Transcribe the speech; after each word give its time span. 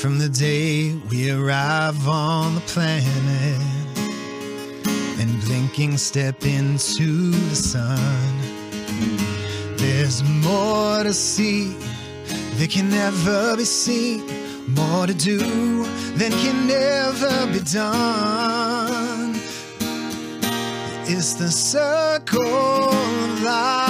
from 0.00 0.18
the 0.18 0.30
day 0.30 0.94
we 1.10 1.30
arrive 1.30 2.08
on 2.08 2.54
the 2.54 2.60
planet 2.62 3.60
and 5.20 5.40
blinking 5.42 5.98
step 5.98 6.42
into 6.46 7.30
the 7.32 7.54
sun. 7.54 8.34
There's 9.76 10.22
more 10.22 11.02
to 11.02 11.12
see 11.12 11.76
that 12.56 12.70
can 12.70 12.88
never 12.88 13.58
be 13.58 13.66
seen, 13.66 14.26
more 14.74 15.06
to 15.06 15.12
do 15.12 15.84
than 16.16 16.32
can 16.32 16.66
never 16.66 17.46
be 17.52 17.60
done. 17.60 19.34
It's 21.12 21.34
the 21.34 21.50
circle 21.50 22.40
of 22.40 23.42
life, 23.42 23.89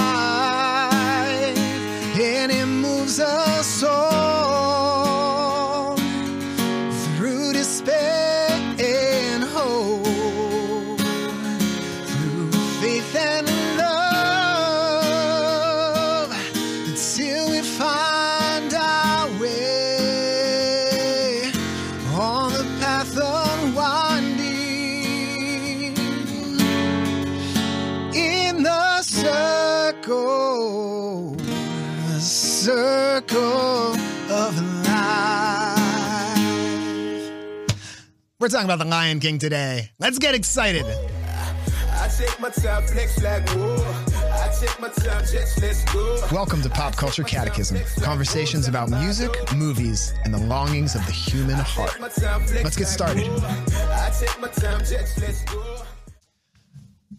We're 38.41 38.47
talking 38.47 38.65
about 38.65 38.79
the 38.79 38.85
Lion 38.85 39.19
King 39.19 39.37
today. 39.37 39.91
Let's 39.99 40.17
get 40.17 40.33
excited. 40.33 40.83
I 40.83 42.09
take 42.17 42.39
my 42.39 42.49
time, 42.49 42.81
flex 42.87 43.21
like 43.21 43.47
wool. 43.53 43.79
I 43.79 44.51
take 44.59 44.79
my 44.79 44.87
time, 44.87 45.21
just 45.31 45.61
let's 45.61 45.85
go. 45.93 46.19
Welcome 46.31 46.63
to 46.63 46.69
Pop 46.71 46.95
Culture 46.95 47.23
Catechism 47.23 47.77
conversations 48.01 48.67
about 48.67 48.89
music, 48.89 49.29
movies, 49.55 50.15
and 50.23 50.33
the 50.33 50.39
longings 50.39 50.95
of 50.95 51.05
the 51.05 51.11
human 51.11 51.53
heart. 51.53 52.01
My 52.01 52.09
time, 52.09 52.41
flex 52.41 52.63
Let's 52.63 52.75
get 52.77 52.87
started. 52.87 53.29
I 53.29 54.11
take 54.19 54.41
my 54.41 54.47
time, 54.47 54.79
just 54.79 55.21
let's 55.21 55.43
go. 55.43 55.83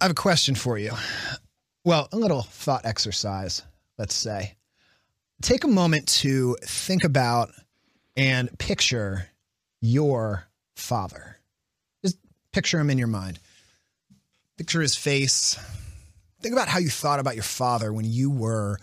I 0.01 0.07
have 0.07 0.11
a 0.11 0.15
question 0.15 0.57
for 0.57 0.77
you. 0.77 0.91
Well, 1.85 2.09
a 2.11 2.17
little 2.17 2.43
thought 2.43 2.85
exercise, 2.85 3.63
let's 3.97 4.17
say. 4.17 4.57
Take 5.41 5.63
a 5.63 5.69
moment 5.69 6.09
to 6.09 6.57
think 6.65 7.05
about 7.05 7.53
and 8.17 8.59
picture 8.59 9.29
your 9.81 10.49
father. 10.77 11.39
Just 12.05 12.19
picture 12.53 12.79
him 12.79 12.91
in 12.91 12.99
your 12.99 13.09
mind. 13.09 13.39
Picture 14.59 14.81
his 14.81 14.97
face. 14.97 15.59
Think 16.41 16.55
about 16.55 16.69
how 16.69 16.79
you 16.79 16.89
thought 16.89 17.21
about 17.21 17.35
your 17.35 17.45
father 17.45 17.93
when 17.93 18.05
you 18.05 18.31
were 18.31 18.79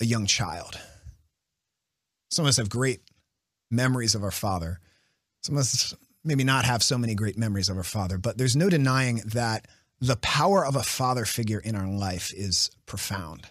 a 0.00 0.04
young 0.04 0.26
child. 0.26 0.78
Some 2.30 2.44
of 2.44 2.48
us 2.48 2.56
have 2.56 2.70
great 2.70 3.00
memories 3.70 4.14
of 4.14 4.22
our 4.22 4.30
father. 4.30 4.80
Some 5.42 5.56
of 5.56 5.60
us 5.60 5.94
maybe 6.24 6.44
not 6.44 6.64
have 6.64 6.82
so 6.82 6.98
many 6.98 7.14
great 7.14 7.38
memories 7.38 7.68
of 7.68 7.76
our 7.76 7.82
father, 7.82 8.18
but 8.18 8.38
there's 8.38 8.56
no 8.56 8.68
denying 8.68 9.22
that 9.26 9.66
the 10.00 10.16
power 10.16 10.64
of 10.64 10.76
a 10.76 10.82
father 10.82 11.24
figure 11.24 11.58
in 11.58 11.76
our 11.76 11.88
life 11.88 12.32
is 12.34 12.70
profound. 12.86 13.46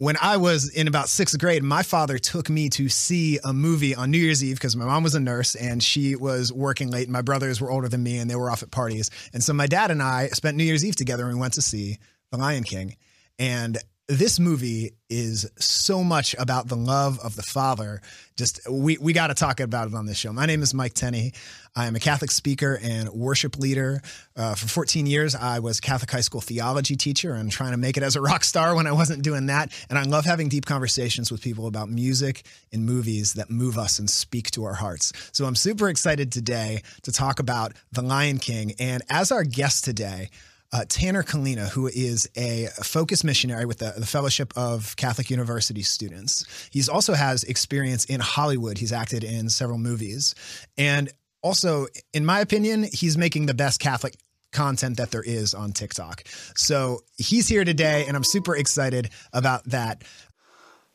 When 0.00 0.16
I 0.18 0.38
was 0.38 0.70
in 0.70 0.88
about 0.88 1.10
sixth 1.10 1.38
grade, 1.38 1.62
my 1.62 1.82
father 1.82 2.16
took 2.16 2.48
me 2.48 2.70
to 2.70 2.88
see 2.88 3.38
a 3.44 3.52
movie 3.52 3.94
on 3.94 4.10
New 4.10 4.16
Year's 4.16 4.42
Eve 4.42 4.56
because 4.56 4.74
my 4.74 4.86
mom 4.86 5.02
was 5.02 5.14
a 5.14 5.20
nurse 5.20 5.54
and 5.54 5.82
she 5.82 6.16
was 6.16 6.50
working 6.50 6.90
late. 6.90 7.02
And 7.02 7.12
my 7.12 7.20
brothers 7.20 7.60
were 7.60 7.70
older 7.70 7.86
than 7.86 8.02
me 8.02 8.16
and 8.16 8.30
they 8.30 8.34
were 8.34 8.50
off 8.50 8.62
at 8.62 8.70
parties. 8.70 9.10
And 9.34 9.44
so 9.44 9.52
my 9.52 9.66
dad 9.66 9.90
and 9.90 10.02
I 10.02 10.28
spent 10.28 10.56
New 10.56 10.64
Year's 10.64 10.86
Eve 10.86 10.96
together 10.96 11.26
and 11.26 11.34
we 11.34 11.38
went 11.38 11.52
to 11.52 11.60
see 11.60 11.98
The 12.30 12.38
Lion 12.38 12.64
King. 12.64 12.96
And 13.38 13.76
this 14.10 14.40
movie 14.40 14.96
is 15.08 15.48
so 15.56 16.02
much 16.02 16.34
about 16.36 16.66
the 16.66 16.74
love 16.74 17.20
of 17.20 17.36
the 17.36 17.42
father. 17.42 18.02
Just 18.36 18.60
we 18.68 18.98
we 18.98 19.12
got 19.12 19.28
to 19.28 19.34
talk 19.34 19.60
about 19.60 19.86
it 19.86 19.94
on 19.94 20.04
this 20.06 20.18
show. 20.18 20.32
My 20.32 20.46
name 20.46 20.62
is 20.62 20.74
Mike 20.74 20.94
Tenney. 20.94 21.32
I 21.76 21.86
am 21.86 21.94
a 21.94 22.00
Catholic 22.00 22.32
speaker 22.32 22.80
and 22.82 23.08
worship 23.10 23.56
leader. 23.56 24.02
Uh, 24.34 24.56
for 24.56 24.66
14 24.66 25.06
years, 25.06 25.36
I 25.36 25.60
was 25.60 25.78
Catholic 25.78 26.10
high 26.10 26.22
school 26.22 26.40
theology 26.40 26.96
teacher 26.96 27.34
and 27.34 27.52
trying 27.52 27.70
to 27.70 27.76
make 27.76 27.96
it 27.96 28.02
as 28.02 28.16
a 28.16 28.20
rock 28.20 28.42
star 28.42 28.74
when 28.74 28.88
I 28.88 28.92
wasn't 28.92 29.22
doing 29.22 29.46
that. 29.46 29.72
And 29.88 29.96
I 29.96 30.02
love 30.02 30.24
having 30.24 30.48
deep 30.48 30.66
conversations 30.66 31.30
with 31.30 31.40
people 31.40 31.68
about 31.68 31.88
music 31.88 32.42
and 32.72 32.84
movies 32.84 33.34
that 33.34 33.48
move 33.48 33.78
us 33.78 34.00
and 34.00 34.10
speak 34.10 34.50
to 34.52 34.64
our 34.64 34.74
hearts. 34.74 35.12
So 35.30 35.44
I'm 35.44 35.54
super 35.54 35.88
excited 35.88 36.32
today 36.32 36.82
to 37.02 37.12
talk 37.12 37.38
about 37.38 37.74
The 37.92 38.02
Lion 38.02 38.38
King. 38.38 38.74
And 38.80 39.04
as 39.08 39.30
our 39.30 39.44
guest 39.44 39.84
today, 39.84 40.30
uh, 40.72 40.84
Tanner 40.88 41.22
Kalina, 41.22 41.68
who 41.68 41.88
is 41.88 42.28
a 42.36 42.68
focus 42.82 43.24
missionary 43.24 43.64
with 43.64 43.78
the, 43.78 43.92
the 43.96 44.06
Fellowship 44.06 44.52
of 44.56 44.96
Catholic 44.96 45.30
University 45.30 45.82
Students. 45.82 46.44
He's 46.70 46.88
also 46.88 47.14
has 47.14 47.42
experience 47.44 48.04
in 48.04 48.20
Hollywood. 48.20 48.78
He's 48.78 48.92
acted 48.92 49.24
in 49.24 49.48
several 49.48 49.78
movies. 49.78 50.34
And 50.78 51.10
also, 51.42 51.86
in 52.12 52.24
my 52.24 52.40
opinion, 52.40 52.84
he's 52.84 53.16
making 53.16 53.46
the 53.46 53.54
best 53.54 53.80
Catholic 53.80 54.14
content 54.52 54.96
that 54.96 55.10
there 55.10 55.22
is 55.22 55.54
on 55.54 55.72
TikTok. 55.72 56.24
So 56.56 57.00
he's 57.16 57.48
here 57.48 57.64
today, 57.64 58.04
and 58.06 58.16
I'm 58.16 58.24
super 58.24 58.56
excited 58.56 59.10
about 59.32 59.64
that. 59.66 60.02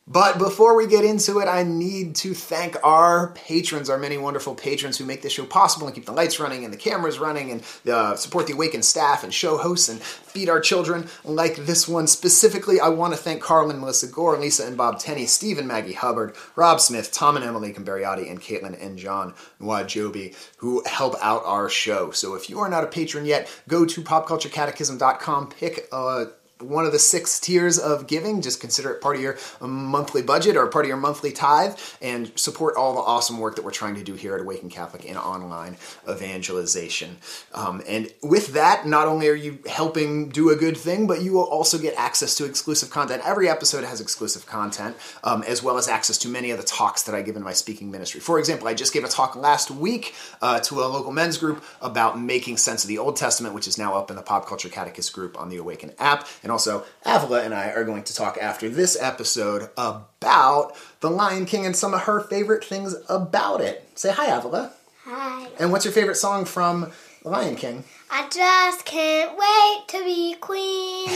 But 0.07 0.37
before 0.37 0.75
we 0.75 0.85
get 0.85 1.03
into 1.03 1.39
it, 1.39 1.47
I 1.47 1.63
need 1.63 2.15
to 2.17 2.35
thank 2.35 2.77
our 2.83 3.29
patrons, 3.29 3.89
our 3.89 3.97
many 3.97 4.19
wonderful 4.19 4.53
patrons 4.53 4.99
who 4.99 5.05
make 5.05 5.23
this 5.23 5.33
show 5.33 5.47
possible 5.47 5.87
and 5.87 5.95
keep 5.95 6.05
the 6.05 6.11
lights 6.11 6.39
running 6.39 6.63
and 6.63 6.71
the 6.71 6.77
cameras 6.77 7.17
running 7.17 7.49
and 7.49 7.63
uh, 7.91 8.15
support 8.15 8.45
the 8.45 8.53
Awakened 8.53 8.85
staff 8.85 9.23
and 9.23 9.33
show 9.33 9.57
hosts 9.57 9.89
and 9.89 9.99
feed 9.99 10.47
our 10.47 10.59
children 10.59 11.07
like 11.23 11.55
this 11.55 11.87
one. 11.87 12.05
Specifically, 12.05 12.79
I 12.79 12.89
want 12.89 13.15
to 13.15 13.19
thank 13.19 13.41
Carlin, 13.41 13.79
Melissa 13.79 14.05
Gore, 14.05 14.37
Lisa 14.37 14.67
and 14.67 14.77
Bob 14.77 14.99
Tenney, 14.99 15.25
Stephen, 15.25 15.65
Maggie 15.65 15.93
Hubbard, 15.93 16.35
Rob 16.55 16.79
Smith, 16.79 17.11
Tom 17.11 17.35
and 17.35 17.43
Emily 17.43 17.73
Cambariotti, 17.73 18.29
and 18.29 18.39
Caitlin 18.39 18.79
and 18.79 18.99
John 18.99 19.33
Wajobi 19.59 20.35
who 20.57 20.83
help 20.85 21.15
out 21.19 21.41
our 21.45 21.67
show. 21.67 22.11
So 22.11 22.35
if 22.35 22.47
you 22.47 22.59
are 22.59 22.69
not 22.69 22.83
a 22.83 22.87
patron 22.87 23.25
yet, 23.25 23.49
go 23.67 23.85
to 23.85 24.01
popculturecatechism.com, 24.03 25.49
pick 25.49 25.87
a 25.91 26.27
one 26.59 26.85
of 26.85 26.91
the 26.91 26.99
six 26.99 27.39
tiers 27.39 27.77
of 27.77 28.07
giving. 28.07 28.41
Just 28.41 28.61
consider 28.61 28.91
it 28.91 29.01
part 29.01 29.17
of 29.17 29.21
your 29.21 29.37
monthly 29.59 30.21
budget 30.21 30.55
or 30.55 30.67
part 30.67 30.85
of 30.85 30.89
your 30.89 30.97
monthly 30.97 31.31
tithe 31.31 31.77
and 32.01 32.31
support 32.37 32.75
all 32.77 32.93
the 32.93 33.01
awesome 33.01 33.39
work 33.39 33.55
that 33.55 33.65
we're 33.65 33.71
trying 33.71 33.95
to 33.95 34.03
do 34.03 34.13
here 34.13 34.35
at 34.35 34.41
Awaken 34.41 34.69
Catholic 34.69 35.05
in 35.05 35.17
online 35.17 35.77
evangelization. 36.09 37.17
Um, 37.53 37.81
and 37.87 38.09
with 38.23 38.53
that, 38.53 38.87
not 38.87 39.07
only 39.07 39.27
are 39.27 39.35
you 39.35 39.59
helping 39.67 40.29
do 40.29 40.49
a 40.49 40.55
good 40.55 40.77
thing, 40.77 41.07
but 41.07 41.21
you 41.21 41.33
will 41.33 41.43
also 41.43 41.77
get 41.77 41.93
access 41.95 42.35
to 42.35 42.45
exclusive 42.45 42.89
content. 42.89 43.21
Every 43.25 43.49
episode 43.49 43.83
has 43.83 43.99
exclusive 43.99 44.45
content, 44.45 44.95
um, 45.23 45.43
as 45.43 45.61
well 45.61 45.77
as 45.77 45.87
access 45.87 46.17
to 46.19 46.29
many 46.29 46.51
of 46.51 46.57
the 46.57 46.63
talks 46.63 47.03
that 47.03 47.15
I 47.15 47.21
give 47.21 47.35
in 47.35 47.43
my 47.43 47.53
speaking 47.53 47.91
ministry. 47.91 48.21
For 48.21 48.39
example, 48.39 48.67
I 48.67 48.73
just 48.73 48.93
gave 48.93 49.03
a 49.03 49.09
talk 49.09 49.35
last 49.35 49.71
week 49.71 50.15
uh, 50.41 50.59
to 50.61 50.83
a 50.83 50.85
local 50.85 51.11
men's 51.11 51.37
group 51.37 51.63
about 51.81 52.19
making 52.19 52.57
sense 52.57 52.83
of 52.83 52.87
the 52.87 52.97
Old 52.97 53.17
Testament, 53.17 53.53
which 53.53 53.67
is 53.67 53.77
now 53.77 53.95
up 53.95 54.09
in 54.09 54.15
the 54.15 54.21
Pop 54.21 54.47
Culture 54.47 54.69
Catechist 54.69 55.11
group 55.11 55.39
on 55.39 55.49
the 55.49 55.57
Awaken 55.57 55.91
app. 55.99 56.27
And 56.45 56.51
also, 56.51 56.85
Avila 57.03 57.41
and 57.41 57.55
I 57.55 57.71
are 57.71 57.83
going 57.83 58.03
to 58.03 58.13
talk 58.13 58.37
after 58.39 58.69
this 58.69 58.95
episode 59.01 59.71
about 59.79 60.75
The 60.99 61.09
Lion 61.09 61.47
King 61.47 61.65
and 61.65 61.75
some 61.75 61.95
of 61.95 62.01
her 62.01 62.21
favorite 62.21 62.63
things 62.63 62.93
about 63.09 63.61
it. 63.61 63.89
Say 63.95 64.11
hi, 64.11 64.27
Avila. 64.27 64.71
Hi. 65.05 65.47
And 65.59 65.71
what's 65.71 65.85
your 65.85 65.91
favorite 65.91 66.17
song 66.17 66.45
from 66.45 66.91
The 67.23 67.29
Lion 67.29 67.55
King? 67.55 67.83
I 68.11 68.29
just 68.29 68.85
can't 68.85 69.35
wait 69.35 69.87
to 69.87 70.05
be 70.05 70.35
queen. 70.35 71.07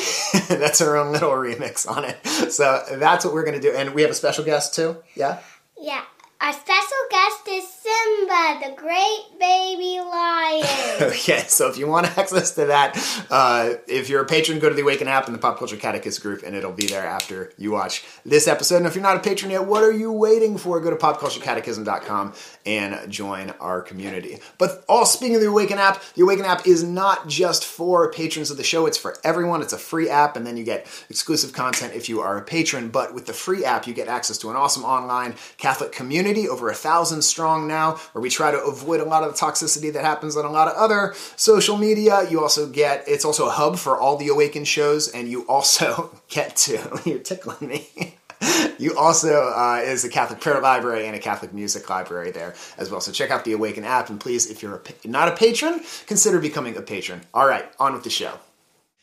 that's 0.59 0.79
her 0.79 0.97
own 0.97 1.13
little 1.13 1.29
remix 1.29 1.87
on 1.87 2.05
it. 2.05 2.51
So 2.51 2.83
that's 2.93 3.23
what 3.23 3.31
we're 3.31 3.45
going 3.45 3.61
to 3.61 3.61
do. 3.61 3.71
And 3.71 3.93
we 3.93 4.01
have 4.01 4.09
a 4.09 4.15
special 4.15 4.43
guest 4.43 4.73
too. 4.73 4.97
Yeah? 5.13 5.41
yeah. 5.79 6.05
Our 6.41 6.53
special 6.53 6.97
guest 7.11 7.47
is 7.49 7.67
Simba, 7.67 8.59
the 8.63 8.73
great 8.77 9.39
baby 9.39 9.99
lion. 9.99 10.65
Okay, 11.01 11.45
so 11.47 11.69
if 11.69 11.77
you 11.77 11.87
want 11.87 12.05
access 12.17 12.51
to 12.51 12.65
that, 12.65 12.97
uh, 13.29 13.75
if 13.87 14.09
you're 14.09 14.21
a 14.21 14.25
patron, 14.25 14.59
go 14.59 14.67
to 14.67 14.75
the 14.75 14.81
Awaken 14.81 15.07
app 15.07 15.27
in 15.27 15.33
the 15.33 15.39
Pop 15.39 15.57
Culture 15.57 15.77
Catechist 15.77 16.21
group, 16.21 16.43
and 16.43 16.55
it'll 16.55 16.73
be 16.73 16.87
there 16.87 17.05
after 17.05 17.53
you 17.57 17.71
watch 17.71 18.03
this 18.25 18.47
episode. 18.47 18.77
And 18.77 18.85
if 18.85 18.95
you're 18.95 19.03
not 19.03 19.15
a 19.15 19.21
patron 19.21 19.51
yet, 19.51 19.65
what 19.65 19.81
are 19.83 19.91
you 19.91 20.11
waiting 20.11 20.57
for? 20.57 20.79
Go 20.81 20.89
to 20.89 20.97
popculturecatechism.com 20.97 22.33
and 22.65 23.11
join 23.11 23.51
our 23.61 23.81
community. 23.81 24.39
But 24.57 24.83
all 24.89 25.05
speaking 25.05 25.35
of 25.35 25.41
the 25.41 25.47
Awaken 25.47 25.77
app, 25.77 26.03
the 26.15 26.23
Awaken 26.23 26.45
app 26.45 26.67
is 26.67 26.83
not 26.83 27.27
just 27.27 27.65
for 27.65 28.11
patrons 28.11 28.51
of 28.51 28.57
the 28.57 28.63
show; 28.63 28.85
it's 28.85 28.97
for 28.97 29.15
everyone. 29.23 29.61
It's 29.61 29.73
a 29.73 29.77
free 29.77 30.09
app, 30.09 30.35
and 30.35 30.45
then 30.45 30.57
you 30.57 30.65
get 30.65 30.85
exclusive 31.09 31.53
content 31.53 31.93
if 31.93 32.09
you 32.09 32.19
are 32.19 32.37
a 32.37 32.41
patron. 32.41 32.89
But 32.89 33.13
with 33.13 33.25
the 33.25 33.33
free 33.33 33.63
app, 33.63 33.87
you 33.87 33.93
get 33.93 34.07
access 34.07 34.37
to 34.39 34.49
an 34.49 34.57
awesome 34.57 34.83
online 34.83 35.35
Catholic 35.57 35.91
community, 35.93 36.28
over 36.47 36.69
a 36.69 36.75
thousand 36.75 37.21
strong 37.21 37.67
now, 37.67 37.95
where 38.11 38.21
we 38.21 38.29
try 38.29 38.51
to 38.51 38.61
avoid 38.61 38.99
a 38.99 39.05
lot 39.05 39.23
of 39.23 39.33
the 39.33 39.37
toxicity 39.37 39.91
that 39.93 40.03
happens 40.03 40.35
on 40.37 40.45
a 40.45 40.51
lot 40.51 40.67
of 40.67 40.75
other 40.75 41.13
social 41.35 41.77
media. 41.77 42.29
You 42.29 42.41
also 42.41 42.69
get 42.69 43.03
it's 43.07 43.25
also 43.25 43.47
a 43.47 43.51
hub 43.51 43.77
for 43.77 43.97
all 43.97 44.17
the 44.17 44.27
Awaken 44.27 44.65
shows, 44.65 45.09
and 45.09 45.27
you 45.27 45.45
also 45.47 46.17
get 46.29 46.55
to 46.57 47.01
you're 47.05 47.19
tickling 47.19 47.69
me. 47.69 48.15
you 48.77 48.97
also 48.97 49.51
uh, 49.55 49.81
is 49.83 50.05
a 50.05 50.09
Catholic 50.09 50.39
prayer 50.39 50.61
library 50.61 51.05
and 51.07 51.15
a 51.15 51.19
Catholic 51.19 51.53
music 51.53 51.89
library 51.89 52.31
there 52.31 52.55
as 52.77 52.89
well. 52.89 53.01
So 53.01 53.11
check 53.11 53.31
out 53.31 53.43
the 53.43 53.53
Awaken 53.53 53.83
app, 53.83 54.09
and 54.09 54.19
please, 54.19 54.49
if 54.49 54.63
you're 54.63 54.75
a, 54.75 55.07
not 55.07 55.27
a 55.27 55.35
patron, 55.35 55.81
consider 56.07 56.39
becoming 56.39 56.77
a 56.77 56.81
patron. 56.81 57.21
All 57.33 57.47
right, 57.47 57.69
on 57.79 57.93
with 57.93 58.03
the 58.03 58.09
show. 58.09 58.39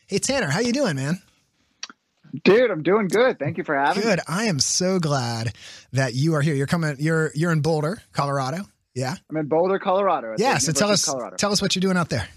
Hey 0.07 0.19
Tanner, 0.19 0.47
how 0.47 0.59
you 0.59 0.71
doing, 0.71 0.95
man? 0.95 1.21
Dude, 2.43 2.71
I'm 2.71 2.83
doing 2.83 3.07
good. 3.07 3.39
Thank 3.39 3.57
you 3.57 3.63
for 3.63 3.75
having 3.77 4.01
Good. 4.03 4.09
me. 4.09 4.15
Good. 4.17 4.23
I 4.27 4.45
am 4.45 4.59
so 4.59 4.99
glad 4.99 5.53
that 5.93 6.13
you 6.13 6.35
are 6.35 6.41
here. 6.41 6.53
You're 6.55 6.67
coming. 6.67 6.95
You're 6.99 7.31
you're 7.35 7.51
in 7.51 7.61
Boulder, 7.61 8.01
Colorado. 8.13 8.63
Yeah. 8.95 9.15
I'm 9.29 9.37
in 9.37 9.47
Boulder, 9.47 9.79
Colorado. 9.79 10.35
Yeah. 10.37 10.57
So 10.57 10.71
tell 10.71 10.89
us 10.89 11.05
Colorado. 11.05 11.35
tell 11.37 11.51
us 11.51 11.61
what 11.61 11.75
you're 11.75 11.81
doing 11.81 11.97
out 11.97 12.09
there. 12.09 12.27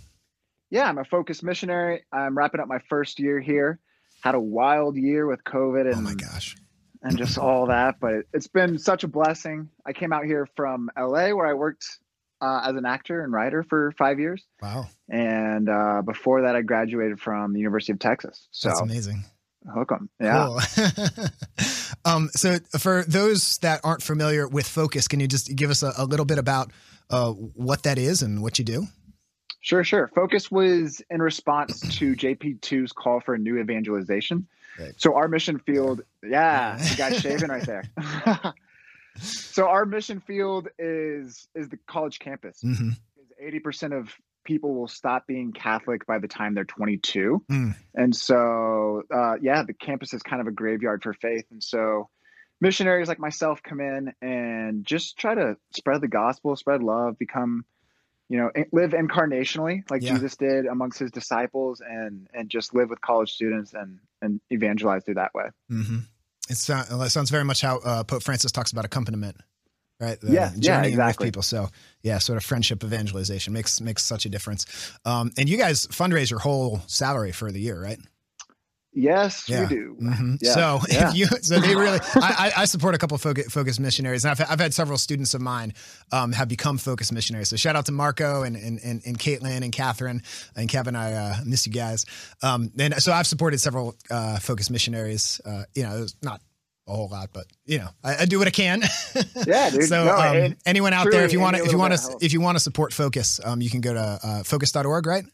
yeah, 0.71 0.89
I'm 0.89 0.99
a 0.99 1.05
focused 1.05 1.43
missionary. 1.43 2.05
I'm 2.13 2.37
wrapping 2.37 2.61
up 2.61 2.69
my 2.69 2.81
first 2.89 3.19
year 3.19 3.41
here. 3.41 3.81
Had 4.23 4.35
a 4.35 4.41
wild 4.41 4.97
year 4.97 5.27
with 5.27 5.43
COVID 5.45 5.87
and 5.87 5.95
Oh 5.97 6.01
my 6.03 6.15
gosh. 6.15 6.55
and 7.03 7.17
just 7.17 7.39
all 7.39 7.67
that, 7.69 7.97
but 8.01 8.13
it, 8.13 8.27
it's 8.35 8.49
been 8.49 8.79
such 8.79 9.03
a 9.03 9.09
blessing. 9.09 9.71
I 9.87 9.93
came 9.95 10.13
out 10.13 10.25
here 10.27 10.47
from 10.57 10.91
LA 10.99 11.31
where 11.31 11.47
I 11.47 11.55
worked 11.55 11.87
uh, 12.43 12.61
as 12.67 12.77
an 12.77 12.85
actor 12.85 13.23
and 13.25 13.33
writer 13.33 13.63
for 13.63 13.93
five 13.99 14.19
years, 14.21 14.45
Wow. 14.63 14.89
and 15.09 15.69
uh, 15.71 16.03
before 16.03 16.43
that, 16.43 16.55
I 16.57 16.61
graduated 16.63 17.19
from 17.21 17.53
the 17.55 17.59
University 17.61 17.93
of 17.93 17.99
Texas. 17.99 18.47
So 18.51 18.69
That's 18.69 18.81
amazing. 18.83 19.25
Hook 19.73 19.93
'em. 19.93 20.09
Yeah. 20.21 20.47
Cool. 20.47 21.27
um, 22.05 22.29
so 22.33 22.59
for 22.79 23.05
those 23.07 23.59
that 23.59 23.81
aren't 23.85 24.03
familiar 24.03 24.49
with 24.49 24.67
Focus, 24.67 25.09
can 25.09 25.21
you 25.21 25.29
just 25.29 25.55
give 25.55 25.71
us 25.71 25.83
a, 25.83 25.93
a 25.97 26.05
little 26.05 26.27
bit 26.27 26.39
about 26.39 26.73
uh, 27.11 27.33
what 27.33 27.83
that 27.83 27.99
is 27.99 28.23
and 28.23 28.43
what 28.43 28.59
you 28.59 28.65
do? 28.65 28.87
Sure, 29.63 29.85
sure. 29.85 30.09
Focus 30.15 30.51
was 30.51 31.03
in 31.11 31.21
response 31.21 31.81
to 31.99 32.15
JP2's 32.15 32.93
call 32.93 33.21
for 33.21 33.35
a 33.35 33.39
new 33.39 33.59
evangelization. 33.59 34.49
Right. 34.79 34.95
So 34.97 35.15
our 35.15 35.29
mission 35.29 35.59
field, 35.59 36.03
yeah, 36.27 36.77
the 36.77 36.97
guy 36.97 37.13
shaving 37.19 37.51
right 37.51 37.67
there. 37.67 37.85
so 39.19 39.69
our 39.69 39.85
mission 39.85 40.21
field 40.21 40.69
is 40.79 41.47
is 41.55 41.69
the 41.69 41.79
college 41.87 42.19
campus. 42.19 42.61
hmm 42.63 42.91
Eighty 43.39 43.59
percent 43.59 43.95
of 43.95 44.15
people 44.51 44.75
will 44.75 44.89
stop 44.89 45.27
being 45.29 45.53
Catholic 45.53 46.07
by 46.07 46.19
the 46.19 46.27
time 46.29 46.55
they're 46.55 46.65
22, 46.65 47.45
Mm. 47.49 47.75
and 47.95 48.15
so 48.15 49.03
uh, 49.15 49.35
yeah, 49.41 49.63
the 49.63 49.73
campus 49.73 50.13
is 50.13 50.23
kind 50.23 50.41
of 50.41 50.49
a 50.49 50.51
graveyard 50.51 51.03
for 51.05 51.13
faith. 51.15 51.45
And 51.53 51.63
so 51.63 52.09
missionaries 52.61 53.07
like 53.09 53.21
myself 53.21 53.63
come 53.63 53.81
in 53.81 54.13
and 54.21 54.85
just 54.85 55.17
try 55.17 55.35
to 55.37 55.57
spread 55.77 56.01
the 56.01 56.09
gospel, 56.09 56.57
spread 56.57 56.83
love, 56.83 57.17
become 57.19 57.65
you 58.29 58.39
know 58.39 58.51
live 58.73 58.93
incarnationally 58.93 59.83
like 59.91 60.03
Yeah. 60.03 60.13
jesus 60.13 60.37
did 60.37 60.67
amongst 60.67 61.01
his 61.01 61.11
disciples 61.11 61.81
and 61.81 62.29
and 62.33 62.49
just 62.49 62.73
live 62.73 62.89
with 62.89 63.01
college 63.01 63.33
students 63.33 63.75
and 63.75 63.99
and 64.23 64.41
evangelize 64.51 65.03
through 65.05 65.15
that 65.23 65.35
way 65.35 65.47
hmm 65.69 65.99
It, 66.49 66.57
sound, 66.57 66.87
it 66.91 67.11
sounds 67.11 67.31
very 67.31 67.43
much 67.45 67.61
how 67.61 67.79
uh, 67.79 68.05
Pope 68.05 68.23
Francis 68.23 68.53
talks 68.53 68.71
about 68.73 68.85
accompaniment, 68.85 69.37
right? 70.01 70.21
The 70.21 70.33
Yeah, 70.33 70.53
yeah, 70.57 70.83
exactly. 70.83 71.27
People. 71.29 71.43
So 71.43 71.69
yeah, 72.03 72.19
sort 72.19 72.37
of 72.37 72.45
friendship 72.45 72.83
evangelization 72.83 73.53
makes 73.53 73.81
makes 73.81 74.03
such 74.03 74.27
a 74.27 74.29
difference. 74.29 74.67
Um, 75.05 75.31
and 75.37 75.49
you 75.49 75.57
guys 75.59 75.87
fundraise 75.89 76.31
your 76.31 76.41
whole 76.41 76.81
salary 76.87 77.33
for 77.33 77.53
the 77.53 77.61
year, 77.61 77.81
right? 77.81 77.99
yes 78.93 79.49
Yeah. 79.49 79.63
we 79.63 79.67
do 79.69 79.97
Mhm. 80.01 80.39
Yeah, 80.41 80.53
So 80.55 80.81
yeah. 80.91 81.11
if 81.11 81.15
you, 81.15 81.27
so 81.43 81.61
they 81.61 81.77
really, 81.77 82.01
I, 82.17 82.51
I 82.57 82.63
I 82.63 82.65
support 82.65 82.95
a 82.97 82.99
couple 82.99 83.15
of 83.15 83.21
focus, 83.23 83.47
focus 83.53 83.79
missionaries, 83.79 84.25
and 84.25 84.33
I've, 84.33 84.51
I've 84.51 84.59
had 84.59 84.75
several 84.75 84.99
students 84.99 85.33
of 85.35 85.41
mine 85.41 85.75
um, 86.11 86.33
have 86.33 86.49
become 86.49 86.77
focus 86.77 87.13
missionaries. 87.13 87.49
So 87.51 87.57
shout 87.57 87.77
out 87.77 87.87
to 87.87 87.93
Marco 87.93 88.43
and 88.43 88.57
and 88.57 88.81
and, 88.83 89.01
and 89.07 89.17
Caitlin 89.17 89.63
and 89.63 89.71
Catherine 89.73 90.23
and 90.57 90.69
Kevin. 90.69 90.97
I 90.97 91.13
uh, 91.13 91.37
miss 91.47 91.67
you 91.69 91.73
guys. 91.73 92.05
Um, 92.43 92.73
and 92.79 92.95
so 93.01 93.13
I've 93.13 93.29
supported 93.29 93.61
several 93.61 93.95
uh, 94.11 94.41
focus 94.41 94.71
missionaries. 94.71 95.41
Uh, 95.45 95.65
you 95.77 95.85
know, 95.85 96.07
not 96.23 96.41
a 96.91 96.97
whole 96.97 97.09
lot, 97.09 97.31
but 97.33 97.47
you 97.65 97.79
know, 97.79 97.89
I, 98.05 98.23
I 98.23 98.25
do 98.27 98.39
what 98.39 98.49
I 98.49 98.51
can. 98.51 98.83
Yeah, 99.47 99.71
dude. 99.71 99.85
so 99.85 100.05
No, 100.05 100.17
um, 100.47 100.57
anyone 100.67 100.93
out 100.93 101.07
there, 101.11 101.25
if 101.25 101.33
you 101.33 101.41
want 101.41 101.57
to, 101.57 101.65
if 101.65 101.73
you 101.73 101.79
want 101.79 101.95
to, 101.95 102.17
if 102.21 102.33
you 102.33 102.41
want 102.41 102.57
to 102.57 102.61
support 102.61 102.93
Focus, 102.93 103.41
um, 103.45 103.61
you 103.63 103.71
can 103.71 103.81
go 103.81 103.95
to 103.95 104.19
uh, 104.23 104.43
focus.org, 104.43 105.07
right? 105.07 105.25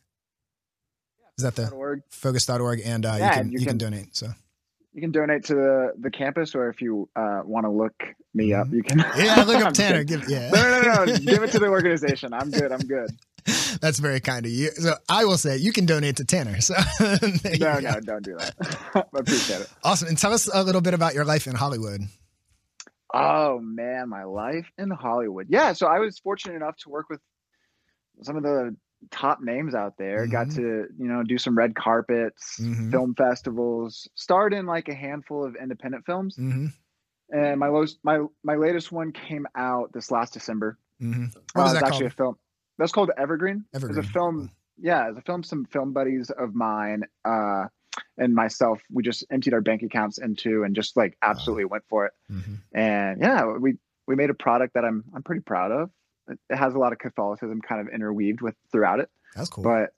Is 1.38 1.43
that 1.44 1.55
the 1.56 1.69
.org. 1.70 2.03
focus.org 2.11 2.81
and 2.85 3.05
uh, 3.05 3.17
Yeah, 3.19 3.26
you 3.29 3.35
can 3.35 3.47
you, 3.53 3.53
you 3.53 3.58
can, 3.67 3.67
can- 3.67 3.79
donate. 3.79 4.17
So 4.17 4.29
you 4.96 5.02
can 5.02 5.12
donate 5.12 5.44
to 5.44 5.54
the 5.54 5.93
the 6.00 6.10
campus 6.10 6.54
or 6.54 6.69
if 6.70 6.81
you 6.81 7.08
uh 7.14 7.43
want 7.44 7.64
to 7.66 7.70
look 7.70 7.93
me 8.34 8.52
up 8.54 8.66
you 8.72 8.82
can 8.82 8.98
Mm-hmm. 8.98 9.20
yeah, 9.20 9.44
look 9.44 9.62
up 9.62 9.75
Tanner. 9.81 10.02
Give, 10.04 10.28
yeah. 10.28 10.50
no 10.50 10.62
no 10.62 10.81
no 10.82 11.04
no 11.04 11.16
give 11.19 11.43
it 11.43 11.52
to 11.52 11.58
the 11.58 11.66
organization 11.78 12.32
i'm 12.32 12.50
good 12.50 12.72
i'm 12.72 12.81
good 12.81 13.10
That's 13.81 14.00
very 14.00 14.19
kind 14.19 14.44
of 14.44 14.50
you. 14.50 14.70
So 14.72 14.94
I 15.08 15.25
will 15.25 15.38
say 15.38 15.56
you 15.58 15.70
can 15.72 15.87
donate 15.87 16.16
to 16.16 16.25
Tanner. 16.25 16.60
So 16.60 16.75
no 17.60 17.78
no 17.78 18.00
don't 18.00 18.25
do 18.25 18.37
that 18.38 18.54
i 18.94 19.04
appreciate 19.20 19.60
it 19.60 19.70
awesome. 19.84 20.08
And 20.08 20.19
tell 20.19 20.32
us 20.32 20.48
a 20.52 20.64
little 20.64 20.81
bit 20.81 20.94
about 20.94 21.14
your 21.14 21.25
life 21.25 21.46
in 21.46 21.54
Hollywood. 21.54 22.00
Oh 23.14 23.60
man, 23.60 24.08
my 24.08 24.25
life 24.25 24.66
in 24.78 24.90
Hollywood. 24.90 25.46
Yeah, 25.48 25.75
so 25.75 25.87
I 25.87 26.00
was 26.00 26.19
fortunate 26.19 26.56
enough 26.56 26.76
to 26.78 26.88
work 26.88 27.08
with 27.08 27.20
some 28.22 28.37
of 28.37 28.43
the 28.43 28.75
top 29.10 29.40
names 29.40 29.75
out 29.75 29.96
there. 29.98 30.26
Got 30.26 30.48
Mhm. 30.48 30.54
to, 30.56 30.62
you 30.98 31.06
know, 31.08 31.22
do 31.22 31.38
some 31.38 31.56
red 31.56 31.75
carpets, 31.75 32.60
Mhm. 32.60 32.90
film 32.90 33.14
festivals, 33.14 34.08
starred 34.14 34.52
in 34.54 34.66
like 34.66 34.88
a 34.88 34.94
handful 34.94 35.44
of 35.44 35.56
independent 35.56 36.04
films. 36.06 36.37
hmm 36.37 36.66
And 37.31 37.58
my 37.58 37.69
most 37.70 37.98
my 38.04 38.25
my 38.44 38.54
latest 38.56 38.93
one 38.93 39.12
came 39.12 39.46
out 39.56 39.93
this 39.93 40.10
last 40.10 40.32
December. 40.32 40.78
What 40.98 41.62
Uh, 41.62 41.62
was 41.64 41.72
it's 41.72 41.81
that 41.81 41.87
actually 41.87 42.04
called? 42.04 42.12
a 42.12 42.16
film. 42.16 42.38
That's 42.78 42.93
called 42.93 43.10
Evergreen. 43.16 43.64
Evergreen. 43.75 43.98
It's 43.98 44.08
a 44.08 44.12
film. 44.12 44.50
Yeah, 44.78 45.08
it's 45.08 45.19
a 45.19 45.22
film. 45.22 45.43
Some 45.43 45.64
film 45.64 45.93
buddies 45.93 46.31
of 46.31 46.54
mine 46.54 47.04
uh, 47.25 47.66
and 48.19 48.34
myself, 48.34 48.82
we 48.93 49.02
just 49.02 49.25
emptied 49.31 49.54
our 49.54 49.60
bank 49.62 49.82
accounts 49.82 50.19
into 50.19 50.64
and 50.64 50.75
just 50.76 50.96
like 50.96 51.16
absolutely 51.22 51.64
went 51.64 51.84
for 51.88 52.06
it 52.06 52.12
hmm 52.28 52.56
and 52.72 53.20
yeah 53.20 53.44
we 53.46 53.76
we 54.06 54.16
made 54.16 54.28
a 54.28 54.34
product 54.34 54.75
that 54.75 54.84
i'm 54.84 55.04
i'm 55.14 55.22
pretty 55.22 55.40
proud 55.40 55.70
of 55.70 55.88
it 56.28 56.38
has 56.56 56.75
a 56.75 56.78
lot 56.78 56.93
of 56.93 56.99
catholicism 56.99 57.61
kind 57.61 57.81
of 57.81 57.93
interweaved 57.93 58.40
with 58.40 58.55
throughout 58.73 59.00
it 59.00 59.11
That's 59.34 59.49
cool. 59.49 59.64
but 59.64 59.93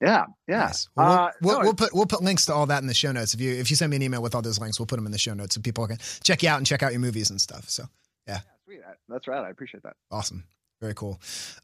yeah 0.00 0.26
yeah 0.48 0.66
Nice. 0.66 0.88
Well, 0.96 1.06
we'll, 1.08 1.18
Uh, 1.18 1.30
we'll, 1.40 1.58
no, 1.58 1.64
we'll 1.64 1.74
put 1.74 1.94
we'll 1.94 2.06
put 2.06 2.22
links 2.22 2.46
to 2.46 2.54
all 2.54 2.66
that 2.66 2.82
in 2.82 2.88
the 2.88 2.94
show 2.94 3.12
notes. 3.12 3.32
If 3.34 3.40
you 3.40 3.52
if 3.54 3.70
you 3.70 3.76
send 3.76 3.90
me 3.90 3.96
an 3.96 4.02
email 4.02 4.22
with 4.22 4.34
all 4.34 4.42
those 4.42 4.58
links, 4.58 4.78
we'll 4.80 4.86
put 4.86 4.96
them 4.96 5.06
in 5.06 5.12
the 5.12 5.18
show 5.18 5.34
notes 5.34 5.54
so 5.54 5.60
people 5.60 5.86
can 5.86 5.98
check 6.22 6.42
you 6.42 6.48
out 6.48 6.58
and 6.58 6.66
check 6.66 6.82
out 6.82 6.90
your 6.92 7.00
movies 7.00 7.30
and 7.30 7.40
stuff. 7.40 7.68
So 7.70 7.84
yeah, 8.26 8.40
sweet 8.64 8.80
that's 9.08 9.28
right 9.28 9.44
i 9.44 9.50
appreciate 9.50 9.82
that 9.84 9.94
awesome. 10.10 10.44
Very 10.80 10.94
cool. 10.94 11.18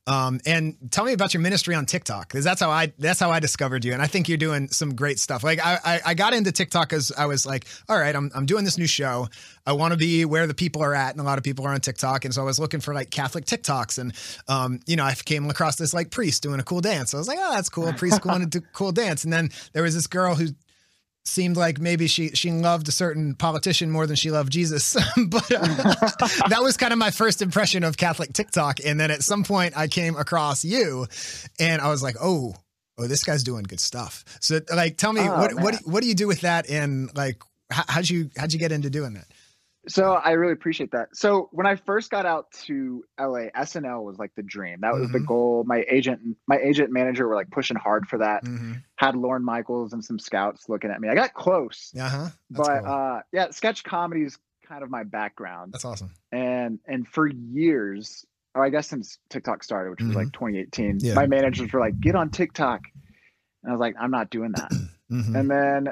Um, 0.06 0.40
and 0.46 0.76
tell 0.90 1.04
me 1.04 1.12
about 1.12 1.34
your 1.34 1.42
ministry 1.42 1.74
on 1.74 1.84
TikTok 1.84 2.28
because 2.28 2.44
that's 2.44 2.60
how 2.60 2.70
I 2.70 2.92
that's 2.98 3.20
how 3.20 3.30
I 3.30 3.38
discovered 3.38 3.84
you, 3.84 3.92
and 3.92 4.00
I 4.00 4.06
think 4.06 4.28
you're 4.28 4.38
doing 4.38 4.68
some 4.68 4.94
great 4.94 5.18
stuff. 5.18 5.44
Like 5.44 5.58
I 5.62 5.78
I, 5.84 6.00
I 6.06 6.14
got 6.14 6.32
into 6.32 6.52
TikTok 6.52 6.88
because 6.88 7.12
I 7.12 7.26
was 7.26 7.44
like, 7.44 7.66
all 7.88 7.98
right, 7.98 8.14
I'm 8.14 8.30
I'm 8.34 8.46
doing 8.46 8.64
this 8.64 8.78
new 8.78 8.86
show. 8.86 9.28
I 9.66 9.72
want 9.72 9.92
to 9.92 9.98
be 9.98 10.24
where 10.24 10.46
the 10.46 10.54
people 10.54 10.82
are 10.82 10.94
at, 10.94 11.10
and 11.10 11.20
a 11.20 11.24
lot 11.24 11.38
of 11.38 11.44
people 11.44 11.66
are 11.66 11.74
on 11.74 11.80
TikTok, 11.80 12.24
and 12.24 12.32
so 12.32 12.40
I 12.40 12.44
was 12.44 12.58
looking 12.58 12.80
for 12.80 12.94
like 12.94 13.10
Catholic 13.10 13.44
TikToks, 13.44 13.99
and 13.99 14.14
um, 14.49 14.80
you 14.87 14.96
know, 14.96 15.04
I 15.04 15.14
came 15.14 15.50
across 15.50 15.76
this 15.76 15.92
like 15.92 16.11
priest 16.11 16.42
doing 16.42 16.61
a 16.61 16.64
cool 16.64 16.80
dance. 16.80 17.12
I 17.12 17.18
was 17.18 17.28
like, 17.28 17.38
oh, 17.40 17.54
that's 17.54 17.68
cool, 17.68 17.92
priest 17.92 18.23
going 18.23 18.40
to 18.40 18.46
do 18.46 18.58
a 18.58 18.73
cool 18.73 18.92
dance, 18.92 19.25
and 19.25 19.32
then 19.32 19.50
there 19.73 19.82
was 19.82 19.94
this 19.94 20.06
girl 20.06 20.35
who 20.35 20.46
seemed 21.24 21.56
like 21.56 21.78
maybe 21.78 22.06
she 22.06 22.30
she 22.30 22.50
loved 22.50 22.88
a 22.88 22.92
certain 22.92 23.34
politician 23.34 23.90
more 23.90 24.06
than 24.06 24.16
she 24.16 24.30
loved 24.30 24.50
Jesus. 24.52 24.94
but 25.28 25.52
uh, 25.52 25.58
that 26.48 26.60
was 26.60 26.76
kind 26.76 26.92
of 26.92 26.98
my 26.98 27.10
first 27.10 27.42
impression 27.42 27.84
of 27.84 27.96
Catholic 27.96 28.32
TikTok. 28.32 28.78
And 28.84 28.98
then 28.98 29.10
at 29.10 29.22
some 29.22 29.44
point 29.44 29.76
I 29.76 29.88
came 29.88 30.16
across 30.16 30.64
you 30.64 31.06
and 31.58 31.80
I 31.82 31.90
was 31.90 32.02
like, 32.02 32.16
oh, 32.20 32.54
oh, 32.98 33.06
this 33.06 33.24
guy's 33.24 33.42
doing 33.42 33.62
good 33.64 33.80
stuff. 33.80 34.24
So 34.40 34.60
like, 34.74 34.96
tell 34.96 35.12
me 35.12 35.22
Oh, 35.22 35.38
what, 35.38 35.54
what, 35.54 35.74
man. 35.74 35.80
what 35.84 36.02
do 36.02 36.08
you 36.08 36.14
do 36.14 36.26
with 36.26 36.40
that? 36.42 36.68
And 36.70 37.14
like, 37.16 37.42
how, 37.70 37.84
how'd 37.88 38.08
you, 38.08 38.30
how'd 38.36 38.52
you 38.52 38.58
get 38.58 38.72
into 38.72 38.90
doing 38.90 39.14
that? 39.14 39.26
So 39.90 40.12
i 40.14 40.32
really 40.32 40.52
appreciate 40.52 40.92
that 40.92 41.09
so 41.16 41.49
when 41.52 41.66
i 41.66 41.75
first 41.76 42.11
got 42.11 42.25
out 42.26 42.50
to 42.66 43.04
la 43.18 43.47
snl 43.64 44.04
was 44.04 44.18
like 44.18 44.32
the 44.37 44.42
dream 44.42 44.78
that 44.82 44.94
was 44.94 45.11
the 45.11 45.18
Mhm. 45.18 45.26
goal 45.26 45.64
my 45.66 45.85
agent 45.88 46.20
my 46.47 46.59
agent 46.59 46.90
manager 46.92 47.26
were 47.28 47.35
like 47.35 47.50
pushing 47.50 47.76
hard 47.76 48.06
for 48.06 48.18
that 48.18 48.44
Mm-hmm. 48.44 48.75
had 48.97 49.16
lorne 49.16 49.44
michaels 49.44 49.92
and 49.92 50.04
some 50.04 50.18
scouts 50.18 50.68
looking 50.68 50.90
at 50.90 51.00
me 51.00 51.09
i 51.09 51.14
got 51.14 51.35
close 51.35 51.92
Uh 51.99 52.09
huh. 52.09 52.28
but 52.50 52.82
cool. 52.85 52.92
uh 52.92 53.20
yeah 53.32 53.50
sketch 53.50 53.82
comedy 53.85 54.23
is 54.23 54.38
kind 54.66 54.82
of 54.85 54.90
my 54.90 55.02
background 55.02 55.73
That's 55.73 55.85
awesome. 55.85 56.11
and 56.30 56.78
and 56.87 57.09
for 57.09 57.26
years 57.26 58.25
or 58.54 58.64
i 58.64 58.68
guess 58.68 58.88
since 58.88 59.18
tiktok 59.28 59.64
started 59.64 59.90
which 59.90 60.02
was 60.02 60.12
Mhm. 60.12 60.16
like 60.16 60.32
2018 60.32 60.99
Yeah. 61.02 61.14
my 61.14 61.26
managers 61.26 61.73
were 61.73 61.80
like 61.80 62.00
get 62.00 62.14
on 62.14 62.30
tiktok 62.30 62.82
and 63.62 63.70
i 63.70 63.73
was 63.73 63.80
like 63.80 63.97
i'm 63.99 64.11
not 64.12 64.30
doing 64.30 64.52
that 64.52 64.70
Mhm. 65.11 65.35
and 65.37 65.50
then 65.50 65.88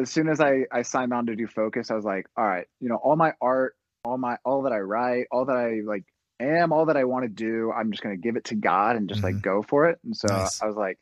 as 0.00 0.10
soon 0.10 0.28
as 0.28 0.40
i 0.40 0.64
i 0.72 0.82
signed 0.82 1.12
on 1.12 1.26
to 1.26 1.36
do 1.36 1.46
focus 1.46 1.90
i 1.90 1.94
was 1.94 2.04
like 2.04 2.26
all 2.36 2.44
right 2.46 2.66
you 2.80 2.88
know 2.88 2.96
all 2.96 3.16
my 3.16 3.32
art 3.40 3.74
all 4.04 4.16
my 4.18 4.36
all 4.44 4.62
that 4.62 4.72
i 4.72 4.78
write 4.80 5.26
all 5.30 5.44
that 5.44 5.56
i 5.56 5.80
like 5.84 6.04
am 6.40 6.72
all 6.72 6.86
that 6.86 6.96
i 6.96 7.04
want 7.04 7.24
to 7.24 7.28
do 7.28 7.70
i'm 7.72 7.90
just 7.90 8.02
going 8.02 8.14
to 8.16 8.20
give 8.20 8.36
it 8.36 8.44
to 8.44 8.54
god 8.54 8.96
and 8.96 9.08
just 9.08 9.22
like 9.22 9.40
go 9.42 9.62
for 9.62 9.88
it 9.88 9.98
and 10.04 10.16
so 10.16 10.26
Mm-hmm. 10.28 10.38
Nice. 10.38 10.62
i 10.62 10.66
was 10.66 10.76
like 10.76 10.98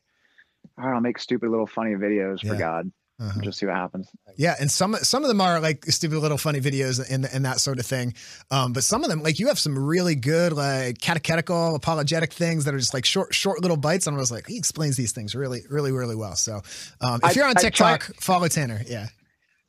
all 0.79 0.87
right 0.87 0.95
i'll 0.95 1.01
make 1.01 1.19
stupid 1.19 1.49
little 1.51 1.67
funny 1.67 1.93
videos 1.95 2.41
for 2.47 2.55
god 2.57 2.91
Uh-huh. 3.21 3.31
and 3.35 3.43
just 3.45 3.59
see 3.59 3.67
what 3.67 3.75
happens 3.77 4.09
Yeah, 4.37 4.55
and 4.59 4.71
some 4.71 4.95
some 5.03 5.23
of 5.25 5.29
them 5.29 5.41
are 5.43 5.61
like 5.61 5.85
stupid 5.87 6.19
little 6.19 6.39
funny 6.39 6.59
videos 6.61 6.99
and 7.11 7.27
and 7.27 7.45
that 7.45 7.61
sort 7.61 7.79
of 7.79 7.85
thing. 7.85 8.15
Um, 8.51 8.73
but 8.73 8.83
some 8.83 9.05
of 9.05 9.11
them, 9.11 9.23
like 9.23 9.39
you 9.39 9.49
have 9.49 9.59
some 9.59 9.79
really 9.79 10.15
good 10.15 10.55
like 10.55 10.99
catechetical 11.01 11.75
apologetic 11.75 12.33
things 12.33 12.65
that 12.65 12.75
are 12.75 12.79
just 12.79 12.95
like 12.95 13.05
short 13.05 13.35
short 13.35 13.61
little 13.61 13.77
bites. 13.77 14.07
And 14.07 14.17
I 14.17 14.19
was 14.21 14.31
like, 14.33 14.47
he 14.47 14.57
explains 14.57 14.97
these 14.97 15.13
things 15.13 15.35
really 15.35 15.61
really 15.69 15.93
really 15.93 16.17
well. 16.17 16.35
So 16.35 16.63
um, 17.03 17.21
if 17.23 17.25
I- 17.25 17.33
you're 17.33 17.45
on 17.45 17.51
I 17.51 17.61
try- 17.69 17.99
TikTok, 17.99 18.15
follow 18.21 18.49
Tanner. 18.49 18.81
Yeah, 18.87 19.09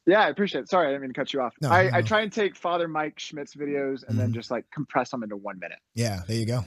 Yeah, 0.07 0.21
I 0.21 0.29
appreciate 0.29 0.61
it. 0.61 0.69
Sorry, 0.69 0.87
I 0.87 0.91
didn't 0.91 1.01
mean 1.01 1.13
to 1.13 1.19
cut 1.19 1.33
you 1.33 1.41
off. 1.41 1.53
No, 1.61 1.69
I, 1.69 1.89
no. 1.89 1.97
I 1.97 2.01
try 2.03 2.21
and 2.21 2.31
take 2.31 2.55
Father 2.55 2.87
Mike 2.87 3.19
Schmitz's 3.19 3.55
videos 3.55 4.03
and 4.07 4.15
Mhm. 4.15 4.19
then 4.19 4.33
just 4.33 4.49
like 4.49 4.65
compress 4.73 5.09
them 5.11 5.23
into 5.23 5.35
one 5.35 5.59
minute. 5.59 5.79
Yeah, 5.93 6.21
there 6.27 6.37
you 6.37 6.45
go. 6.45 6.63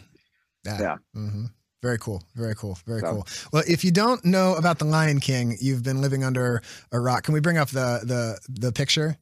Yeah. 0.67 0.97
hmm 1.15 1.47
Very 1.85 1.99
cool. 1.99 2.23
Very 2.35 2.55
cool. 2.55 2.79
Very 2.87 3.01
So- 3.01 3.11
cool. 3.13 3.27
Well, 3.53 3.63
if 3.69 3.85
you 3.85 3.91
don't 3.91 4.25
know 4.25 4.55
about 4.55 4.79
the 4.79 4.87
Lion 4.87 5.21
King, 5.21 5.59
you've 5.61 5.83
been 5.83 6.01
living 6.01 6.25
under 6.25 6.63
a 6.93 6.99
rock. 6.99 7.25
Can 7.25 7.35
we 7.35 7.41
bring 7.41 7.59
up 7.59 7.69
the 7.69 8.01
the 8.03 8.39
the 8.49 8.73
picture? 8.73 9.19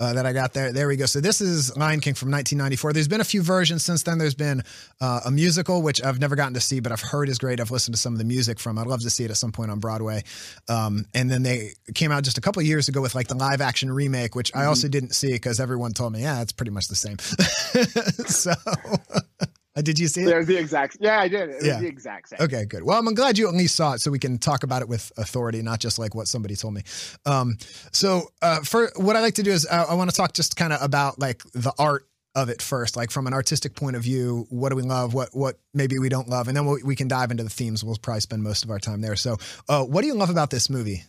Uh, 0.00 0.12
that 0.12 0.26
I 0.26 0.32
got 0.32 0.52
there. 0.52 0.72
There 0.72 0.88
we 0.88 0.96
go. 0.96 1.06
So 1.06 1.20
this 1.20 1.40
is 1.40 1.76
Lion 1.76 2.00
King 2.00 2.14
from 2.14 2.28
1994. 2.28 2.92
There's 2.92 3.06
been 3.06 3.20
a 3.20 3.24
few 3.24 3.42
versions 3.42 3.84
since 3.84 4.02
then. 4.02 4.18
There's 4.18 4.34
been 4.34 4.62
uh, 5.00 5.20
a 5.24 5.30
musical, 5.30 5.82
which 5.82 6.02
I've 6.02 6.18
never 6.18 6.34
gotten 6.34 6.54
to 6.54 6.60
see, 6.60 6.80
but 6.80 6.90
I've 6.90 7.00
heard 7.00 7.28
is 7.28 7.38
great. 7.38 7.60
I've 7.60 7.70
listened 7.70 7.94
to 7.94 8.00
some 8.00 8.12
of 8.12 8.18
the 8.18 8.24
music 8.24 8.58
from. 8.58 8.76
I'd 8.76 8.88
love 8.88 9.02
to 9.02 9.10
see 9.10 9.24
it 9.24 9.30
at 9.30 9.36
some 9.36 9.52
point 9.52 9.70
on 9.70 9.78
Broadway. 9.78 10.24
Um, 10.68 11.06
and 11.14 11.30
then 11.30 11.44
they 11.44 11.74
came 11.94 12.10
out 12.10 12.24
just 12.24 12.38
a 12.38 12.40
couple 12.40 12.60
years 12.62 12.88
ago 12.88 13.00
with 13.00 13.14
like 13.14 13.28
the 13.28 13.36
live 13.36 13.60
action 13.60 13.90
remake, 13.90 14.34
which 14.34 14.50
I 14.54 14.64
also 14.64 14.88
didn't 14.88 15.14
see 15.14 15.32
because 15.32 15.60
everyone 15.60 15.92
told 15.92 16.12
me, 16.12 16.22
yeah, 16.22 16.42
it's 16.42 16.52
pretty 16.52 16.72
much 16.72 16.88
the 16.88 16.96
same. 16.96 17.18
so, 18.26 18.52
did 19.82 19.98
you 19.98 20.06
see 20.06 20.22
it? 20.22 20.28
Yeah, 20.28 20.40
it 20.40 20.44
the 20.44 20.56
exact. 20.56 20.98
Yeah, 21.00 21.18
I 21.18 21.28
did. 21.28 21.48
It 21.50 21.56
was 21.56 21.66
Yeah. 21.66 21.80
the 21.80 21.86
exact 21.86 22.28
same. 22.28 22.38
Okay, 22.40 22.64
good. 22.64 22.84
Well, 22.84 22.98
I'm 22.98 23.12
glad 23.14 23.38
you 23.38 23.48
at 23.48 23.54
least 23.54 23.74
saw 23.74 23.94
it 23.94 24.00
so 24.00 24.10
we 24.10 24.18
can 24.18 24.38
talk 24.38 24.62
about 24.62 24.82
it 24.82 24.88
with 24.88 25.10
authority, 25.16 25.62
not 25.62 25.80
just 25.80 25.98
like 25.98 26.14
what 26.14 26.28
somebody 26.28 26.54
told 26.54 26.74
me. 26.74 26.82
Um, 27.26 27.58
so, 27.92 28.30
uh, 28.40 28.60
for 28.60 28.92
what 28.96 29.16
I 29.16 29.20
like 29.20 29.34
to 29.34 29.42
do 29.42 29.50
is 29.50 29.66
uh, 29.68 29.86
I 29.88 29.94
want 29.94 30.10
to 30.10 30.16
talk 30.16 30.32
just 30.32 30.56
kind 30.56 30.72
of 30.72 30.80
about 30.82 31.18
like 31.18 31.42
the 31.52 31.72
art 31.78 32.06
of 32.36 32.48
it 32.48 32.60
first, 32.60 32.96
like 32.96 33.10
from 33.10 33.26
an 33.26 33.32
artistic 33.32 33.74
point 33.74 33.96
of 33.96 34.02
view. 34.02 34.46
What 34.50 34.70
do 34.70 34.76
we 34.76 34.82
love? 34.82 35.14
What 35.14 35.30
what 35.32 35.58
maybe 35.72 35.98
we 35.98 36.08
don't 36.08 36.28
love, 36.28 36.48
and 36.48 36.56
then 36.56 36.66
we'll, 36.66 36.78
we 36.84 36.96
can 36.96 37.08
dive 37.08 37.30
into 37.30 37.42
the 37.42 37.50
themes. 37.50 37.82
We'll 37.84 37.96
probably 37.96 38.20
spend 38.20 38.42
most 38.42 38.64
of 38.64 38.70
our 38.70 38.78
time 38.78 39.00
there. 39.00 39.16
So, 39.16 39.38
uh, 39.68 39.84
what 39.84 40.02
do 40.02 40.06
you 40.08 40.14
love 40.14 40.30
about 40.30 40.50
this 40.50 40.70
movie? 40.70 41.04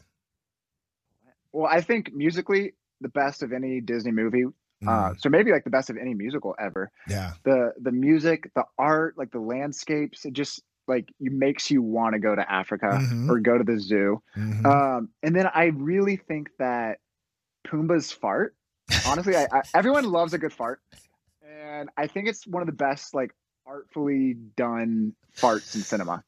Well, 1.52 1.68
I 1.72 1.82
think 1.82 2.14
musically 2.14 2.74
the 3.02 3.10
best 3.10 3.44
of 3.44 3.54
any 3.54 3.82
Disney 3.82 4.12
movie. 4.12 4.46
Uh, 4.86 5.12
Mm, 5.12 5.20
so 5.22 5.30
maybe 5.30 5.52
like 5.52 5.64
the 5.64 5.70
best 5.70 5.90
of 5.90 5.98
any 5.98 6.14
musical 6.14 6.56
ever. 6.60 6.92
yeah, 7.08 7.34
The 7.44 7.74
the 7.82 7.92
music, 7.92 8.52
the 8.56 8.66
art, 8.78 9.18
like 9.18 9.32
the 9.32 9.40
landscapes, 9.40 10.26
it 10.26 10.34
just 10.34 10.62
like 10.88 11.08
it 11.20 11.32
makes 11.32 11.72
you 11.72 11.82
want 11.82 12.14
to 12.14 12.20
go 12.20 12.36
to 12.36 12.52
Africa 12.52 13.00
Mhm. 13.02 13.30
or 13.30 13.40
go 13.40 13.58
to 13.58 13.64
the 13.64 13.80
zoo. 13.80 14.22
Mhm. 14.38 14.66
Um, 14.66 15.10
and 15.24 15.36
then 15.36 15.48
I 15.54 15.66
really 15.66 16.18
think 16.18 16.50
that 16.60 17.00
Pumbaa's 17.68 18.12
fart. 18.12 18.56
Honestly, 19.08 19.36
I, 19.36 19.48
I, 19.52 19.62
everyone 19.74 20.06
loves 20.06 20.34
a 20.34 20.38
good 20.38 20.54
fart, 20.54 20.80
and 21.42 21.90
I 21.98 22.06
think 22.08 22.28
it's 22.28 22.46
one 22.46 22.62
of 22.62 22.68
the 22.68 22.74
best 22.74 23.16
like 23.16 23.32
artfully 23.66 24.36
done 24.56 25.16
farts 25.38 25.74
in 25.74 25.82
cinema. 25.82 26.24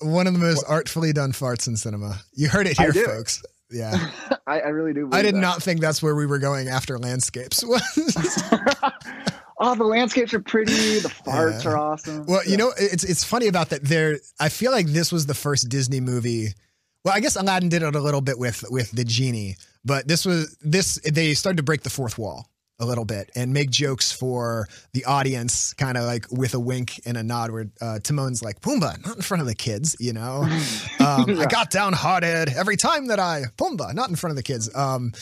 one 0.00 0.28
of 0.28 0.32
the 0.34 0.38
most 0.38 0.64
artfully 0.68 1.12
done 1.12 1.32
farts 1.32 1.66
in 1.66 1.76
cinema. 1.76 2.20
You 2.34 2.48
heard 2.48 2.68
it 2.68 2.78
here, 2.78 2.92
folks. 2.92 3.42
Yeah, 3.70 4.10
I, 4.46 4.60
I 4.60 4.68
really 4.68 4.94
do. 4.94 5.08
I 5.12 5.22
did 5.22 5.34
that. 5.34 5.40
not 5.40 5.62
think 5.62 5.80
that's 5.80 6.02
where 6.02 6.14
we 6.14 6.26
were 6.26 6.38
going 6.38 6.68
after 6.68 6.98
landscapes. 6.98 7.62
oh, 9.60 9.74
the 9.74 9.84
landscapes 9.84 10.32
are 10.34 10.40
pretty. 10.40 10.98
The 11.00 11.08
farts 11.08 11.64
Yeah. 11.64 11.70
are 11.70 11.78
awesome. 11.78 12.26
Well, 12.26 12.42
you 12.46 12.56
know, 12.56 12.72
it's 12.78 13.04
it's 13.04 13.24
funny 13.24 13.46
about 13.46 13.70
that. 13.70 13.84
There, 13.84 14.18
I 14.40 14.48
feel 14.48 14.72
like 14.72 14.86
this 14.86 15.12
was 15.12 15.26
the 15.26 15.34
first 15.34 15.68
Disney 15.68 16.00
movie. 16.00 16.54
Well, 17.04 17.14
I 17.14 17.20
guess 17.20 17.36
Aladdin 17.36 17.68
did 17.68 17.82
it 17.82 17.94
a 17.94 18.00
little 18.00 18.20
bit 18.20 18.38
with 18.38 18.64
with 18.70 18.90
the 18.92 19.04
genie, 19.04 19.56
but 19.84 20.08
this 20.08 20.24
was 20.24 20.56
this. 20.60 20.98
They 21.04 21.34
started 21.34 21.58
to 21.58 21.62
break 21.62 21.82
the 21.82 21.90
fourth 21.90 22.18
wall 22.18 22.48
a 22.80 22.86
little 22.86 23.04
bit 23.04 23.30
and 23.34 23.52
make 23.52 23.70
jokes 23.70 24.12
for 24.12 24.68
the 24.92 25.04
audience, 25.04 25.74
kind 25.74 25.96
of 25.98 26.04
like 26.04 26.26
with 26.30 26.54
a 26.54 26.60
wink 26.60 27.00
and 27.04 27.16
a 27.16 27.22
nod. 27.22 27.50
Where 27.50 27.68
uh, 27.80 27.98
Timon's 28.02 28.42
like, 28.42 28.60
"Pumbaa, 28.60 29.04
not 29.04 29.16
in 29.16 29.22
front 29.22 29.40
of 29.40 29.46
the 29.46 29.54
kids," 29.54 29.96
you 29.98 30.12
know. 30.12 30.46
Um, 31.00 31.24
I 31.30 31.32
Yeah. 31.32 31.46
got 31.46 31.70
downhearted 31.70 32.48
every 32.50 32.76
time 32.76 33.06
that 33.08 33.18
I 33.20 33.44
Pumbaa, 33.56 33.94
not 33.94 34.10
in 34.10 34.16
front 34.16 34.32
of 34.32 34.36
the 34.36 34.42
kids. 34.42 34.72
Um, 34.74 35.12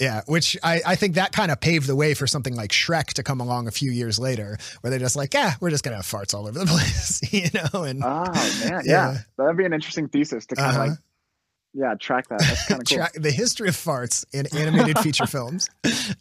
yeah, 0.00 0.20
which 0.26 0.56
I, 0.62 0.80
I 0.86 0.94
think 0.96 1.16
that 1.16 1.32
kind 1.32 1.50
of 1.50 1.60
paved 1.60 1.86
the 1.86 1.96
way 1.96 2.14
for 2.14 2.26
something 2.26 2.54
like 2.54 2.70
Shrek 2.70 3.14
to 3.14 3.22
come 3.22 3.40
along 3.40 3.66
a 3.68 3.70
few 3.70 3.90
years 3.90 4.18
later, 4.18 4.56
where 4.80 4.90
they're 4.90 4.98
just 4.98 5.16
like, 5.16 5.34
yeah, 5.34 5.54
we're 5.60 5.70
just 5.70 5.82
gonna 5.84 5.96
have 5.96 6.06
farts 6.06 6.34
all 6.34 6.46
over 6.46 6.58
the 6.58 6.66
place, 6.74 7.20
you 7.32 7.48
know? 7.54 7.82
And 7.84 8.02
Oh 8.04 8.24
man, 8.64 8.82
yeah. 8.84 9.12
Yeah. 9.12 9.18
that'd 9.36 9.56
be 9.56 9.64
an 9.64 9.72
interesting 9.72 10.08
thesis 10.08 10.46
to 10.46 10.56
kind 10.56 10.70
of 10.70 10.76
Uh-huh. 10.76 10.88
like, 10.90 10.98
yeah, 11.74 11.94
track 12.00 12.28
that. 12.28 12.40
That's 12.40 12.66
kind 12.66 12.80
of 12.80 12.86
cool. 12.88 12.96
track 12.96 13.12
the 13.14 13.30
history 13.30 13.68
of 13.68 13.74
farts 13.76 14.24
in 14.32 14.46
animated 14.56 14.98
feature 15.00 15.26
films. 15.26 15.68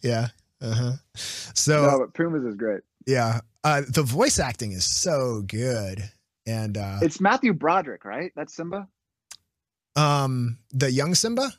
Yeah. 0.01 0.27
Uh-huh. 0.61 0.93
So 1.15 1.85
no, 1.85 1.99
but 1.99 2.13
Pumas 2.13 2.43
is 2.43 2.55
great. 2.55 2.81
yeah, 3.05 3.41
uh, 3.63 3.81
the 3.87 4.03
voice 4.03 4.39
acting 4.39 4.71
is 4.71 4.85
so 4.85 5.43
good, 5.45 6.09
and 6.45 6.77
uh, 6.77 6.99
It's 7.01 7.21
Matthew 7.21 7.53
Broderick, 7.53 8.05
right? 8.05 8.31
That's 8.35 8.55
Simba. 8.55 8.87
um, 9.95 10.59
the 10.71 10.91
young 10.91 11.15
Simba. 11.15 11.51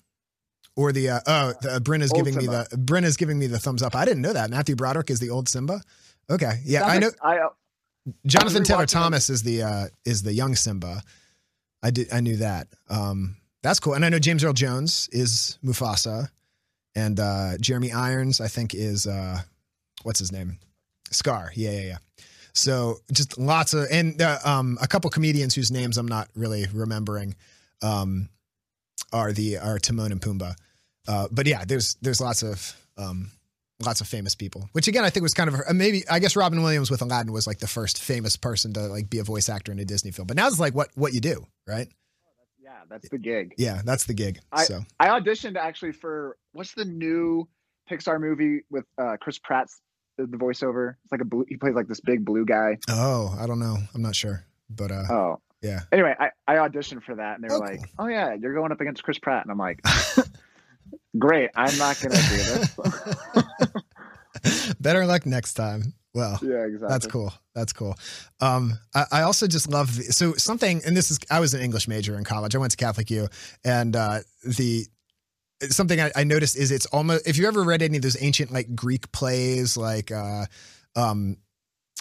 Or 0.77 0.93
the 0.93 1.11
uh, 1.11 1.21
oh, 1.27 1.55
the, 1.61 1.81
Bryn 1.81 2.03
is 2.03 2.13
Old 2.13 2.25
giving 2.25 2.39
me 2.39 2.47
the 2.47 2.69
Bryn 2.79 3.03
is 3.03 3.17
giving 3.17 3.37
me 3.37 3.49
the 3.49 3.59
thumbs 3.59 3.83
up. 3.83 3.97
I 3.97 4.05
didn't 4.05 4.23
know 4.23 4.33
that 4.33 4.49
Matthew 4.49 4.77
Broderick 4.77 5.11
is 5.11 5.19
the 5.19 5.31
old 5.31 5.49
Simba. 5.49 5.83
Okay, 6.31 6.61
yeah, 6.65 6.85
I 6.85 7.01
know. 7.01 7.11
I 7.21 7.39
uh, 7.39 7.49
Jonathan 8.27 8.63
Taylor. 8.63 8.87
Thomas 8.87 9.29
is 9.29 9.43
the 9.43 9.65
uh, 9.65 9.87
is 10.05 10.23
the 10.23 10.33
young 10.33 10.55
Simba. 10.55 11.03
I 11.83 11.91
did 11.91 12.13
I 12.13 12.21
knew 12.21 12.37
that. 12.37 12.69
Um, 12.89 13.39
that's 13.63 13.81
cool. 13.81 13.95
And 13.95 14.05
I 14.05 14.09
know 14.09 14.21
James 14.21 14.45
Earl 14.45 14.53
Jones 14.53 15.09
is 15.11 15.59
Mufasa, 15.65 16.31
and 16.99 17.21
uh, 17.21 17.59
Jeremy 17.61 17.93
Irons 17.93 18.41
I 18.41 18.49
think 18.49 18.75
is 18.75 19.07
uh, 19.07 19.41
what's 20.03 20.19
his 20.19 20.33
name, 20.33 20.59
Scar. 21.11 21.53
Yeah, 21.55 21.71
yeah, 21.71 21.87
yeah. 21.87 21.99
So 22.53 22.99
just 23.13 23.39
lots 23.39 23.73
of 23.75 23.87
and 23.91 24.21
uh, 24.21 24.39
um, 24.45 24.79
a 24.83 24.89
couple 24.89 25.11
comedians 25.11 25.55
whose 25.55 25.71
names 25.71 25.97
I'm 25.97 26.09
not 26.09 26.29
really 26.35 26.67
remembering 26.73 27.37
um, 27.83 28.29
are 29.13 29.33
the 29.33 29.59
are 29.59 29.79
Timon 29.79 30.13
and 30.13 30.21
Pumbaa. 30.21 30.57
Uh, 31.07 31.29
but 31.31 31.47
yeah, 31.47 31.65
there's 31.65 31.95
there's 32.03 32.21
lots 32.21 32.43
of 32.43 32.77
um, 32.97 33.31
lots 33.85 34.01
of 34.01 34.09
famous 34.09 34.35
people, 34.35 34.69
which 34.73 34.89
again 34.89 35.05
I 35.05 35.11
think 35.11 35.23
was 35.23 35.35
kind 35.35 35.49
of 35.49 35.55
uh, 35.55 35.73
maybe 35.73 36.03
I 36.11 36.19
guess 36.19 36.35
Robin 36.35 36.63
Williams 36.63 36.91
with 36.91 37.01
Aladdin 37.01 37.33
was 37.33 37.47
like 37.47 37.59
the 37.59 37.69
first 37.69 38.03
famous 38.03 38.37
person 38.37 38.73
to 38.73 38.81
like 38.89 39.09
be 39.09 39.21
a 39.21 39.25
voice 39.25 39.49
actor 39.49 39.71
in 39.71 39.79
a 39.79 39.85
Disney 39.85 40.11
film. 40.11 40.27
But 40.27 40.37
now 40.37 40.49
it's 40.49 40.59
like 40.59 40.75
what 40.75 40.89
what 40.97 41.15
you 41.15 41.21
do, 41.21 41.47
right? 41.67 41.89
That's 42.89 43.09
the 43.09 43.19
gig. 43.19 43.55
Yeah, 43.59 43.83
that's 43.85 44.05
the 44.05 44.15
gig. 44.15 44.41
I- 44.53 44.65
so 44.65 44.83
I 45.01 45.09
auditioned 45.09 45.57
actually 45.57 45.93
for 45.93 46.37
what's 46.53 46.75
the 46.75 46.85
new 46.85 47.49
Pixar 47.91 48.21
movie 48.21 48.63
with 48.71 48.85
uh, 48.99 49.17
Chris 49.21 49.39
Pratt's 49.39 49.81
the, 50.19 50.27
the 50.27 50.37
voiceover. 50.37 50.95
It's 51.05 51.13
like 51.13 51.21
a 51.21 51.25
blue. 51.25 51.45
He 51.49 51.57
plays 51.57 51.75
like 51.75 51.89
this 51.89 52.01
big 52.01 52.25
blue 52.25 52.45
guy. 52.45 52.79
oh, 52.91 53.37
I 53.41 53.47
don't 53.47 53.59
know, 53.61 53.77
I'm 53.95 54.03
not 54.03 54.15
sure, 54.17 54.45
but 54.69 54.91
uh, 54.91 55.05
Oh, 55.11 55.41
yeah, 55.63 55.81
anyway, 55.93 56.15
I, 56.21 56.31
I 56.47 56.55
auditioned 56.69 57.03
for 57.03 57.15
that, 57.17 57.37
and 57.37 57.45
they 57.45 57.49
were 57.49 57.57
Oh, 57.57 57.67
like, 57.67 57.79
cool. 57.79 57.87
"Oh 58.01 58.07
yeah, 58.09 58.35
you're 58.35 58.55
going 58.55 58.71
up 58.73 58.81
against 58.81 59.03
Chris 59.03 59.19
Pratt," 59.19 59.45
and 59.45 59.51
I'm 59.51 59.59
like, 59.59 59.81
"Great, 61.19 61.51
I'm 61.57 61.77
not 61.79 61.99
gonna 62.01 62.15
do 62.15 62.37
this." 62.37 62.77
better 64.81 65.05
luck 65.07 65.27
next 65.27 65.55
time. 65.55 65.95
Well, 66.19 66.39
yeah, 66.43 66.65
exactly. 66.65 66.89
That's 66.89 67.07
cool. 67.07 67.33
That's 67.55 67.73
cool. 67.73 67.95
Um, 68.41 68.73
I, 68.95 69.05
I 69.13 69.23
also 69.23 69.47
just 69.47 69.69
love 69.71 69.95
the, 69.97 70.03
so 70.05 70.35
something, 70.35 70.83
and 70.85 70.97
this 70.97 71.11
is 71.13 71.19
I 71.31 71.39
was 71.41 71.55
an 71.55 71.61
English 71.61 71.87
major 71.87 72.19
in 72.19 72.25
college. 72.25 72.55
I 72.57 72.59
went 72.59 72.73
to 72.73 72.77
Catholic 72.77 73.09
U, 73.11 73.29
and 73.65 73.95
uh, 73.95 74.19
the 74.45 74.87
something 75.71 76.01
I, 76.01 76.11
I 76.17 76.25
noticed 76.25 76.57
is 76.57 76.71
it's 76.73 76.87
almost 76.87 77.27
if 77.29 77.37
you 77.39 77.47
ever 77.47 77.63
read 77.63 77.83
any 77.83 77.97
of 77.99 78.03
those 78.03 78.21
ancient 78.21 78.51
like 78.53 78.75
Greek 78.75 79.11
plays, 79.13 79.77
like 79.77 80.11
uh, 80.11 80.47
um, 80.97 81.37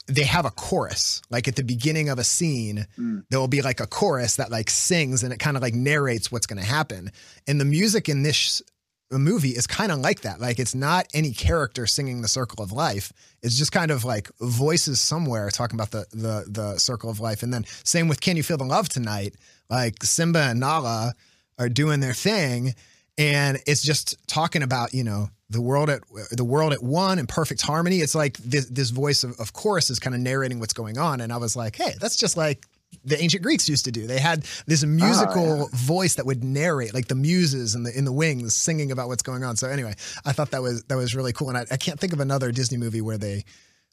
they 0.08 0.24
have 0.24 0.46
a 0.46 0.52
chorus. 0.52 1.22
Like 1.30 1.48
at 1.48 1.56
the 1.56 1.64
beginning 1.64 2.10
of 2.10 2.18
a 2.20 2.24
scene, 2.24 2.88
Mm. 2.98 3.24
there 3.30 3.40
will 3.40 3.48
be 3.48 3.62
like 3.62 3.80
a 3.80 3.88
chorus 3.88 4.38
that 4.38 4.50
like 4.52 4.70
sings 4.70 5.24
and 5.24 5.32
it 5.34 5.40
kind 5.40 5.58
of 5.58 5.64
like 5.64 5.74
narrates 5.76 6.32
what's 6.32 6.48
going 6.48 6.62
to 6.62 6.66
happen. 6.68 7.12
And 7.48 7.60
the 7.62 7.66
music 7.66 8.10
in 8.10 8.24
this 8.24 8.62
movie 9.12 9.50
is 9.50 9.68
kind 9.68 9.92
of 9.92 10.00
like 10.00 10.22
that. 10.22 10.40
Like 10.40 10.60
it's 10.60 10.76
not 10.76 11.08
any 11.14 11.32
character 11.32 11.88
singing 11.88 12.22
the 12.22 12.28
circle 12.28 12.64
of 12.64 12.72
life. 12.72 13.14
It's 13.42 13.58
just 13.58 13.72
kind 13.72 13.92
of 13.92 14.04
like 14.04 14.30
voices 14.40 15.00
somewhere 15.00 15.50
talking 15.50 15.80
about 15.80 15.92
the 15.92 16.06
the 16.12 16.46
the 16.48 16.78
circle 16.78 17.10
of 17.10 17.20
life. 17.20 17.44
And 17.44 17.54
then 17.54 17.66
same 17.84 18.08
with 18.08 18.20
Can 18.20 18.38
You 18.38 18.44
Feel 18.44 18.58
the 18.58 18.66
Love 18.66 18.90
Tonight? 18.90 19.36
Like 19.70 20.04
Simba 20.04 20.40
and 20.40 20.60
Nala 20.60 21.14
are 21.58 21.70
doing 21.70 22.00
their 22.00 22.14
thing 22.14 22.76
and 23.18 23.60
it's 23.66 23.82
just 23.82 24.16
talking 24.28 24.62
about, 24.62 24.94
you 24.94 25.04
know, 25.04 25.30
the 25.50 25.62
world 25.62 25.90
at 25.90 26.02
the 26.32 26.44
world 26.44 26.74
at 26.74 26.84
one 26.84 27.20
and 27.20 27.28
perfect 27.28 27.62
harmony. 27.62 28.00
It's 28.00 28.14
like 28.14 28.38
this 28.38 28.66
this 28.66 28.90
voice 28.90 29.24
of, 29.24 29.40
of 29.40 29.54
chorus 29.54 29.90
is 29.90 30.00
kind 30.00 30.14
of 30.14 30.22
narrating 30.22 30.60
what's 30.60 30.74
going 30.74 30.98
on. 30.98 31.22
And 31.22 31.32
I 31.32 31.38
was 31.38 31.56
like, 31.56 31.76
hey, 31.78 31.94
that's 32.00 32.18
just 32.18 32.38
like 32.38 32.66
the 33.06 33.22
ancient 33.22 33.44
Greeks 33.44 33.68
used 33.70 33.86
to 33.86 33.92
do. 33.92 34.08
They 34.08 34.20
had 34.20 34.46
this 34.66 34.84
musical 34.84 35.70
voice 35.74 36.16
that 36.16 36.26
would 36.26 36.44
narrate, 36.44 36.94
like 36.94 37.08
the 37.08 37.16
muses 37.16 37.76
and 37.76 37.86
the 37.86 37.98
in 37.98 38.06
the 38.06 38.12
wings 38.12 38.56
singing 38.56 38.92
about 38.92 39.08
what's 39.08 39.24
going 39.24 39.44
on. 39.44 39.56
So 39.56 39.68
anyway, 39.70 39.94
I 40.26 40.34
thought 40.34 40.52
that 40.52 40.62
was 40.62 40.84
that 40.84 40.96
was 40.96 41.16
really 41.16 41.34
cool, 41.34 41.50
and 41.50 41.58
I, 41.58 41.66
I 41.72 41.78
can't 41.78 42.00
think 42.00 42.14
of 42.14 42.20
another 42.20 42.52
Disney 42.52 42.78
movie 42.78 43.02
where 43.02 43.18
they 43.18 43.44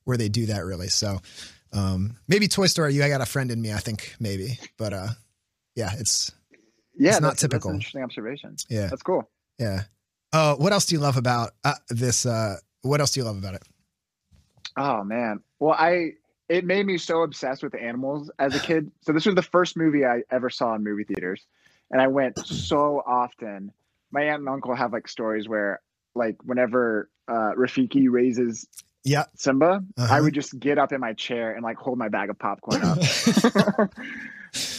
where 0.05 0.17
they 0.17 0.29
do 0.29 0.47
that 0.47 0.65
really. 0.65 0.89
So 0.89 1.21
um, 1.73 2.17
maybe 2.29 2.49
Toy 2.49 2.67
Story. 2.67 2.95
You, 2.95 3.03
I 3.05 3.09
got 3.09 3.21
a 3.21 3.27
friend 3.27 3.51
in 3.51 3.61
me. 3.61 3.73
I 3.73 3.79
think 3.79 4.15
maybe, 4.21 4.59
but 4.79 4.93
uh, 4.93 5.09
yeah, 5.75 5.91
it's 5.99 6.31
Yeah, 6.97 7.13
It's 7.13 7.21
not 7.21 7.39
typical. 7.39 7.71
Interesting 7.73 8.03
observation. 8.03 8.57
yeah, 8.69 8.87
That's 8.89 9.03
cool. 9.03 9.29
yeah. 9.59 9.83
Uh, 10.33 10.55
what 10.57 10.73
else 10.73 10.87
do 10.87 10.95
you 10.97 11.01
love 11.01 11.17
about 11.17 11.53
uh, 11.65 11.75
this? 11.91 12.27
Uh, 12.27 12.57
what 12.83 13.01
else 13.01 13.13
do 13.13 13.21
you 13.21 13.25
love 13.25 13.39
about 13.39 13.55
it? 13.55 13.63
Oh 14.77 15.05
man. 15.05 15.41
Well, 15.61 15.75
I 15.79 16.15
it 16.49 16.65
made 16.65 16.87
me 16.87 16.99
so 16.99 17.23
obsessed 17.23 17.63
with 17.63 17.75
animals 17.75 18.31
as 18.39 18.55
a 18.55 18.61
kid. 18.61 18.91
So 19.03 19.13
this 19.13 19.27
was 19.27 19.35
the 19.35 19.43
first 19.43 19.77
movie 19.77 20.05
I 20.05 20.23
ever 20.31 20.51
saw 20.51 20.75
in 20.75 20.85
movie 20.85 21.05
theaters, 21.05 21.47
and 21.91 22.01
I 22.01 22.09
went 22.09 22.39
so 22.47 23.03
often. 23.07 23.73
My 24.11 24.23
aunt 24.25 24.41
and 24.41 24.49
uncle 24.49 24.75
have 24.75 24.93
like 24.93 25.09
stories 25.09 25.49
where 25.49 25.81
like 26.15 26.37
whenever 26.45 27.09
uh, 27.29 27.53
Rafiki 27.57 28.07
raises 28.11 28.67
Yeah. 29.05 29.25
Simba, 29.35 29.83
Uh-huh. 29.97 30.15
I 30.15 30.21
would 30.21 30.35
just 30.35 30.59
get 30.59 30.79
up 30.79 30.93
in 30.93 31.01
my 31.01 31.13
chair 31.15 31.53
and 31.55 31.63
like 31.65 31.77
hold 31.77 31.99
my 31.99 32.09
bag 32.09 32.31
of 32.31 32.39
popcorn 32.39 32.83
up. 32.83 32.99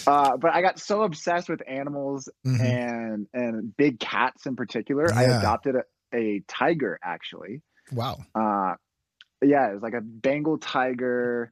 uh, 0.08 0.38
but 0.38 0.54
I 0.54 0.62
got 0.62 0.80
so 0.80 1.02
obsessed 1.04 1.50
with 1.50 1.62
animals 1.68 2.30
Mhm. 2.46 2.62
and 2.62 3.28
and 3.34 3.76
big 3.76 4.00
cats 4.00 4.46
in 4.46 4.56
particular. 4.56 5.12
I 5.14 5.24
adopted 5.24 5.76
a, 5.76 5.84
a 6.16 6.42
tiger 6.48 7.00
actually. 7.04 7.62
Wow. 7.92 8.20
Uh, 8.34 8.76
yeah, 9.48 9.70
it 9.70 9.74
was 9.74 9.84
like 9.84 9.94
a 9.94 10.02
Bengal 10.02 10.58
tiger 10.58 11.52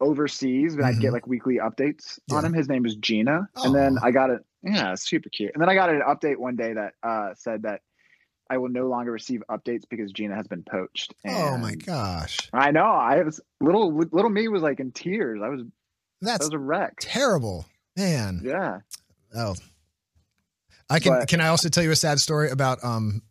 overseas, 0.00 0.74
but 0.76 0.84
I'd 0.84 1.00
get 1.00 1.10
Mhm. 1.10 1.14
like 1.14 1.26
weekly 1.26 1.56
updates 1.58 2.18
on 2.30 2.44
him. 2.44 2.52
His 2.52 2.68
name 2.68 2.84
is 2.86 2.96
Gina, 2.96 3.48
and 3.56 3.74
then 3.74 3.98
I 4.02 4.10
got 4.10 4.30
it. 4.30 4.44
Yeah, 4.62 4.94
super 4.94 5.28
cute. 5.28 5.52
And 5.54 5.60
then 5.62 5.68
I 5.68 5.74
got 5.74 5.90
an 5.90 6.00
update 6.02 6.36
one 6.36 6.56
day 6.56 6.72
that 6.72 6.94
uh, 7.02 7.34
said 7.36 7.62
that 7.62 7.80
I 8.50 8.58
will 8.58 8.68
no 8.68 8.88
longer 8.88 9.10
receive 9.12 9.42
updates 9.48 9.84
because 9.88 10.12
Gina 10.12 10.34
has 10.34 10.46
been 10.46 10.62
poached. 10.62 11.14
Oh 11.26 11.56
my 11.56 11.74
gosh. 11.74 12.50
I 12.52 12.70
know. 12.70 12.84
I 12.84 13.22
was 13.22 13.40
little 13.60 13.92
little 13.92 14.30
me 14.30 14.48
was 14.48 14.62
like 14.62 14.80
in 14.80 14.92
tears. 14.92 15.40
I 15.42 15.48
was 15.48 15.62
I 15.62 15.64
That's 16.20 16.46
was 16.46 16.54
a 16.54 16.58
wreck. 16.58 16.94
terrible. 17.00 17.66
Man. 17.96 18.40
Yeah. 18.44 18.80
Oh. 19.34 19.54
I 20.90 20.98
can 21.00 21.12
But- 21.12 21.28
can 21.28 21.40
I 21.40 21.48
also 21.48 21.68
tell 21.68 21.82
you 21.84 21.90
a 21.90 21.96
sad 21.96 22.20
story 22.20 22.50
about 22.50 22.82
um 22.84 23.22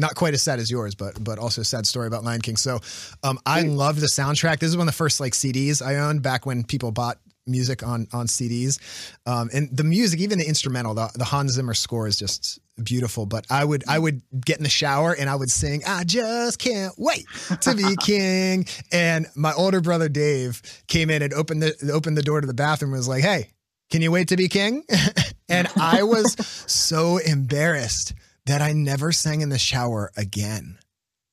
not 0.00 0.14
quite 0.14 0.34
as 0.34 0.42
sad 0.42 0.58
as 0.58 0.70
yours, 0.70 0.94
but 0.94 1.22
but 1.22 1.38
also 1.38 1.60
a 1.60 1.64
sad 1.64 1.86
story 1.86 2.06
about 2.06 2.24
Lion 2.24 2.40
King. 2.40 2.56
So 2.56 2.80
um 3.22 3.38
I 3.46 3.62
Please. 3.62 3.70
love 3.70 4.00
the 4.00 4.06
soundtrack. 4.06 4.58
This 4.58 4.70
is 4.70 4.76
one 4.76 4.88
of 4.88 4.94
the 4.94 4.96
first 4.96 5.20
like 5.20 5.34
CDs 5.34 5.84
I 5.84 5.96
owned 5.96 6.22
back 6.22 6.46
when 6.46 6.64
people 6.64 6.90
bought 6.90 7.18
music 7.46 7.82
on 7.82 8.06
on 8.12 8.26
CDs. 8.26 8.78
Um 9.26 9.50
and 9.52 9.68
the 9.76 9.84
music, 9.84 10.20
even 10.20 10.38
the 10.38 10.48
instrumental, 10.48 10.94
the, 10.94 11.10
the 11.14 11.24
Hans 11.24 11.52
Zimmer 11.52 11.74
score 11.74 12.06
is 12.06 12.16
just 12.16 12.58
beautiful. 12.82 13.26
But 13.26 13.46
I 13.50 13.64
would 13.64 13.84
I 13.86 13.98
would 13.98 14.22
get 14.44 14.56
in 14.56 14.64
the 14.64 14.70
shower 14.70 15.14
and 15.14 15.28
I 15.28 15.36
would 15.36 15.50
sing, 15.50 15.82
I 15.86 16.04
just 16.04 16.58
can't 16.58 16.94
wait 16.96 17.26
to 17.60 17.74
be 17.74 17.94
king. 18.00 18.66
And 18.90 19.26
my 19.36 19.52
older 19.52 19.80
brother 19.80 20.08
Dave 20.08 20.62
came 20.86 21.10
in 21.10 21.22
and 21.22 21.32
opened 21.34 21.62
the 21.62 21.92
opened 21.92 22.16
the 22.16 22.22
door 22.22 22.40
to 22.40 22.46
the 22.46 22.54
bathroom 22.54 22.92
and 22.92 22.98
was 22.98 23.08
like, 23.08 23.22
Hey, 23.22 23.50
can 23.90 24.02
you 24.02 24.10
wait 24.10 24.28
to 24.28 24.36
be 24.36 24.48
king? 24.48 24.84
and 25.48 25.68
I 25.78 26.04
was 26.04 26.36
so 26.66 27.18
embarrassed 27.18 28.14
that 28.46 28.62
I 28.62 28.72
never 28.72 29.12
sang 29.12 29.40
in 29.40 29.48
the 29.48 29.58
shower 29.58 30.10
again. 30.16 30.78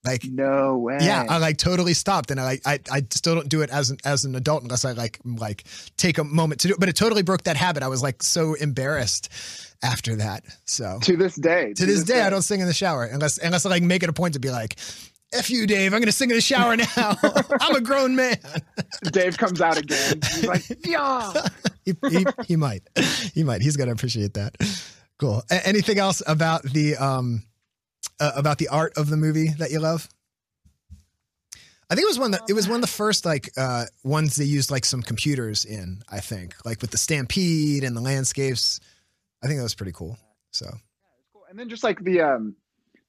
Like, 0.05 0.23
No 0.23 0.77
way. 0.77 0.99
yeah, 1.01 1.25
I 1.27 1.37
like 1.37 1.57
totally 1.57 1.93
stopped, 1.93 2.31
and 2.31 2.39
I 2.39 2.43
like 2.45 2.61
I, 2.65 2.79
I 2.89 3.03
still 3.09 3.35
don't 3.35 3.49
do 3.49 3.61
it 3.61 3.69
as 3.69 3.89
an 3.89 3.97
as 4.05 4.23
an 4.23 4.35
adult 4.35 4.63
unless 4.63 4.85
I 4.85 4.93
like 4.93 5.19
like 5.25 5.65
take 5.97 6.17
a 6.17 6.23
moment 6.23 6.61
to 6.61 6.69
do 6.69 6.73
it. 6.75 6.79
But 6.79 6.87
it 6.87 6.95
totally 6.95 7.23
broke 7.23 7.43
that 7.43 7.57
habit. 7.57 7.83
I 7.83 7.89
was 7.89 8.01
like 8.01 8.23
so 8.23 8.53
embarrassed 8.53 9.29
after 9.83 10.15
that. 10.15 10.45
So 10.65 10.99
to 11.01 11.17
this 11.17 11.35
day. 11.35 11.73
to 11.73 11.85
this 11.85 12.03
day, 12.03 12.21
I 12.21 12.29
don't 12.29 12.41
sing 12.43 12.61
in 12.61 12.67
the 12.67 12.73
shower 12.73 13.03
unless 13.03 13.37
unless 13.37 13.65
I 13.65 13.69
like 13.69 13.83
make 13.83 14.01
it 14.01 14.07
a 14.09 14.13
point 14.13 14.35
to 14.35 14.39
be 14.39 14.49
like, 14.49 14.77
"F 15.33 15.49
you, 15.49 15.67
Dave. 15.67 15.91
I'm 15.93 15.99
going 15.99 16.05
to 16.05 16.13
sing 16.13 16.29
in 16.29 16.37
the 16.37 16.41
shower 16.41 16.77
now. 16.97 17.17
I'm 17.59 17.75
a 17.75 17.81
grown 17.81 18.15
man." 18.15 18.37
Dave 19.11 19.37
comes 19.37 19.59
out 19.59 19.77
again. 19.77 20.19
He's 20.23 20.45
like, 20.45 20.63
yeah. 20.85 21.33
he, 21.83 21.93
he, 22.09 22.25
he 22.47 22.55
might. 22.55 22.83
He 23.33 23.43
might. 23.43 23.61
He's 23.61 23.75
going 23.75 23.87
to 23.87 23.93
appreciate 23.93 24.35
that. 24.35 24.55
Cool. 25.19 25.43
A- 25.49 25.67
anything 25.67 25.97
else 25.99 26.21
about 26.27 26.63
the 26.63 26.95
um 26.97 27.43
uh, 28.19 28.31
about 28.35 28.57
the 28.57 28.67
art 28.69 28.93
of 28.97 29.09
the 29.09 29.17
movie 29.17 29.49
that 29.57 29.71
you 29.71 29.79
love? 29.79 30.07
I 31.89 31.95
think 31.95 32.03
it 32.03 32.09
was 32.09 32.19
one 32.19 32.31
that 32.31 32.41
it 32.49 32.53
was 32.53 32.67
one 32.67 32.75
of 32.75 32.81
the 32.81 32.87
first 32.87 33.25
like 33.25 33.49
uh 33.57 33.85
ones 34.03 34.35
they 34.35 34.45
used 34.45 34.69
like 34.71 34.85
some 34.85 35.01
computers 35.01 35.63
in, 35.65 36.01
I 36.11 36.19
think, 36.19 36.55
like 36.65 36.81
with 36.81 36.91
the 36.91 36.97
stampede 36.97 37.83
and 37.83 37.95
the 37.95 38.01
landscapes. 38.01 38.79
I 39.43 39.47
think 39.47 39.57
that 39.59 39.63
was 39.63 39.75
pretty 39.75 39.93
cool. 39.93 40.17
So 40.51 40.65
Cool. 41.33 41.43
And 41.49 41.57
then 41.57 41.69
just 41.69 41.83
like 41.83 42.03
the 42.03 42.21
um 42.21 42.55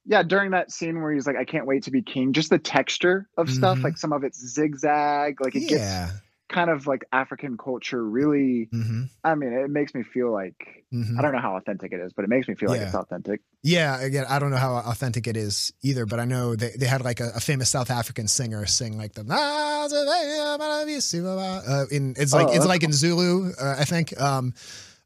yeah, 0.05 0.23
during 0.23 0.51
that 0.51 0.71
scene 0.71 1.01
where 1.01 1.11
he's 1.11 1.27
like, 1.27 1.35
I 1.35 1.43
can't 1.45 1.67
wait 1.67 1.83
to 1.83 1.91
be 1.91 2.01
king, 2.01 2.33
just 2.33 2.49
the 2.49 2.57
texture 2.57 3.27
of 3.37 3.49
stuff, 3.49 3.77
Mhm. 3.79 3.83
like 3.83 3.97
some 3.97 4.13
of 4.13 4.23
it's 4.23 4.39
zigzag, 4.39 5.39
like 5.41 5.55
it 5.55 5.67
gets 5.67 5.81
yeah. 5.81 6.09
Kind 6.49 6.69
of 6.69 6.87
like 6.87 7.05
African 7.11 7.57
culture 7.57 8.03
really 8.03 8.69
hmm 8.71 9.03
I 9.23 9.35
mean, 9.35 9.51
it 9.51 9.69
makes 9.69 9.93
me 9.93 10.03
feel 10.03 10.31
like 10.31 10.85
hmm 10.91 11.17
I 11.17 11.21
don't 11.21 11.33
know 11.33 11.39
how 11.39 11.55
authentic 11.57 11.91
it 11.91 11.99
is, 11.99 12.13
but 12.13 12.23
it 12.25 12.29
makes 12.29 12.47
me 12.47 12.55
feel 12.55 12.69
like 12.71 12.81
it's 12.81 12.95
authentic. 12.95 13.41
Yeah, 13.61 13.99
again, 14.01 14.25
I 14.29 14.39
don't 14.39 14.51
know 14.51 14.57
how 14.57 14.75
authentic 14.77 15.27
it 15.27 15.35
is 15.35 15.73
either, 15.81 16.05
but 16.05 16.19
I 16.19 16.25
know 16.25 16.55
they, 16.55 16.71
they 16.77 16.85
had 16.85 17.03
like 17.03 17.19
a, 17.19 17.31
a 17.35 17.39
famous 17.41 17.69
South 17.69 17.91
African 17.91 18.27
singer 18.27 18.65
sing 18.65 18.97
like 18.97 19.13
the 19.13 19.25
uh, 21.67 21.85
in 21.91 22.15
it's 22.17 22.33
like 22.33 22.47
Oh, 22.49 22.55
it's 22.55 22.65
like 22.65 22.83
in 22.83 22.93
Zulu, 22.93 23.51
uh, 23.59 23.75
I 23.77 23.85
think. 23.85 24.19
Um, 24.19 24.53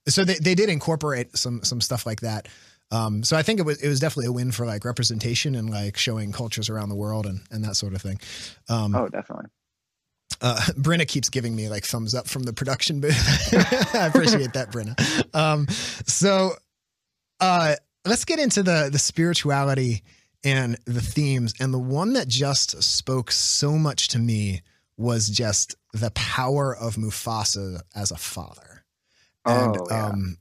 so 0.07 0.23
they, 0.23 0.35
they 0.35 0.55
did 0.55 0.69
incorporate 0.69 1.35
some 1.37 1.63
some 1.63 1.81
stuff 1.81 2.05
like 2.05 2.21
that. 2.21 2.47
Um, 2.91 3.23
so 3.23 3.35
I 3.35 3.41
think 3.41 3.59
it 3.59 3.63
was 3.63 3.81
it 3.81 3.87
was 3.87 3.99
definitely 3.99 4.27
a 4.27 4.31
win 4.31 4.51
for 4.51 4.65
like 4.67 4.85
representation 4.85 5.55
and 5.55 5.69
like 5.69 5.97
showing 5.97 6.31
cultures 6.31 6.69
around 6.69 6.89
the 6.89 6.95
world 6.95 7.25
and, 7.25 7.41
and 7.49 7.63
that 7.63 7.75
sort 7.75 7.95
of 7.95 8.01
thing. 8.01 8.19
Um, 8.69 8.93
Oh, 8.95 9.07
definitely. 9.07 9.49
Uh, 10.41 10.59
Brenna 10.77 11.07
keeps 11.07 11.29
giving 11.29 11.55
me 11.55 11.69
like 11.69 11.85
thumbs 11.85 12.13
up 12.15 12.27
from 12.27 12.43
the 12.43 12.53
production 12.53 12.99
booth. 13.01 13.53
I 13.95 14.07
appreciate 14.07 14.53
that, 14.53 14.71
Brenna. 14.71 14.95
Um, 15.35 15.67
so 16.05 16.51
uh, 17.39 17.75
let's 18.05 18.25
get 18.25 18.39
into 18.39 18.63
the 18.63 18.89
the 18.91 18.99
spirituality 18.99 20.03
and 20.43 20.77
the 20.85 21.01
themes. 21.01 21.53
And 21.59 21.73
the 21.73 21.79
one 21.79 22.13
that 22.13 22.27
just 22.27 22.81
spoke 22.83 23.31
so 23.31 23.73
much 23.77 24.09
to 24.09 24.19
me 24.19 24.61
was 24.97 25.29
just 25.29 25.75
the 25.93 26.11
power 26.11 26.75
of 26.75 26.95
Mufasa 26.95 27.81
as 27.95 28.11
a 28.11 28.17
father. 28.17 28.83
And 29.45 29.77
Oh, 29.77 29.87
yeah. 29.89 30.05
um, 30.07 30.37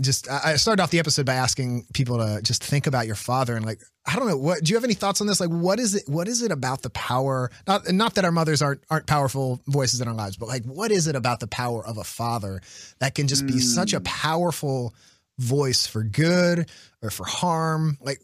just 0.00 0.28
I 0.28 0.56
started 0.56 0.82
off 0.82 0.90
the 0.90 0.98
episode 0.98 1.24
by 1.24 1.34
asking 1.34 1.86
people 1.94 2.18
to 2.18 2.42
just 2.42 2.64
think 2.64 2.86
about 2.86 3.06
your 3.06 3.14
father 3.14 3.54
and 3.54 3.64
like 3.64 3.80
I 4.04 4.16
don't 4.16 4.26
know 4.26 4.36
what 4.36 4.64
do 4.64 4.70
you 4.70 4.76
have 4.76 4.84
any 4.84 4.94
thoughts 4.94 5.20
on 5.20 5.26
this? 5.28 5.40
Like 5.40 5.50
what 5.50 5.78
is 5.78 5.94
it 5.94 6.08
what 6.08 6.26
is 6.26 6.42
it 6.42 6.50
about 6.50 6.82
the 6.82 6.90
power 6.90 7.50
not 7.68 7.90
not 7.92 8.14
that 8.16 8.24
our 8.24 8.32
mothers 8.32 8.60
aren't 8.60 8.82
aren't 8.90 9.06
powerful 9.06 9.60
voices 9.68 10.00
in 10.00 10.08
our 10.08 10.14
lives 10.14 10.36
but 10.36 10.48
like 10.48 10.64
what 10.64 10.90
is 10.90 11.06
it 11.06 11.14
about 11.14 11.38
the 11.38 11.46
power 11.46 11.86
of 11.86 11.96
a 11.96 12.04
father 12.04 12.60
that 12.98 13.14
can 13.14 13.28
just 13.28 13.46
be 13.46 13.60
such 13.60 13.92
a 13.92 14.00
powerful 14.00 14.92
voice 15.38 15.86
for 15.86 16.02
good 16.02 16.68
or 17.00 17.10
for 17.10 17.24
harm? 17.24 17.96
Like 18.00 18.20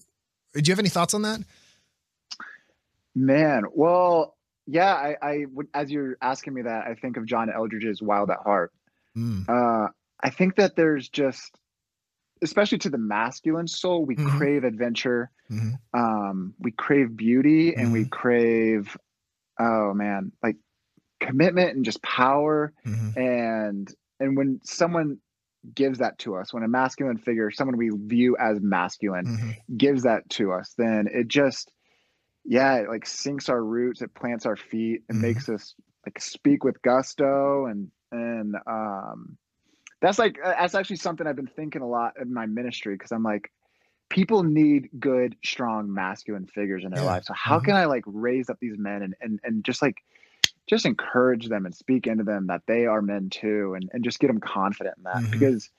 do 0.54 0.62
you 0.64 0.72
have 0.72 0.80
any 0.80 0.88
thoughts 0.88 1.14
on 1.14 1.22
that? 1.22 1.40
Man, 3.14 3.64
well, 3.74 4.36
yeah, 4.66 4.92
I, 4.94 5.16
I 5.22 5.46
would 5.52 5.68
as 5.74 5.90
you're 5.90 6.16
asking 6.22 6.54
me 6.54 6.62
that, 6.62 6.86
I 6.86 6.94
think 6.94 7.16
of 7.16 7.26
John 7.26 7.50
Eldredge's 7.50 8.00
Wild 8.00 8.30
at 8.30 8.38
Heart. 8.38 8.72
Mm, 9.16 9.48
Uh, 9.48 9.88
I 10.22 10.30
think 10.30 10.56
that 10.56 10.76
there's 10.76 11.08
just, 11.08 11.58
especially 12.42 12.78
to 12.78 12.90
the 12.90 12.98
masculine 12.98 13.66
soul, 13.68 14.04
we 14.04 14.16
Mhm. 14.16 14.24
crave 14.28 14.64
adventure, 14.64 15.30
mhm, 15.50 15.78
um, 15.94 16.54
we 16.58 16.70
crave 16.72 17.16
beauty, 17.16 17.74
and 17.76 17.92
we 17.92 18.04
Mhm. 18.04 18.10
crave, 18.10 18.96
oh 19.58 19.94
man, 19.94 20.32
like 20.42 20.56
commitment 21.20 21.76
and 21.76 21.84
just 21.84 22.02
power. 22.02 22.72
mhm, 22.84 23.16
And 23.16 23.92
and 24.20 24.36
when 24.36 24.60
someone 24.64 25.18
gives 25.74 25.98
that 25.98 26.18
to 26.20 26.36
us, 26.36 26.52
when 26.54 26.62
a 26.62 26.68
masculine 26.68 27.18
figure, 27.18 27.50
someone 27.50 27.76
we 27.76 27.90
view 27.90 28.36
as 28.38 28.60
masculine, 28.60 29.26
mhm. 29.26 29.56
gives 29.76 30.02
that 30.04 30.28
to 30.30 30.52
us, 30.52 30.74
then 30.78 31.06
it 31.12 31.28
just, 31.28 31.72
yeah, 32.44 32.76
it 32.76 32.88
like 32.88 33.06
sinks 33.06 33.48
our 33.48 33.62
roots, 33.62 34.02
it 34.02 34.14
plants 34.14 34.46
our 34.46 34.56
feet, 34.56 35.02
it 35.08 35.16
makes 35.16 35.48
us 35.48 35.74
like 36.06 36.20
speak 36.20 36.64
with 36.64 36.80
gusto, 36.82 37.66
and 37.66 37.90
and 38.12 38.56
um, 38.66 39.36
that's 40.00 40.18
like 40.18 40.38
uh, 40.42 40.50
that's 40.50 40.74
actually 40.74 40.96
something 40.96 41.26
I've 41.26 41.36
been 41.36 41.46
thinking 41.46 41.82
a 41.82 41.88
lot 41.88 42.14
in 42.20 42.32
my 42.32 42.46
ministry 42.46 42.94
because 42.94 43.12
I'm 43.12 43.22
like, 43.22 43.50
people 44.08 44.42
need 44.42 44.88
good, 44.98 45.36
strong, 45.44 45.92
masculine 45.92 46.46
figures 46.46 46.84
in 46.84 46.90
their 46.90 47.00
Yeah. 47.00 47.06
life. 47.06 47.24
So 47.24 47.34
how 47.34 47.60
Mhm. 47.60 47.64
can 47.64 47.76
I 47.76 47.84
like 47.86 48.04
raise 48.06 48.48
up 48.50 48.58
these 48.60 48.78
men 48.78 49.02
and 49.02 49.14
and 49.20 49.40
and 49.44 49.64
just 49.64 49.82
like 49.82 50.02
just 50.66 50.86
encourage 50.86 51.48
them 51.48 51.66
and 51.66 51.74
speak 51.74 52.06
into 52.06 52.22
them 52.24 52.46
that 52.46 52.62
they 52.66 52.86
are 52.86 53.02
men 53.02 53.28
too, 53.30 53.74
and 53.74 53.90
and 53.92 54.04
just 54.04 54.20
get 54.20 54.28
them 54.28 54.40
confident 54.40 54.96
in 54.98 55.02
that 55.04 55.22
Mhm. 55.22 55.30
because, 55.32 55.70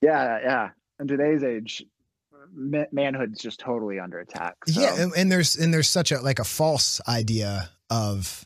yeah, 0.00 0.38
yeah, 0.42 0.70
in 1.00 1.06
today's 1.08 1.42
age, 1.42 1.84
ma- 2.52 2.84
manhood's 2.92 3.40
just 3.40 3.60
totally 3.60 3.98
under 3.98 4.18
attack. 4.18 4.56
So. 4.66 4.80
Yeah, 4.80 4.94
and, 5.00 5.12
and 5.16 5.32
there's 5.32 5.56
and 5.56 5.72
there's 5.72 5.88
such 5.88 6.12
a 6.12 6.20
like 6.20 6.38
a 6.38 6.44
false 6.44 7.00
idea 7.08 7.70
of 7.90 8.44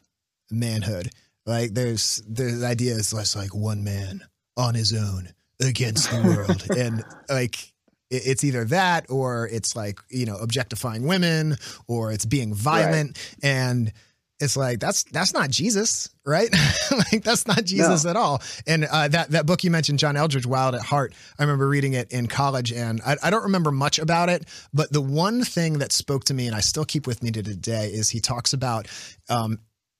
manhood. 0.51 1.11
Like 1.47 1.75
there's 1.75 2.23
the 2.29 2.64
idea 2.67 2.95
is 2.95 3.12
less 3.12 3.35
like 3.35 3.55
one 3.55 3.83
man 3.83 4.23
on 4.59 4.75
his 4.75 4.92
own 4.92 5.33
against 5.61 6.11
the 6.11 6.23
world, 6.23 6.66
and 6.77 7.03
like 7.31 7.73
it's 8.11 8.44
either 8.44 8.64
that 8.66 9.07
or 9.09 9.49
it's 9.49 9.75
like 9.75 10.01
you 10.11 10.27
know 10.27 10.37
objectifying 10.37 11.07
women 11.07 11.57
or 11.87 12.12
it's 12.12 12.27
being 12.27 12.53
violent, 12.53 13.18
and 13.42 13.92
it's 14.40 14.57
like 14.57 14.79
that's 14.79 15.05
that's 15.05 15.35
not 15.35 15.51
Jesus, 15.51 16.11
right? 16.25 16.49
like 17.12 17.25
that's 17.25 17.47
not 17.47 17.64
Jesus 17.64 18.07
at 18.07 18.16
all. 18.16 18.40
And 18.66 18.85
uh, 18.85 19.09
that 19.09 19.31
that 19.31 19.47
book 19.47 19.64
you 19.64 19.71
mentioned, 19.71 19.99
John 19.99 20.14
Eldredge, 20.14 20.47
Wild 20.47 20.75
at 20.75 20.83
Heart. 20.83 21.14
I 21.38 21.42
remember 21.42 21.68
reading 21.68 21.94
it 21.94 22.12
in 22.12 22.29
college, 22.29 22.73
and 22.73 23.01
I, 23.05 23.16
I 23.23 23.31
don't 23.31 23.44
remember 23.44 23.73
much 23.73 23.99
about 23.99 24.29
it, 24.29 24.44
but 24.73 24.92
the 24.92 25.01
one 25.01 25.42
thing 25.42 25.79
that 25.79 25.92
spoke 25.92 26.25
to 26.25 26.35
me, 26.35 26.47
and 26.47 26.55
I 26.55 26.61
still 26.61 26.85
keep 26.85 27.07
with 27.07 27.23
me 27.23 27.31
to 27.33 27.42
today, 27.42 27.88
is 27.88 28.11
he 28.11 28.21
talks 28.21 28.53
about 28.53 28.87
um, 29.29 29.59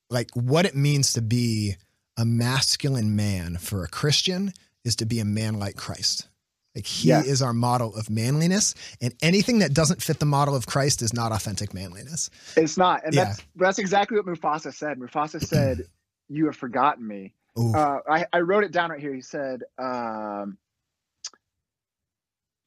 like 0.09 0.29
what 0.33 0.65
it 0.65 0.75
means 0.75 1.13
to 1.13 1.21
be 1.21 1.75
a 2.19 2.25
masculine 2.25 3.15
man 3.15 3.55
for 3.57 3.83
a 3.83 3.87
Christian 3.87 4.51
is 4.83 4.97
to 4.97 5.05
be 5.05 5.19
a 5.19 5.25
man 5.25 5.57
like 5.57 5.77
Christ. 5.77 6.27
Like 6.75 6.85
he 6.85 7.07
Yeah. 7.09 7.21
is 7.23 7.41
our 7.41 7.53
model 7.53 7.95
of 7.95 8.09
manliness, 8.09 8.75
and 9.01 9.13
anything 9.21 9.59
that 9.59 9.73
doesn't 9.73 10.01
fit 10.03 10.19
the 10.19 10.25
model 10.25 10.53
of 10.55 10.67
Christ 10.67 11.01
is 11.01 11.13
not 11.13 11.31
authentic 11.31 11.73
manliness. 11.73 12.29
It's 12.57 12.77
not, 12.77 13.05
and 13.05 13.13
Yeah. 13.13 13.23
that's 13.23 13.41
that's 13.55 13.79
exactly 13.79 14.17
what 14.19 14.25
Mufasa 14.25 14.73
said. 14.73 14.99
Mufasa 14.99 15.41
said, 15.41 15.85
"You 16.27 16.45
have 16.47 16.57
forgotten 16.57 17.07
me." 17.07 17.33
Uh, 17.57 17.99
I 18.07 18.25
I 18.33 18.39
wrote 18.41 18.63
it 18.65 18.71
down 18.71 18.89
right 18.91 18.99
here. 18.99 19.13
He 19.13 19.21
said, 19.21 19.63
um, 19.77 20.57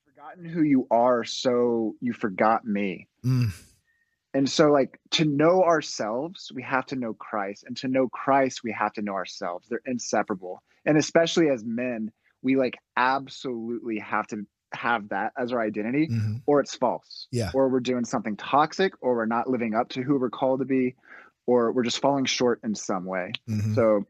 "Forgotten 0.07 0.45
who 0.47 0.63
you 0.63 0.87
are, 0.91 1.25
so 1.25 1.95
you 2.01 2.13
forgot 2.13 2.67
me." 2.67 3.07
Mm, 3.25 3.53
And 4.35 4.49
so, 4.49 4.71
like 4.71 4.99
to 5.13 5.25
know 5.25 5.63
ourselves, 5.63 6.51
we 6.55 6.63
have 6.63 6.87
to 6.87 6.97
know 6.97 7.15
Christ, 7.15 7.65
and 7.67 7.77
to 7.79 7.89
know 7.89 8.09
Christ, 8.09 8.63
we 8.65 8.73
have 8.73 8.93
to 8.95 9.03
know 9.03 9.13
ourselves. 9.13 9.69
They're 9.69 9.83
inseparable, 9.85 10.63
and 10.85 10.97
especially 10.97 11.51
as 11.51 11.65
men, 11.65 12.11
we 12.43 12.57
like 12.57 12.79
absolutely 12.97 13.99
have 13.99 14.27
to 14.29 14.47
have 14.75 15.11
that 15.11 15.33
as 15.37 15.53
our 15.53 15.61
identity, 15.61 16.09
mhm. 16.09 16.43
or 16.47 16.61
it's 16.61 16.75
false. 16.75 17.29
Yeah. 17.31 17.51
Or 17.53 17.69
we're 17.69 17.81
doing 17.81 18.05
something 18.05 18.37
toxic, 18.37 18.95
or 19.03 19.17
we're 19.17 19.27
not 19.27 19.49
living 19.49 19.75
up 19.75 19.91
to 19.91 20.03
who 20.03 20.19
we're 20.19 20.31
called 20.31 20.61
to 20.61 20.67
be, 20.67 20.95
or 21.47 21.73
we're 21.73 21.83
just 21.83 22.01
falling 22.01 22.25
short 22.25 22.61
in 22.65 22.75
some 22.75 23.05
way. 23.05 23.33
Mhm. 23.49 23.75
So 23.75 24.07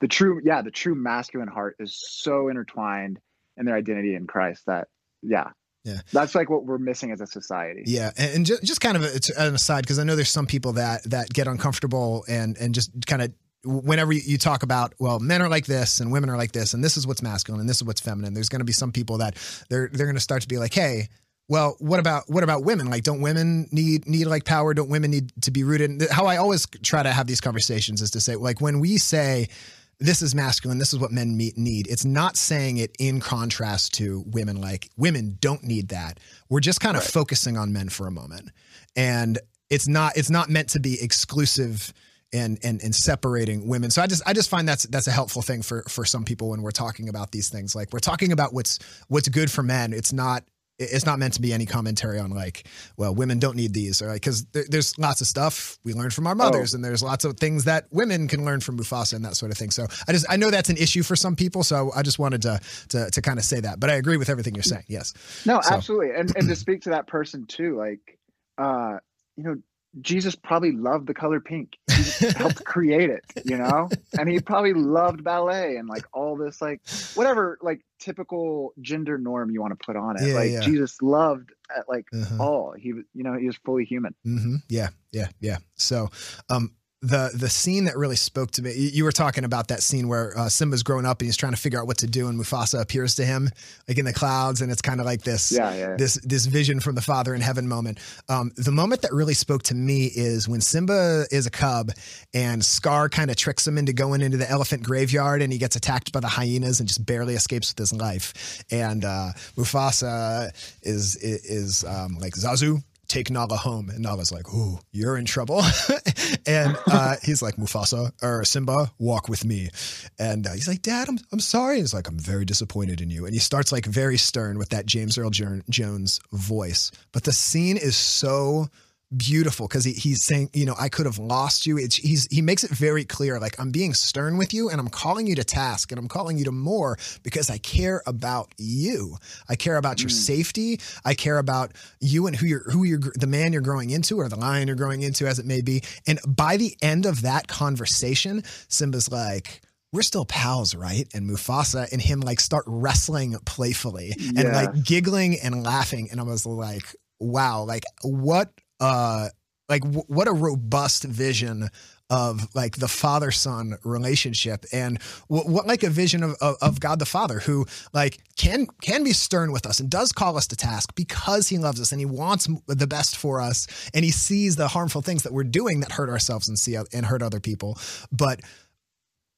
the 0.00 0.08
true, 0.08 0.40
yeah, 0.44 0.62
the 0.62 0.70
true 0.70 0.94
masculine 0.94 1.48
heart 1.48 1.76
is 1.78 1.94
so 1.94 2.48
intertwined 2.48 3.20
in 3.56 3.66
their 3.66 3.76
identity 3.76 4.14
in 4.14 4.26
Christ 4.26 4.64
that, 4.66 4.88
yeah, 5.22 5.50
Yeah. 5.86 6.00
that's 6.12 6.34
like 6.34 6.50
what 6.50 6.64
we're 6.64 6.78
missing 6.78 7.12
as 7.12 7.20
a 7.20 7.26
society. 7.26 7.84
Yeah, 7.86 8.10
and, 8.18 8.44
just, 8.44 8.64
just 8.64 8.80
kind 8.80 8.96
of 8.96 9.04
an 9.04 9.54
aside 9.54 9.82
because 9.82 10.00
I 10.00 10.04
know 10.04 10.16
there's 10.16 10.28
some 10.28 10.46
people 10.46 10.72
that 10.72 11.04
that 11.04 11.32
get 11.32 11.46
uncomfortable 11.46 12.24
and 12.28 12.56
and 12.58 12.74
just 12.74 12.90
kind 13.06 13.22
of 13.22 13.32
whenever 13.64 14.12
you, 14.12 14.38
talk 14.38 14.62
about 14.62 14.94
well 14.98 15.18
men 15.18 15.42
are 15.42 15.48
like 15.48 15.66
this 15.66 16.00
and 16.00 16.12
women 16.12 16.30
are 16.30 16.36
like 16.36 16.52
this 16.52 16.74
and 16.74 16.84
this 16.84 16.96
is 16.96 17.06
what's 17.06 17.22
masculine 17.22 17.60
and 17.60 17.68
this 17.68 17.78
is 17.78 17.84
what's 17.84 18.00
feminine 18.00 18.34
there's 18.34 18.48
going 18.48 18.60
to 18.60 18.64
be 18.64 18.72
some 18.72 18.92
people 18.92 19.18
that 19.18 19.34
they're 19.68 19.88
they're 19.92 20.06
going 20.06 20.14
to 20.14 20.20
start 20.20 20.42
to 20.42 20.48
be 20.48 20.58
like 20.58 20.72
hey 20.72 21.08
well 21.48 21.74
what 21.80 21.98
about 21.98 22.24
what 22.28 22.44
about 22.44 22.64
women 22.64 22.88
like 22.88 23.02
don't 23.02 23.20
women 23.20 23.66
need 23.72 24.06
need 24.06 24.26
like 24.26 24.44
power 24.44 24.72
don't 24.74 24.88
women 24.88 25.10
need 25.10 25.32
to 25.40 25.50
be 25.50 25.64
rooted 25.64 25.90
in, 25.90 26.08
how 26.10 26.26
i 26.26 26.36
always 26.36 26.66
try 26.82 27.02
to 27.02 27.10
have 27.10 27.26
these 27.26 27.40
conversations 27.40 28.00
is 28.00 28.10
to 28.10 28.20
say 28.20 28.36
like 28.36 28.60
when 28.60 28.78
we 28.78 28.98
say 28.98 29.48
this 29.98 30.20
is 30.22 30.34
masculine 30.34 30.78
this 30.78 30.92
is 30.92 30.98
what 30.98 31.10
men 31.10 31.36
meet, 31.36 31.56
need. 31.56 31.86
It's 31.88 32.04
not 32.04 32.36
saying 32.36 32.76
it 32.78 32.94
in 32.98 33.20
contrast 33.20 33.94
to 33.94 34.24
women 34.26 34.60
like 34.60 34.90
women 34.96 35.38
don't 35.40 35.62
need 35.64 35.88
that. 35.88 36.20
We're 36.48 36.60
just 36.60 36.80
kind 36.80 36.96
of 36.96 37.04
focusing 37.04 37.56
on 37.56 37.72
men 37.72 37.88
for 37.88 38.06
a 38.06 38.10
moment. 38.10 38.50
And 38.94 39.38
it's 39.70 39.88
not 39.88 40.16
it's 40.16 40.30
not 40.30 40.48
meant 40.48 40.70
to 40.70 40.80
be 40.80 41.00
exclusive 41.02 41.92
and 42.32 42.58
and 42.62 42.82
and 42.82 42.94
separating 42.94 43.68
women. 43.68 43.90
So 43.90 44.02
i 44.02 44.06
just 44.06 44.22
i 44.26 44.32
just 44.32 44.50
find 44.50 44.68
that's 44.68 44.84
that's 44.84 45.06
a 45.06 45.12
helpful 45.12 45.42
thing 45.42 45.62
for 45.62 45.82
for 45.88 46.04
some 46.04 46.24
people 46.24 46.50
when 46.50 46.62
we're 46.62 46.70
talking 46.70 47.08
about 47.08 47.32
these 47.32 47.48
things. 47.48 47.74
Like 47.74 47.92
we're 47.92 47.98
talking 48.00 48.32
about 48.32 48.52
what's 48.52 48.78
what's 49.08 49.28
good 49.28 49.50
for 49.50 49.62
men. 49.62 49.92
It's 49.92 50.12
not 50.12 50.44
it's 50.78 51.06
not 51.06 51.18
meant 51.18 51.32
to 51.34 51.40
be 51.40 51.52
any 51.52 51.64
commentary 51.64 52.18
on 52.18 52.30
like 52.30 52.66
well 52.98 53.14
women 53.14 53.38
don't 53.38 53.56
need 53.56 53.72
these 53.72 54.02
or 54.02 54.08
like 54.08 54.16
because 54.20 54.44
there, 54.46 54.64
there's 54.68 54.98
lots 54.98 55.20
of 55.22 55.26
stuff 55.26 55.78
we 55.84 55.94
learn 55.94 56.10
from 56.10 56.26
our 56.26 56.34
mothers 56.34 56.74
and 56.74 56.84
there's 56.84 57.02
lots 57.02 57.24
of 57.24 57.38
things 57.38 57.64
that 57.64 57.86
women 57.90 58.28
can 58.28 58.44
learn 58.44 58.60
from 58.60 58.78
mufasa 58.78 59.14
and 59.14 59.24
that 59.24 59.34
sort 59.36 59.50
of 59.50 59.56
thing 59.56 59.70
so 59.70 59.86
i 60.06 60.12
just 60.12 60.26
i 60.28 60.36
know 60.36 60.50
that's 60.50 60.68
an 60.68 60.76
issue 60.76 61.02
for 61.02 61.16
some 61.16 61.34
people 61.34 61.62
so 61.62 61.90
i 61.96 62.02
just 62.02 62.18
wanted 62.18 62.42
to 62.42 62.60
to, 62.90 63.10
to 63.10 63.22
kind 63.22 63.38
of 63.38 63.44
say 63.44 63.58
that 63.58 63.80
but 63.80 63.88
i 63.88 63.94
agree 63.94 64.18
with 64.18 64.28
everything 64.28 64.54
you're 64.54 64.62
saying 64.62 64.84
yes 64.86 65.14
No, 65.46 65.60
So- 65.62 65.74
absolutely. 65.74 66.10
And 66.14 66.30
and 66.36 66.46
to 66.48 66.56
speak 66.56 66.82
to 66.82 66.90
that 66.90 67.06
person 67.06 67.46
too, 67.46 67.76
like 67.76 68.18
uh, 68.58 68.98
you 69.36 69.44
know, 69.44 69.56
Jesus 70.00 70.34
probably 70.34 70.72
loved 70.72 71.06
the 71.06 71.14
color 71.14 71.40
pink. 71.40 71.76
He 71.96 72.04
helped 72.36 72.64
create 72.64 73.10
it, 73.10 73.24
you 73.44 73.56
know? 73.56 73.90
And 74.18 74.28
he 74.28 74.40
probably 74.40 74.74
loved 74.74 75.24
ballet 75.24 75.76
and 75.76 75.88
like 75.88 76.04
all 76.12 76.36
this 76.36 76.60
like 76.60 76.80
whatever 77.14 77.58
like 77.62 77.80
typical 77.98 78.72
gender 78.80 79.18
norm 79.18 79.50
you 79.50 79.60
want 79.60 79.78
to 79.78 79.84
put 79.84 79.96
on 79.96 80.16
it. 80.16 80.28
Yeah, 80.28 80.34
like 80.34 80.52
yeah. 80.52 80.60
Jesus 80.60 81.00
loved 81.02 81.50
uh, 81.74 81.82
like 81.88 82.06
Uh-huh. 82.12 82.42
all. 82.42 82.72
He 82.78 82.92
was, 82.92 83.04
you 83.14 83.24
know, 83.24 83.34
he 83.38 83.46
was 83.46 83.56
fully 83.64 83.84
human. 83.84 84.14
hmm 84.24 84.56
Yeah, 84.68 84.88
yeah, 85.12 85.28
yeah. 85.40 85.58
So, 85.76 86.08
um, 86.48 86.72
the 87.02 87.30
the 87.34 87.48
scene 87.48 87.84
that 87.84 87.96
really 87.96 88.16
spoke 88.16 88.50
to 88.52 88.62
me, 88.62 88.72
you, 88.72 89.04
were 89.04 89.12
talking 89.12 89.44
about 89.44 89.68
that 89.68 89.82
scene 89.82 90.08
where 90.08 90.36
uh, 90.36 90.48
Simba's 90.48 90.82
growing 90.82 91.04
up 91.04 91.20
and 91.20 91.26
he's 91.26 91.36
trying 91.36 91.52
to 91.52 91.58
figure 91.58 91.78
out 91.78 91.86
what 91.86 91.98
to 91.98 92.06
do, 92.06 92.28
and 92.28 92.38
Mufasa 92.38 92.80
appears 92.80 93.14
to 93.16 93.24
him 93.24 93.50
like 93.86 93.98
in 93.98 94.06
the 94.06 94.14
clouds, 94.14 94.62
and 94.62 94.72
it's 94.72 94.80
kind 94.80 94.98
of 94.98 95.06
like 95.06 95.22
this, 95.22 95.52
Yeah, 95.52 95.74
yeah. 95.74 95.96
this 95.96 96.14
this 96.24 96.46
vision 96.46 96.80
from 96.80 96.94
the 96.94 97.02
Father 97.02 97.34
in 97.34 97.42
heaven 97.42 97.68
moment. 97.68 97.98
Um, 98.30 98.50
the 98.56 98.72
moment 98.72 99.02
that 99.02 99.12
really 99.12 99.34
spoke 99.34 99.62
to 99.64 99.74
me 99.74 100.06
is 100.06 100.48
when 100.48 100.62
Simba 100.62 101.26
is 101.30 101.46
a 101.46 101.50
cub, 101.50 101.90
and 102.32 102.64
Scar 102.64 103.10
kind 103.10 103.30
of 103.30 103.36
tricks 103.36 103.66
him 103.66 103.76
into 103.76 103.92
going 103.92 104.22
into 104.22 104.38
the 104.38 104.50
elephant 104.50 104.82
graveyard, 104.82 105.42
and 105.42 105.52
he 105.52 105.58
gets 105.58 105.76
attacked 105.76 106.12
by 106.12 106.20
the 106.20 106.28
hyenas 106.28 106.80
and 106.80 106.88
just 106.88 107.04
barely 107.04 107.34
escapes 107.34 107.70
with 107.72 107.78
his 107.78 107.92
life. 107.92 108.64
And 108.70 109.04
uh, 109.04 109.32
Mufasa 109.56 110.50
is 110.82 111.16
is, 111.16 111.44
is 111.44 111.84
um, 111.84 112.16
like 112.20 112.32
Zazu 112.32 112.82
take 113.08 113.30
Nala 113.30 113.56
home. 113.56 113.88
And 113.90 114.00
Nala's 114.00 114.32
like, 114.32 114.52
Ooh, 114.52 114.78
you're 114.92 115.16
in 115.16 115.24
trouble. 115.24 115.62
and 116.46 116.76
uh, 116.86 117.16
he's 117.22 117.42
like, 117.42 117.56
Mufasa 117.56 118.12
or 118.22 118.44
Simba, 118.44 118.92
walk 118.98 119.28
with 119.28 119.44
me. 119.44 119.70
And 120.18 120.46
uh, 120.46 120.52
he's 120.52 120.68
like, 120.68 120.82
Dad, 120.82 121.08
I'm, 121.08 121.18
I'm 121.32 121.40
sorry. 121.40 121.78
He's 121.78 121.94
like, 121.94 122.08
I'm 122.08 122.18
very 122.18 122.44
disappointed 122.44 123.00
in 123.00 123.10
you. 123.10 123.24
And 123.24 123.34
he 123.34 123.40
starts 123.40 123.72
like 123.72 123.86
very 123.86 124.16
stern 124.16 124.58
with 124.58 124.70
that 124.70 124.86
James 124.86 125.18
Earl 125.18 125.30
Jones 125.30 126.20
voice. 126.32 126.90
But 127.12 127.24
the 127.24 127.32
scene 127.32 127.76
is 127.76 127.96
so 127.96 128.68
beautiful 129.14 129.68
because 129.68 129.84
he, 129.84 129.92
he's 129.92 130.22
saying, 130.22 130.50
you 130.52 130.64
know, 130.64 130.74
I 130.78 130.88
could 130.88 131.06
have 131.06 131.18
lost 131.18 131.66
you. 131.66 131.78
It's, 131.78 131.96
he's, 131.96 132.26
he 132.30 132.42
makes 132.42 132.64
it 132.64 132.70
very 132.70 133.04
clear, 133.04 133.38
like 133.38 133.58
I'm 133.60 133.70
being 133.70 133.94
stern 133.94 134.36
with 134.36 134.52
you 134.54 134.68
and 134.68 134.80
I'm 134.80 134.88
calling 134.88 135.26
you 135.26 135.34
to 135.36 135.44
task 135.44 135.92
and 135.92 135.98
I'm 135.98 136.08
calling 136.08 136.38
you 136.38 136.44
to 136.44 136.52
more 136.52 136.96
because 137.22 137.50
I 137.50 137.58
care 137.58 138.02
about 138.06 138.52
you. 138.58 139.16
I 139.48 139.56
care 139.56 139.76
about 139.76 140.00
your 140.00 140.10
mm. 140.10 140.14
safety. 140.14 140.80
I 141.04 141.14
care 141.14 141.38
about 141.38 141.72
you 142.00 142.26
and 142.26 142.34
who 142.34 142.46
you're, 142.46 142.70
who 142.70 142.84
you're, 142.84 143.00
the 143.14 143.26
man 143.26 143.52
you're 143.52 143.62
growing 143.62 143.90
into 143.90 144.18
or 144.18 144.28
the 144.28 144.36
lion 144.36 144.66
you're 144.66 144.76
growing 144.76 145.02
into 145.02 145.26
as 145.26 145.38
it 145.38 145.46
may 145.46 145.60
be. 145.60 145.82
And 146.06 146.18
by 146.26 146.56
the 146.56 146.76
end 146.82 147.06
of 147.06 147.22
that 147.22 147.46
conversation, 147.46 148.42
Simba's 148.68 149.10
like, 149.10 149.60
we're 149.92 150.02
still 150.02 150.24
pals, 150.24 150.74
right? 150.74 151.08
And 151.14 151.30
Mufasa 151.30 151.90
and 151.92 152.02
him 152.02 152.20
like 152.20 152.40
start 152.40 152.64
wrestling 152.66 153.36
playfully 153.46 154.12
and 154.18 154.52
like 154.52 154.84
giggling 154.84 155.38
and 155.42 155.64
laughing. 155.64 156.08
And 156.10 156.20
I 156.20 156.24
was 156.24 156.44
like, 156.44 156.84
wow, 157.18 157.62
like 157.62 157.84
what, 158.02 158.50
uh, 158.80 159.28
like 159.68 159.82
w- 159.82 160.04
what 160.08 160.28
a 160.28 160.32
robust 160.32 161.04
vision 161.04 161.68
of 162.08 162.46
like 162.54 162.76
the 162.76 162.86
father 162.86 163.32
son 163.32 163.76
relationship 163.82 164.64
and 164.72 165.02
what, 165.26 165.48
what 165.48 165.66
like 165.66 165.82
a 165.82 165.90
vision 165.90 166.22
of, 166.22 166.36
of, 166.40 166.56
of 166.62 166.80
God 166.80 167.00
the 167.00 167.06
Father 167.06 167.40
who 167.40 167.66
like 167.92 168.18
can 168.36 168.66
can 168.80 169.02
be 169.02 169.12
stern 169.12 169.50
with 169.50 169.66
us 169.66 169.80
and 169.80 169.90
does 169.90 170.12
call 170.12 170.36
us 170.36 170.46
to 170.48 170.56
task 170.56 170.94
because 170.94 171.48
he 171.48 171.58
loves 171.58 171.80
us 171.80 171.90
and 171.90 172.00
he 172.00 172.06
wants 172.06 172.48
the 172.68 172.86
best 172.86 173.16
for 173.16 173.40
us 173.40 173.66
and 173.92 174.04
he 174.04 174.12
sees 174.12 174.54
the 174.54 174.68
harmful 174.68 175.02
things 175.02 175.24
that 175.24 175.32
we're 175.32 175.42
doing 175.42 175.80
that 175.80 175.92
hurt 175.92 176.08
ourselves 176.08 176.48
and 176.48 176.58
see 176.58 176.76
and 176.76 177.06
hurt 177.06 177.22
other 177.22 177.40
people. 177.40 177.76
But 178.12 178.40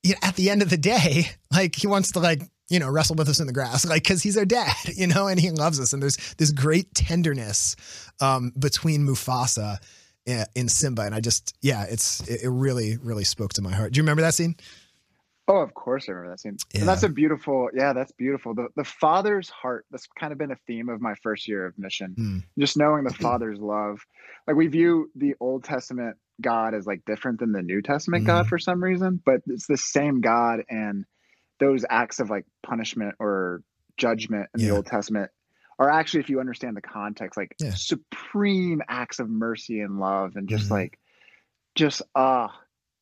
you 0.02 0.12
know, 0.12 0.18
at 0.22 0.36
the 0.36 0.50
end 0.50 0.62
of 0.62 0.70
the 0.70 0.76
day, 0.76 1.30
like 1.52 1.74
he 1.74 1.86
wants 1.86 2.12
to 2.12 2.20
like, 2.20 2.42
you 2.68 2.78
know, 2.78 2.88
wrestle 2.88 3.16
with 3.16 3.28
us 3.28 3.40
in 3.40 3.46
the 3.46 3.52
grass, 3.52 3.86
like, 3.88 4.04
cause 4.04 4.22
he's 4.22 4.36
our 4.36 4.44
dad, 4.44 4.74
you 4.94 5.06
know, 5.06 5.26
and 5.26 5.40
he 5.40 5.50
loves 5.50 5.80
us. 5.80 5.92
And 5.92 6.02
there's 6.02 6.16
this 6.34 6.50
great 6.52 6.94
tenderness, 6.94 7.76
um, 8.20 8.52
between 8.58 9.06
Mufasa 9.06 9.78
in 10.54 10.68
Simba. 10.68 11.02
And 11.02 11.14
I 11.14 11.20
just, 11.20 11.56
yeah, 11.62 11.84
it's, 11.88 12.20
it, 12.28 12.42
it 12.42 12.48
really, 12.50 12.96
really 12.98 13.24
spoke 13.24 13.54
to 13.54 13.62
my 13.62 13.72
heart. 13.74 13.92
Do 13.92 13.98
you 13.98 14.02
remember 14.02 14.22
that 14.22 14.34
scene? 14.34 14.56
Oh, 15.50 15.56
of 15.60 15.72
course 15.72 16.06
I 16.06 16.12
remember 16.12 16.32
that 16.32 16.40
scene. 16.40 16.58
Yeah. 16.74 16.80
And 16.80 16.88
that's 16.90 17.02
a 17.02 17.08
beautiful, 17.08 17.70
yeah, 17.72 17.94
that's 17.94 18.12
beautiful. 18.12 18.54
The 18.54 18.68
the 18.76 18.84
father's 18.84 19.48
heart, 19.48 19.86
that's 19.90 20.06
kind 20.20 20.30
of 20.30 20.38
been 20.38 20.50
a 20.50 20.58
theme 20.66 20.90
of 20.90 21.00
my 21.00 21.14
first 21.22 21.48
year 21.48 21.64
of 21.64 21.78
mission. 21.78 22.12
Hmm. 22.14 22.38
Just 22.58 22.76
knowing 22.76 23.04
the 23.04 23.14
father's 23.14 23.58
love. 23.58 24.00
Like 24.46 24.56
we 24.56 24.66
view 24.66 25.10
the 25.16 25.34
Old 25.40 25.64
Testament 25.64 26.18
God 26.42 26.74
as 26.74 26.86
like 26.86 27.00
different 27.06 27.40
than 27.40 27.52
the 27.52 27.62
New 27.62 27.80
Testament 27.80 28.26
God 28.26 28.44
Mhm. 28.44 28.48
for 28.50 28.58
some 28.58 28.84
reason, 28.84 29.22
but 29.24 29.40
it's 29.46 29.66
the 29.66 29.78
same 29.78 30.20
God 30.20 30.60
and 30.68 31.06
those 31.60 31.84
acts 31.88 32.20
of 32.20 32.30
like 32.30 32.44
punishment 32.62 33.14
or 33.18 33.62
judgment 33.96 34.48
in 34.54 34.60
Yeah. 34.60 34.68
the 34.68 34.74
Old 34.76 34.86
Testament 34.86 35.30
are 35.78 35.90
actually 35.90 36.20
if 36.20 36.30
you 36.30 36.40
understand 36.40 36.76
the 36.76 36.80
context 36.82 37.36
like 37.36 37.54
Yeah. 37.60 37.74
supreme 37.74 38.82
acts 38.88 39.18
of 39.20 39.28
mercy 39.28 39.80
and 39.80 39.98
love 40.00 40.36
and 40.36 40.48
just 40.48 40.68
Mhm. 40.68 40.72
like 40.72 40.98
just 41.74 42.02
ah 42.14 42.60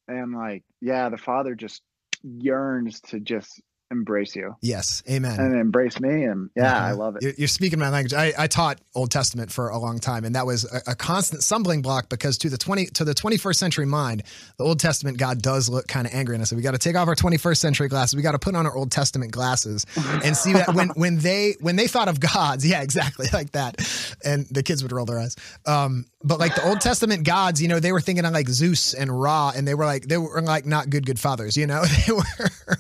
and 0.08 0.34
like 0.34 0.62
yeah 0.80 1.08
the 1.08 1.16
father 1.18 1.54
just 1.54 1.82
yearns 2.22 3.00
to 3.00 3.20
just 3.20 3.60
embrace 3.90 4.34
you 4.34 4.56
Yes. 4.60 5.02
Amen. 5.08 5.38
and 5.38 5.54
embrace 5.56 6.00
me 6.00 6.24
and 6.24 6.50
yeah 6.56 6.84
i 6.84 6.92
love 6.92 7.16
it 7.20 7.38
You're, 7.38 7.48
speaking 7.48 7.78
my 7.78 7.88
language. 7.90 8.12
I, 8.12 8.32
I 8.36 8.46
taught 8.48 8.80
Old 8.94 9.10
Testament 9.10 9.52
for 9.52 9.68
a 9.68 9.78
long 9.78 9.98
time, 10.00 10.24
and 10.24 10.34
that 10.34 10.44
was 10.46 10.64
a, 10.70 10.90
a 10.92 10.94
constant 10.94 11.42
stumbling 11.42 11.82
block 11.82 12.08
because 12.08 12.38
to 12.38 12.48
the 12.50 12.58
twenty 12.58 12.86
to 12.86 13.04
the 13.04 13.14
21st 13.14 13.56
century 13.56 13.86
mind, 13.86 14.22
the 14.58 14.64
Old 14.64 14.80
Testament 14.80 15.18
God 15.18 15.40
does 15.40 15.68
look 15.68 15.86
kind 15.86 16.06
of 16.06 16.12
angry, 16.14 16.34
and 16.34 16.42
I 16.42 16.44
said 16.44 16.56
we 16.56 16.62
got 16.62 16.72
to 16.72 16.78
take 16.78 16.96
off 16.96 17.08
our 17.08 17.14
21st 17.14 17.56
century 17.58 17.88
glasses. 17.88 18.16
We 18.16 18.22
got 18.22 18.32
to 18.32 18.38
put 18.38 18.54
on 18.54 18.66
our 18.66 18.76
Old 18.76 18.90
Testament 18.90 19.32
glasses 19.32 19.86
and 20.24 20.36
see 20.36 20.52
that 20.54 20.74
when 20.74 20.88
when 20.96 21.18
they 21.18 21.54
when 21.60 21.76
they 21.76 21.86
thought 21.86 22.08
of 22.08 22.18
gods, 22.20 22.66
yeah, 22.66 22.82
exactly 22.82 23.26
like 23.32 23.52
that, 23.52 23.76
and 24.24 24.46
the 24.50 24.62
kids 24.62 24.82
would 24.82 24.92
roll 24.92 25.06
their 25.06 25.18
eyes. 25.18 25.36
Um, 25.66 26.06
but 26.24 26.38
like 26.40 26.54
the 26.54 26.66
Old 26.66 26.80
Testament 26.80 27.24
gods, 27.24 27.62
you 27.62 27.68
know, 27.68 27.78
they 27.80 27.92
were 27.92 28.00
thinking 28.00 28.24
of 28.24 28.32
like 28.32 28.48
Zeus 28.48 28.94
and 28.94 29.10
Ra, 29.20 29.52
and 29.54 29.66
they 29.66 29.74
were 29.74 29.86
like 29.86 30.08
they 30.08 30.18
were 30.18 30.42
like 30.42 30.66
not 30.66 30.90
good 30.90 31.06
good 31.06 31.20
fathers, 31.20 31.56
you 31.56 31.66
know, 31.66 31.84
they 32.06 32.12
were 32.12 32.78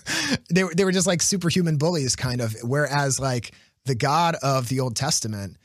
they 0.50 0.64
were 0.64 0.74
they 0.74 0.84
were 0.84 0.92
just 0.96 1.06
like 1.06 1.20
superhuman 1.20 1.76
bullies 1.76 2.16
kind 2.16 2.40
of. 2.40 2.56
Whereas 2.62 3.20
like 3.20 3.52
the 3.84 3.94
God 3.94 4.34
of 4.42 4.68
the 4.70 4.80
Old 4.80 4.96
Testament, 4.96 5.58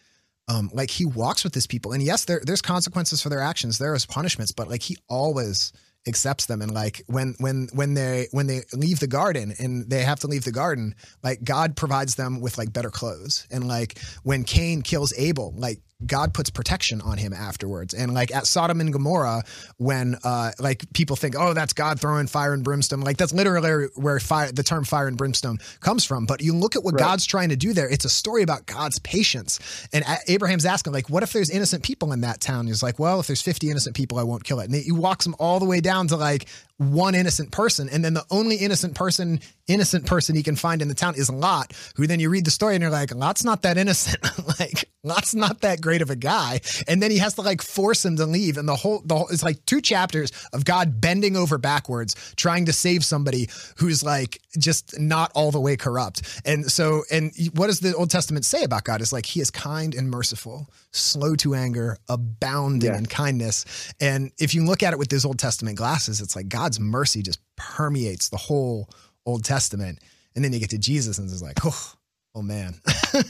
um, 0.50 0.70
like 0.74 0.92
he 0.92 1.06
walks 1.06 1.46
with 1.46 1.56
his 1.56 1.68
people. 1.68 1.94
And 1.94 2.04
yes, 2.04 2.26
there, 2.26 2.42
there's 2.44 2.62
consequences 2.62 3.22
for 3.22 3.30
their 3.30 3.40
actions. 3.40 3.78
There 3.78 3.96
is 3.96 4.06
punishments, 4.06 4.52
but 4.52 4.68
like 4.68 4.82
he 4.82 4.98
always 5.08 5.72
accepts 6.06 6.48
them. 6.48 6.62
And 6.62 6.74
like 6.74 7.02
when 7.08 7.36
when 7.40 7.70
when 7.74 7.94
they 7.94 8.28
when 8.32 8.48
they 8.48 8.64
leave 8.74 9.00
the 9.00 9.08
garden 9.08 9.54
and 9.58 9.90
they 9.90 10.04
have 10.04 10.20
to 10.20 10.28
leave 10.28 10.44
the 10.44 10.52
garden, 10.52 10.96
like 11.24 11.42
God 11.46 11.78
provides 11.78 12.16
them 12.16 12.42
with 12.42 12.58
like 12.58 12.74
better 12.74 12.90
clothes. 12.90 13.48
And 13.50 13.70
like 13.70 13.98
when 14.24 14.44
Cain 14.44 14.82
kills 14.82 15.14
Abel, 15.18 15.54
like 15.56 15.80
God 16.06 16.34
puts 16.34 16.50
protection 16.50 17.02
on 17.02 17.18
him 17.18 17.34
afterwards. 17.34 17.94
And 17.94 18.14
like 18.14 18.34
at 18.34 18.48
Sodom 18.48 18.82
and 18.82 18.94
Gomorrah, 18.94 19.44
when 19.78 20.18
uh 20.24 20.52
like 20.60 20.92
people 20.94 21.16
think, 21.16 21.36
oh, 21.38 21.54
that's 21.54 21.74
God 21.74 22.00
throwing 22.00 22.28
fire 22.28 22.54
and 22.54 22.64
brimstone, 22.64 23.02
like 23.02 23.18
that's 23.18 23.34
literally 23.34 23.88
where 23.96 24.20
fire 24.20 24.52
the 24.52 24.64
term 24.64 24.84
fire 24.84 25.08
and 25.08 25.18
brimstone 25.18 25.58
comes 25.80 26.06
from. 26.06 26.26
But 26.26 26.42
you 26.42 26.56
look 26.56 26.76
at 26.76 26.84
what 26.84 26.92
Right. 26.92 27.00
God's 27.00 27.26
trying 27.26 27.50
to 27.50 27.56
do 27.56 27.74
there, 27.74 27.90
it's 27.90 28.06
a 28.06 28.10
story 28.10 28.44
about 28.44 28.66
God's 28.66 29.00
patience. 29.00 29.60
And 29.94 30.04
Abraham's 30.28 30.66
asking, 30.66 30.94
like, 30.94 31.10
what 31.10 31.24
if 31.24 31.32
there's 31.34 31.50
innocent 31.50 31.84
people 31.84 32.12
in 32.12 32.22
that 32.22 32.42
town? 32.42 32.68
He's 32.68 32.84
like, 32.84 33.00
well, 33.00 33.20
if 33.20 33.28
there's 33.28 33.42
50 33.42 33.70
innocent 33.70 33.96
people, 33.96 34.20
I 34.20 34.24
won't 34.24 34.44
kill 34.44 34.60
it. 34.60 34.66
And 34.66 34.76
he 34.76 34.92
walks 34.92 35.26
them 35.26 35.36
all 35.40 35.60
the 35.60 35.66
way 35.66 35.80
down 35.80 36.08
to 36.08 36.18
like 36.18 36.48
one 36.90 37.14
innocent 37.14 37.52
person. 37.52 37.88
And 37.90 38.04
then 38.04 38.14
the 38.16 38.26
only 38.32 38.56
innocent 38.56 38.96
person, 38.96 39.40
innocent 39.68 40.08
person 40.08 40.36
he 40.36 40.42
can 40.42 40.56
find 40.56 40.82
in 40.82 40.88
the 40.88 40.96
town 40.96 41.14
is 41.16 41.30
Lot, 41.30 41.74
who 41.96 42.08
then 42.08 42.20
you 42.20 42.30
read 42.30 42.44
the 42.46 42.52
story 42.52 42.74
and 42.76 42.82
you're 42.82 42.90
like, 42.90 43.14
Lot's 43.14 43.44
not 43.44 43.62
that 43.62 43.78
innocent. 43.78 44.18
like, 44.60 44.90
Lot's 45.04 45.36
not 45.36 45.62
that 45.62 45.80
great 45.82 46.02
of 46.02 46.10
a 46.10 46.16
guy. 46.16 46.60
And 46.88 47.02
then 47.02 47.12
he 47.12 47.20
has 47.20 47.36
to 47.36 47.42
like 47.42 47.62
force 47.62 48.04
him 48.04 48.18
to 48.18 48.26
leave. 48.26 48.58
And 48.58 48.68
the 48.68 48.76
whole, 48.76 49.02
the 49.06 49.16
whole, 49.16 49.28
it's 49.30 49.44
like 49.44 49.64
two 49.66 49.80
chapters 49.82 50.32
of 50.54 50.66
God 50.66 51.00
bending 51.00 51.36
over 51.38 51.58
backwards, 51.60 52.16
trying 52.36 52.66
to 52.66 52.74
save 52.74 53.06
somebody 53.06 53.48
who's 53.78 54.04
like 54.04 54.40
just 54.58 55.00
not 55.00 55.32
all 55.36 55.52
the 55.52 55.60
way 55.62 55.78
corrupt. 55.78 56.42
And 56.46 56.70
so, 56.72 57.04
and 57.12 57.32
what 57.54 57.68
does 57.68 57.80
the 57.80 57.96
Old 57.96 58.10
Testament 58.10 58.44
say 58.46 58.64
about 58.64 58.84
God? 58.86 59.02
Is 59.02 59.14
like, 59.14 59.26
he 59.28 59.40
is 59.40 59.52
kind 59.52 59.94
and 59.94 60.10
merciful, 60.10 60.68
slow 60.92 61.36
to 61.36 61.54
anger, 61.54 61.98
abounding 62.10 62.92
Yeah. 62.92 62.98
in 62.98 63.06
kindness. 63.06 63.66
And 64.00 64.32
if 64.40 64.54
you 64.56 64.66
look 64.66 64.82
at 64.84 64.94
it 64.94 65.00
with 65.00 65.10
those 65.10 65.26
Old 65.26 65.38
Testament 65.40 65.78
glasses, 65.78 66.22
it's 66.22 66.36
like 66.36 66.50
God's 66.72 66.80
mercy 66.80 67.22
just 67.22 67.40
permeates 67.58 68.30
the 68.30 68.38
whole 68.38 68.90
Old 69.26 69.44
Testament. 69.44 70.00
And 70.36 70.46
then 70.46 70.54
you 70.54 70.60
get 70.60 70.70
to 70.70 70.78
Jesus 70.78 71.18
and 71.18 71.30
it's 71.30 71.42
like, 71.42 71.58
oh, 71.66 71.94
oh 72.34 72.42
man, 72.42 72.80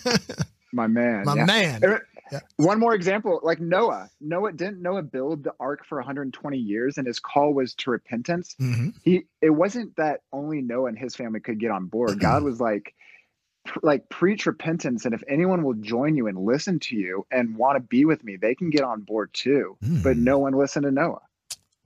My 0.74 0.86
man. 0.86 1.26
my 1.26 1.34
yeah. 1.34 1.46
man. 1.46 1.82
Yeah. 2.32 2.40
One 2.58 2.80
more 2.80 2.94
example, 2.94 3.40
like 3.42 3.60
Noah. 3.60 4.12
Noah 4.22 4.52
didn't 4.54 4.80
Noah 4.82 5.02
build 5.02 5.44
the 5.44 5.54
ark 5.60 5.86
for 5.90 5.98
120 5.98 6.58
years, 6.58 7.00
and 7.00 7.08
his 7.08 7.20
call 7.20 7.54
was 7.54 7.74
to 7.76 7.90
repentance. 7.90 8.56
hmm 8.60 8.90
He 9.04 9.24
it 9.42 9.50
wasn't 9.50 9.96
that 9.96 10.22
only 10.32 10.62
Noah 10.62 10.90
and 10.90 10.98
his 11.00 11.16
family 11.16 11.40
could 11.40 11.60
get 11.60 11.72
on 11.72 11.88
board. 11.88 12.20
God 12.22 12.44
was 12.44 12.62
like, 12.62 12.94
like 13.82 14.08
preach 14.10 14.46
repentance, 14.46 15.04
and 15.06 15.16
if 15.16 15.24
anyone 15.28 15.64
will 15.64 15.74
join 15.74 16.16
you 16.16 16.28
and 16.28 16.38
listen 16.38 16.80
to 16.82 16.96
you 16.96 17.26
and 17.32 17.58
want 17.58 17.76
to 17.76 17.82
be 17.82 18.06
with 18.06 18.24
me, 18.24 18.38
they 18.38 18.54
can 18.54 18.70
get 18.70 18.84
on 18.84 19.02
board 19.02 19.32
too. 19.34 19.78
But 19.82 20.16
Mm. 20.16 20.24
no 20.24 20.38
one 20.38 20.54
listened 20.54 20.84
to 20.84 20.92
Noah. 20.92 21.22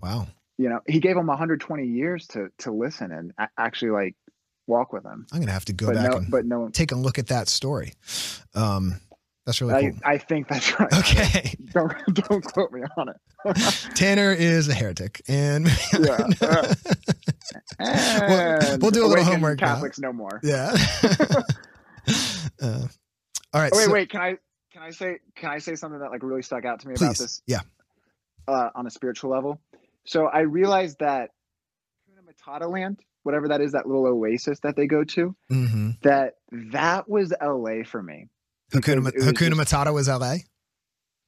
Wow. 0.02 0.28
You 0.58 0.70
know, 0.70 0.80
he 0.88 1.00
gave 1.00 1.18
him 1.18 1.28
120 1.28 1.86
years 1.86 2.28
to 2.28 2.50
to 2.60 2.72
listen 2.72 3.12
and 3.12 3.34
a- 3.38 3.50
actually 3.58 3.92
like 3.92 4.16
walk 4.68 4.94
with 4.94 5.04
him. 5.06 5.26
I'm 5.32 5.40
going 5.40 5.48
to 5.48 5.54
have 5.54 5.66
to 5.66 5.74
go 5.74 5.88
but 5.88 5.96
back 5.96 6.12
no, 6.12 6.18
and 6.18 6.32
but 6.32 6.46
no 6.46 6.60
one. 6.62 6.72
take 6.72 6.92
a 6.92 6.96
look 6.96 7.20
at 7.20 7.28
that 7.28 7.48
story. 7.50 7.94
Um, 8.56 9.00
that's 9.46 9.62
really 9.62 9.74
I, 9.74 9.82
cool. 9.92 10.00
I 10.06 10.18
think 10.18 10.48
that's 10.48 10.80
right. 10.80 10.92
Okay. 11.00 11.54
Don't 11.76 11.94
don't 12.16 12.42
quote 12.42 12.72
me 12.72 12.82
on 12.98 13.10
it. 13.10 13.18
Tanner 13.96 14.32
is 14.32 14.70
a 14.70 14.74
heretic. 14.74 15.22
And 15.28 15.68
Yeah. 16.00 16.30
uh, 16.42 16.74
and 17.80 18.82
we'll 18.82 18.92
do 18.92 19.06
a 19.06 19.08
little 19.08 19.26
homework 19.26 19.60
now. 19.60 19.74
Catholics 19.74 20.00
no 20.00 20.14
more. 20.14 20.40
yeah. 20.42 20.74
uh, 22.62 22.88
all 23.54 23.62
right. 23.62 23.72
Oh, 23.74 23.78
wait, 23.78 23.86
so- 23.86 23.92
wait. 23.94 24.10
Can 24.10 24.22
I 24.22 24.38
can 24.72 24.82
I 24.84 24.92
say 24.92 25.20
can 25.36 25.50
I 25.50 25.58
say 25.60 25.76
something 25.76 26.00
that 26.00 26.12
like 26.12 26.24
really 26.24 26.42
stuck 26.42 26.66
out 26.66 26.80
to 26.82 26.88
me 26.88 26.94
about 26.96 27.18
this? 27.18 27.42
Yeah. 27.46 27.62
Uh, 28.48 28.70
on 28.76 28.86
a 28.88 28.92
spiritual 28.92 29.32
level, 29.32 29.60
so 30.06 30.26
I 30.28 30.42
realized 30.42 31.00
that 31.00 31.32
Hakuna 32.10 32.62
Matata 32.64 32.72
land, 32.72 33.00
whatever 33.24 33.48
that 33.50 33.62
is, 33.62 33.72
that 33.74 33.88
little 33.88 34.06
oasis 34.06 34.60
that 34.62 34.76
they 34.76 34.88
go 34.88 35.04
to, 35.04 35.36
Mhm. 35.52 36.02
that 36.02 36.36
that 36.52 37.10
was 37.10 37.34
LA 37.42 37.84
for 37.84 38.02
me. 38.02 38.30
Hakuna, 38.72 39.04
was 39.04 39.14
Hakuna 39.14 39.54
Matata 39.54 39.94
was 39.94 40.08
LA. 40.08 40.38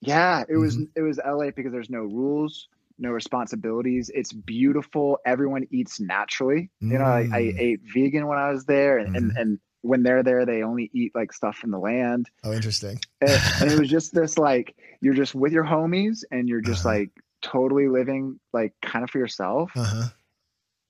Yeah, 0.01 0.43
it 0.47 0.57
was 0.57 0.75
Mm-hmm. 0.77 0.83
it 0.95 1.01
was 1.01 1.19
LA 1.23 1.51
because 1.51 1.71
there's 1.71 1.89
no 1.89 2.01
rules, 2.01 2.67
no 2.99 3.09
responsibilities. 3.11 4.11
It's 4.13 4.31
beautiful. 4.33 5.19
Everyone 5.25 5.65
eats 5.71 5.99
naturally. 5.99 6.69
You 6.79 6.99
know, 6.99 7.05
I, 7.05 7.21
I 7.21 7.41
Mm. 7.41 7.59
ate 7.59 7.79
vegan 7.93 8.27
when 8.27 8.37
I 8.37 8.51
was 8.51 8.65
there, 8.65 8.99
and, 8.99 9.15
and 9.15 9.31
Mhm. 9.31 9.41
and 9.41 9.59
when 9.81 10.03
they're 10.03 10.23
there, 10.23 10.45
they 10.45 10.63
only 10.63 10.89
eat 10.93 11.13
like 11.15 11.31
stuff 11.33 11.55
from 11.57 11.71
the 11.71 11.79
land. 11.79 12.29
Oh, 12.43 12.51
interesting. 12.53 12.99
and, 13.21 13.41
and 13.61 13.71
it 13.71 13.79
was 13.79 13.89
just 13.97 14.13
this 14.13 14.37
like 14.37 14.75
you're 15.01 15.13
just 15.15 15.33
with 15.33 15.51
your 15.53 15.63
homies 15.63 16.23
and 16.31 16.47
you're 16.49 16.61
just 16.61 16.85
Uh-huh. 16.85 16.95
like 16.95 17.09
totally 17.41 17.87
living 17.87 18.39
like 18.53 18.73
kind 18.81 19.03
of 19.03 19.09
for 19.09 19.19
yourself 19.19 19.71
Uh 19.75 19.83
huh. 19.83 20.03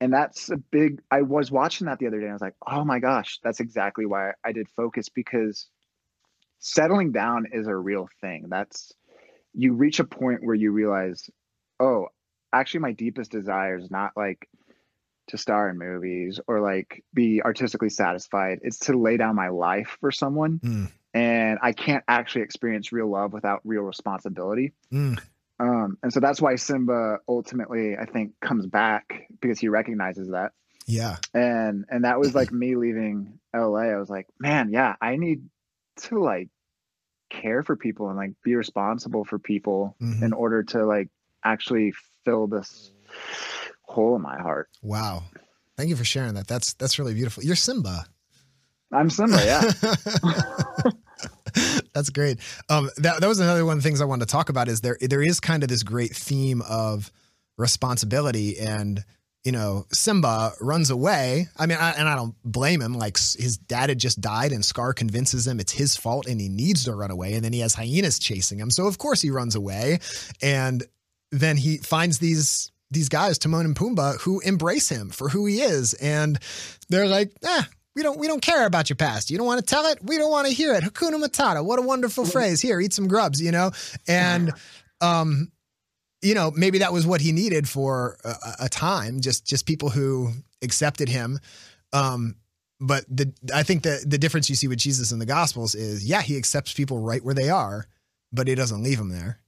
and 0.01 0.13
that's 0.13 0.49
a 0.49 0.57
big 0.57 1.01
i 1.11 1.21
was 1.21 1.51
watching 1.51 1.87
that 1.87 1.99
the 1.99 2.07
other 2.07 2.17
day 2.19 2.25
and 2.25 2.31
i 2.31 2.33
was 2.33 2.41
like 2.41 2.55
oh 2.67 2.83
my 2.85 2.99
gosh 2.99 3.39
that's 3.43 3.59
exactly 3.59 4.05
why 4.05 4.31
i 4.45 4.51
did 4.51 4.67
focus 4.69 5.09
because 5.09 5.67
settling 6.59 7.11
down 7.11 7.45
is 7.51 7.67
a 7.67 7.75
real 7.75 8.07
thing 8.21 8.45
that's 8.49 8.93
you 9.53 9.73
reach 9.73 9.99
a 9.99 10.03
point 10.03 10.43
where 10.43 10.55
you 10.55 10.71
realize 10.71 11.29
oh 11.79 12.07
actually 12.53 12.79
my 12.79 12.91
deepest 12.93 13.31
desire 13.31 13.77
is 13.77 13.91
not 13.91 14.11
like 14.15 14.47
to 15.27 15.37
star 15.37 15.69
in 15.69 15.77
movies 15.77 16.39
or 16.47 16.61
like 16.61 17.03
be 17.13 17.41
artistically 17.43 17.89
satisfied 17.89 18.59
it's 18.63 18.79
to 18.79 18.97
lay 18.97 19.17
down 19.17 19.35
my 19.35 19.49
life 19.49 19.97
for 19.99 20.11
someone 20.11 20.59
Mm. 20.63 20.91
and 21.13 21.59
i 21.61 21.73
can't 21.73 22.03
actually 22.07 22.41
experience 22.41 22.91
real 22.91 23.09
love 23.09 23.33
without 23.33 23.59
real 23.65 23.81
responsibility 23.83 24.73
Mm. 24.91 25.19
Um, 25.59 25.97
and 26.03 26.11
so 26.13 26.19
that's 26.19 26.41
why 26.41 26.55
simba 26.55 27.17
ultimately 27.27 27.97
i 27.97 28.05
think 28.05 28.33
comes 28.41 28.65
back 28.65 29.27
because 29.41 29.59
he 29.59 29.67
recognizes 29.69 30.29
that 30.29 30.51
Yeah. 30.85 31.17
and 31.33 31.85
and 31.89 32.03
that 32.05 32.19
was 32.19 32.33
like 32.35 32.51
me 32.63 32.75
leaving 32.75 33.39
la 33.53 33.75
i 33.75 33.95
was 33.97 34.09
like 34.09 34.27
man 34.39 34.69
yeah 34.71 34.95
i 35.01 35.15
need 35.17 35.43
to 35.97 36.21
like 36.21 36.49
care 37.29 37.61
for 37.63 37.75
people 37.75 38.07
and 38.09 38.17
like 38.17 38.31
be 38.43 38.55
responsible 38.55 39.25
for 39.25 39.37
people 39.39 39.95
Mhm. 40.01 40.21
in 40.23 40.33
order 40.33 40.63
to 40.63 40.85
like 40.85 41.09
actually 41.43 41.93
fill 42.23 42.47
this 42.47 42.91
hole 43.83 44.15
in 44.15 44.21
my 44.21 44.39
heart 44.41 44.69
Wow. 44.81 45.23
Thank 45.75 45.89
you 45.89 45.95
for 45.95 46.03
sharing 46.05 46.33
that. 46.35 46.47
That's 46.47 46.73
that's 46.73 46.97
really 46.97 47.13
beautiful. 47.13 47.43
You're 47.43 47.55
Simba. 47.55 48.05
i'm 48.91 49.09
simba 49.09 49.43
yeah 49.45 49.61
That's 51.97 52.11
great. 52.11 52.39
Um, 52.69 52.91
that 52.97 53.21
that 53.21 53.27
was 53.27 53.39
another 53.39 53.65
one 53.65 53.77
of 53.77 53.83
the 53.83 53.87
things 53.89 54.01
I 54.01 54.05
wanted 54.05 54.27
to 54.27 54.31
talk 54.31 54.49
about. 54.49 54.67
Is 54.67 54.81
there 54.81 54.97
there 55.01 55.23
is 55.23 55.39
kind 55.39 55.63
of 55.63 55.69
this 55.69 55.81
great 55.81 56.15
theme 56.15 56.61
of 56.61 57.11
responsibility, 57.57 58.59
and 58.59 59.03
you 59.43 59.51
know, 59.51 59.85
Simba 59.91 60.51
runs 60.61 60.91
away. 60.91 61.47
I 61.57 61.65
mean, 61.65 61.79
I, 61.79 61.91
and 61.91 62.07
I 62.07 62.15
don't 62.15 62.35
blame 62.43 62.81
him. 62.81 62.93
Like 62.93 63.17
his 63.17 63.57
dad 63.57 63.89
had 63.89 63.97
just 63.97 64.21
died, 64.21 64.51
and 64.51 64.63
Scar 64.63 64.93
convinces 64.93 65.47
him 65.47 65.59
it's 65.59 65.71
his 65.71 65.97
fault, 65.97 66.27
and 66.27 66.39
he 66.39 66.49
needs 66.49 66.83
to 66.83 66.93
run 66.93 67.09
away. 67.09 67.33
And 67.33 67.43
then 67.43 67.53
he 67.53 67.61
has 67.61 67.73
hyenas 67.73 68.19
chasing 68.19 68.59
him, 68.59 68.69
so 68.69 68.85
of 68.85 68.99
course 68.99 69.21
he 69.21 69.31
runs 69.31 69.55
away. 69.55 69.99
And 70.41 70.83
then 71.31 71.57
he 71.57 71.77
finds 71.77 72.19
these 72.19 72.71
these 72.91 73.09
guys, 73.09 73.39
Timon 73.39 73.65
and 73.65 73.75
Pumbaa, 73.75 74.21
who 74.21 74.39
embrace 74.41 74.87
him 74.87 75.09
for 75.09 75.29
who 75.29 75.47
he 75.47 75.61
is, 75.61 75.95
and 75.95 76.37
they're 76.89 77.07
like, 77.07 77.31
eh, 77.43 77.63
we 77.97 78.03
don't 78.03 78.19
we 78.19 78.27
don't 78.27 78.43
care 78.43 78.67
about 78.67 78.91
your 78.91 78.95
past. 78.95 79.31
You 79.31 79.39
don't 79.39 79.47
want 79.47 79.59
to 79.59 79.65
tell 79.65 79.87
it. 79.87 79.97
We 80.03 80.17
don't 80.17 80.29
want 80.29 80.47
to 80.47 80.53
hear 80.53 80.75
it. 80.75 80.83
Hakuna 80.83 81.15
Matata. 81.15 81.65
What 81.65 81.79
a 81.79 81.81
wonderful 81.81 82.25
phrase. 82.25 82.61
Here, 82.61 82.79
eat 82.79 82.93
some 82.93 83.07
grubs. 83.07 83.41
You 83.41 83.51
know, 83.51 83.71
and 84.07 84.53
um, 85.01 85.51
you 86.21 86.35
know, 86.35 86.51
maybe 86.55 86.77
that 86.77 86.93
was 86.93 87.07
what 87.07 87.21
he 87.21 87.31
needed 87.31 87.67
for 87.67 88.17
a, 88.23 88.65
a 88.65 88.69
time. 88.69 89.19
Just 89.19 89.47
just 89.47 89.65
people 89.65 89.89
who 89.89 90.31
accepted 90.61 91.09
him. 91.09 91.39
Um, 91.91 92.35
but 92.79 93.03
the 93.09 93.33
I 93.51 93.63
think 93.63 93.81
the 93.81 94.03
the 94.05 94.19
difference 94.19 94.47
you 94.47 94.55
see 94.55 94.67
with 94.67 94.77
Jesus 94.77 95.11
in 95.11 95.17
the 95.17 95.25
Gospels 95.25 95.73
is, 95.73 96.05
yeah, 96.05 96.21
he 96.21 96.37
accepts 96.37 96.73
people 96.73 96.99
right 96.99 97.25
where 97.25 97.33
they 97.33 97.49
are, 97.49 97.87
but 98.31 98.47
he 98.47 98.53
doesn't 98.53 98.83
leave 98.83 98.99
them 98.99 99.09
there, 99.09 99.39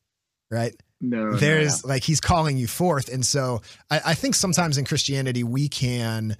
right? 0.49 0.73
no 1.01 1.29
no, 1.29 1.37
there's 1.37 1.85
like 1.85 2.03
he's 2.03 2.19
calling 2.19 2.57
you 2.57 2.67
forth 2.67 3.07
and 3.07 3.25
so 3.25 3.61
I, 3.89 4.01
I 4.07 4.13
think 4.15 4.35
sometimes 4.35 4.77
in 4.77 4.83
christianity 4.83 5.45
we 5.45 5.69
can 5.69 6.35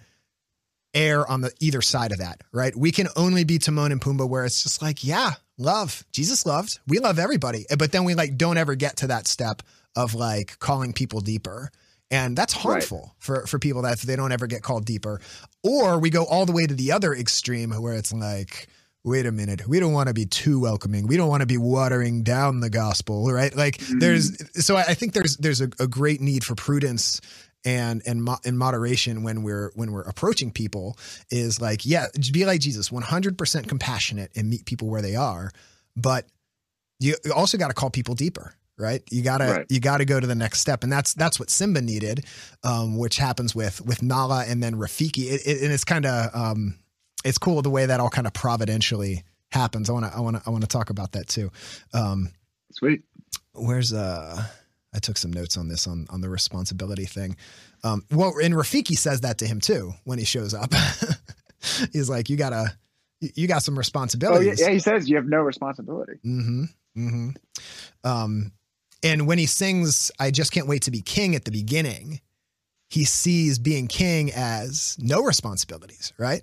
err 0.93 1.29
on 1.29 1.41
the 1.41 1.51
either 1.59 1.81
side 1.81 2.11
of 2.11 2.17
that 2.19 2.41
right? 2.51 2.75
We 2.75 2.91
can 2.91 3.07
only 3.15 3.43
be 3.43 3.59
timon 3.59 3.91
and 3.91 4.01
pumbaa 4.01 4.27
where 4.27 4.45
it's 4.45 4.63
just 4.63 4.81
like 4.81 5.03
yeah 5.03 5.33
love. 5.59 6.03
Jesus 6.11 6.45
loved. 6.45 6.79
We 6.87 6.99
love 6.99 7.19
everybody. 7.19 7.65
But 7.77 7.91
then 7.91 8.05
we 8.05 8.15
like 8.15 8.37
don't 8.37 8.57
ever 8.57 8.75
get 8.75 8.97
to 8.97 9.07
that 9.07 9.27
step 9.27 9.61
of 9.95 10.15
like 10.15 10.57
calling 10.59 10.93
people 10.93 11.19
deeper. 11.21 11.69
And 12.09 12.35
that's 12.35 12.55
Right. 12.55 12.63
harmful 12.63 13.13
for 13.19 13.45
for 13.45 13.59
people 13.59 13.83
that 13.83 13.93
if 13.93 14.01
they 14.01 14.15
don't 14.15 14.31
ever 14.31 14.47
get 14.47 14.63
called 14.63 14.85
deeper. 14.85 15.21
Or 15.63 15.99
we 15.99 16.09
go 16.09 16.23
all 16.23 16.45
the 16.45 16.53
way 16.53 16.65
to 16.65 16.73
the 16.73 16.91
other 16.91 17.13
extreme 17.13 17.71
where 17.71 17.93
it's 17.93 18.13
like 18.13 18.67
wait 19.05 19.25
a 19.25 19.31
minute 19.31 19.65
we 19.65 19.79
don't 19.79 19.93
want 19.93 20.07
to 20.07 20.13
be 20.13 20.25
too 20.25 20.59
welcoming. 20.59 21.07
We 21.07 21.17
don't 21.17 21.29
want 21.29 21.41
to 21.41 21.47
be 21.47 21.57
watering 21.57 22.23
down 22.23 22.61
the 22.61 22.69
gospel 22.69 23.31
right? 23.31 23.55
Like 23.55 23.77
there's 23.99 24.31
mm. 24.31 24.61
so 24.61 24.75
i 24.75 24.81
I 24.81 24.93
think 24.95 25.13
there's 25.13 25.37
there's 25.37 25.61
a, 25.61 25.69
a 25.79 25.87
great 25.87 26.19
need 26.21 26.43
for 26.43 26.55
prudence 26.55 27.21
and 27.65 28.01
and 28.05 28.23
mo- 28.23 28.39
in 28.45 28.57
moderation 28.57 29.23
when 29.23 29.43
we're 29.43 29.71
when 29.75 29.91
we're 29.91 30.01
approaching 30.03 30.51
people 30.51 30.97
is 31.29 31.59
like 31.59 31.85
yeah 31.85 32.07
be 32.31 32.45
like 32.45 32.61
jesus 32.61 32.89
100% 32.89 33.67
compassionate 33.67 34.31
and 34.35 34.49
meet 34.49 34.65
people 34.65 34.89
where 34.89 35.01
they 35.01 35.15
are. 35.15 35.51
But 35.95 36.25
you 36.99 37.15
also 37.35 37.57
got 37.57 37.67
to 37.69 37.73
call 37.73 37.89
people 37.89 38.15
deeper 38.15 38.53
right? 38.77 39.03
You 39.11 39.21
gotta 39.23 39.43
Right. 39.43 39.65
you 39.67 39.81
gotta 39.81 40.05
go 40.05 40.21
to 40.21 40.25
the 40.25 40.35
next 40.35 40.61
step. 40.61 40.83
And 40.83 40.91
that's 40.91 41.13
that's 41.13 41.37
what 41.37 41.49
simba 41.49 41.81
needed 41.81 42.25
um, 42.63 42.97
which 42.97 43.17
happens 43.17 43.53
with 43.53 43.81
with 43.85 44.01
nala 44.01 44.45
and 44.47 44.63
then 44.63 44.75
rafiki. 44.75 45.25
It, 45.29 45.41
it, 45.45 45.61
and 45.63 45.73
it's 45.73 45.83
kind 45.83 46.05
of 46.05 46.33
um, 46.33 46.79
it's 47.25 47.37
cool 47.37 47.61
the 47.61 47.69
way 47.69 47.85
that 47.85 47.99
all 47.99 48.09
kind 48.09 48.25
of 48.25 48.31
providentially 48.33 49.23
happens. 49.51 49.89
I 49.89 49.93
want 49.93 50.05
to 50.05 50.15
i 50.17 50.21
want 50.21 50.37
to 50.37 50.43
i 50.45 50.49
want 50.49 50.61
to 50.61 50.67
talk 50.67 50.89
about 50.89 51.11
that 51.11 51.27
too. 51.27 51.51
Um, 51.93 52.31
Sweet. 52.71 53.03
where's 53.53 53.91
uh 53.91 54.45
I 54.93 54.99
took 54.99 55.17
some 55.17 55.31
notes 55.31 55.57
on 55.57 55.67
this 55.67 55.87
on 55.87 56.07
on 56.09 56.21
the 56.21 56.29
responsibility 56.29 57.05
thing. 57.05 57.35
Um, 57.83 58.03
well, 58.11 58.33
and 58.41 58.53
Rafiki 58.53 58.97
says 58.97 59.21
that 59.21 59.37
to 59.39 59.47
him 59.47 59.59
too 59.59 59.93
when 60.03 60.19
he 60.19 60.25
shows 60.25 60.53
up. 60.53 60.73
He's 61.93 62.09
like, 62.09 62.29
"You 62.29 62.37
gotta, 62.37 62.75
you 63.21 63.47
got 63.47 63.63
some 63.63 63.73
Oh 63.73 63.77
yeah, 63.77 63.79
responsibilities." 63.79 64.61
yeah. 64.61 64.69
He 64.71 64.79
says 64.79 65.09
you 65.09 65.15
have 65.17 65.27
no 65.27 65.41
responsibility. 65.41 66.13
Mm-hmm. 66.25 66.63
Mm-hmm. 66.97 67.29
Um, 68.03 68.51
and 69.03 69.27
when 69.27 69.37
he 69.37 69.45
sings, 69.45 70.11
"I 70.19 70.31
just 70.31 70.51
can't 70.51 70.67
wait 70.67 70.83
to 70.83 70.91
be 70.91 71.01
king" 71.01 71.35
at 71.35 71.45
the 71.45 71.51
beginning, 71.51 72.21
he 72.89 73.05
sees 73.05 73.59
being 73.59 73.87
king 73.87 74.31
as 74.33 74.97
no 74.99 75.21
responsibilities, 75.21 76.13
right? 76.17 76.41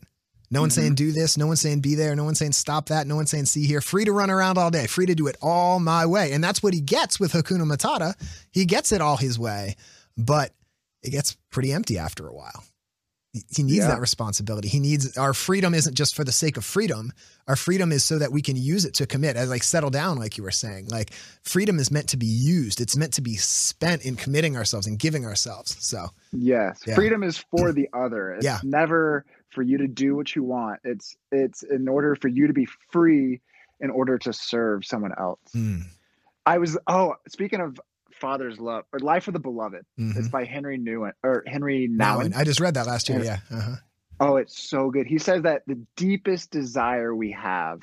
No 0.51 0.61
one's 0.61 0.73
Mhm. 0.75 0.77
saying 0.77 0.95
do 0.95 1.13
this. 1.13 1.37
No 1.37 1.47
one's 1.47 1.61
saying 1.61 1.81
be 1.81 1.95
there. 1.95 2.15
No 2.15 2.25
one's 2.25 2.39
saying 2.39 2.53
stop 2.53 2.89
that. 2.89 3.07
No 3.07 3.17
one's 3.17 3.31
saying 3.31 3.47
see 3.47 3.67
here. 3.67 3.81
Free 3.81 4.05
to 4.05 4.13
run 4.13 4.31
around 4.31 4.59
all 4.59 4.71
day. 4.71 4.87
Free 4.87 5.07
to 5.07 5.15
do 5.15 5.27
it 5.27 5.37
all 5.43 5.81
my 5.81 6.07
way. 6.07 6.33
And 6.33 6.43
that's 6.43 6.63
what 6.63 6.75
he 6.75 6.81
gets 6.81 7.19
with 7.19 7.33
Hakuna 7.33 7.65
Matata. 7.65 8.15
He 8.53 8.65
gets 8.65 8.93
it 8.93 9.01
all 9.01 9.17
his 9.17 9.39
way, 9.39 9.77
but 10.17 10.53
it 11.03 11.11
gets 11.11 11.37
pretty 11.51 11.73
empty 11.73 11.99
after 11.99 12.27
a 12.29 12.35
while. 12.35 12.65
He- 13.33 13.45
He 13.51 13.63
needs 13.63 13.79
Yeah. 13.81 13.89
that 13.89 14.01
responsibility. 14.01 14.67
He 14.69 14.79
needs 14.81 15.15
our 15.19 15.35
freedom 15.35 15.75
isn't 15.75 15.95
just 15.95 16.15
for 16.15 16.25
the 16.25 16.33
sake 16.33 16.57
of 16.57 16.65
freedom. 16.65 17.13
Our 17.47 17.55
freedom 17.57 17.93
is 17.93 18.03
so 18.03 18.19
that 18.19 18.33
we 18.33 18.41
can 18.41 18.57
use 18.57 18.87
it 18.87 18.95
to 18.95 19.07
commit, 19.07 19.37
as 19.37 19.51
like 19.51 19.63
settle 19.63 19.91
down, 19.91 20.17
like 20.17 20.39
you 20.39 20.43
were 20.43 20.51
saying. 20.51 20.89
Like 20.89 21.13
freedom 21.43 21.79
is 21.79 21.91
meant 21.91 22.09
to 22.09 22.17
be 22.17 22.27
used. 22.27 22.81
It's 22.81 22.97
meant 22.97 23.13
to 23.15 23.21
be 23.21 23.37
spent 23.37 24.03
in 24.03 24.17
committing 24.17 24.57
ourselves 24.57 24.87
and 24.87 24.99
giving 24.99 25.27
ourselves. 25.27 25.77
So 25.81 26.13
Yes, 26.33 26.81
Yeah. 26.87 26.95
freedom 26.95 27.23
is 27.23 27.37
for 27.51 27.73
the 27.75 27.89
other. 27.93 28.31
It's 28.33 28.45
Yeah. 28.45 28.61
never 28.63 29.27
for 29.57 29.63
you 29.63 29.79
to 29.79 29.89
do 29.89 30.15
what 30.15 30.37
you 30.37 30.45
want. 30.45 30.79
It's 30.85 31.17
it's 31.33 31.65
in 31.65 31.89
order 31.89 32.15
for 32.15 32.29
you 32.29 32.47
to 32.47 32.53
be 32.53 32.69
free 32.93 33.41
in 33.81 33.91
order 33.91 34.19
to 34.19 34.33
serve 34.33 34.85
someone 34.85 35.13
else. 35.19 35.41
mm, 35.55 35.83
I 36.45 36.59
was 36.59 36.79
oh, 36.87 37.15
speaking 37.27 37.61
of 37.61 37.81
father's 38.13 38.61
love 38.61 38.85
or 38.93 39.01
life 39.01 39.29
of 39.29 39.33
the 39.33 39.41
beloved. 39.41 39.85
mhm. 39.99 40.17
It's 40.17 40.29
by 40.29 40.45
Henry 40.45 40.79
Newen 40.79 41.13
or 41.23 41.43
Henry 41.47 41.89
Now, 41.89 42.21
Nouwen. 42.21 42.37
I 42.37 42.45
just 42.45 42.61
read 42.61 42.75
that 42.75 42.87
last 42.87 43.09
year. 43.09 43.25
Yeah. 43.25 43.39
Yeah. 43.51 43.59
Uh-huh. 43.59 43.77
Oh, 44.21 44.37
it's 44.37 44.59
so 44.59 44.91
good. 44.91 45.07
He 45.07 45.19
says 45.19 45.43
that 45.43 45.63
the 45.67 45.79
deepest 45.97 46.51
desire 46.51 47.15
we 47.15 47.33
have, 47.33 47.81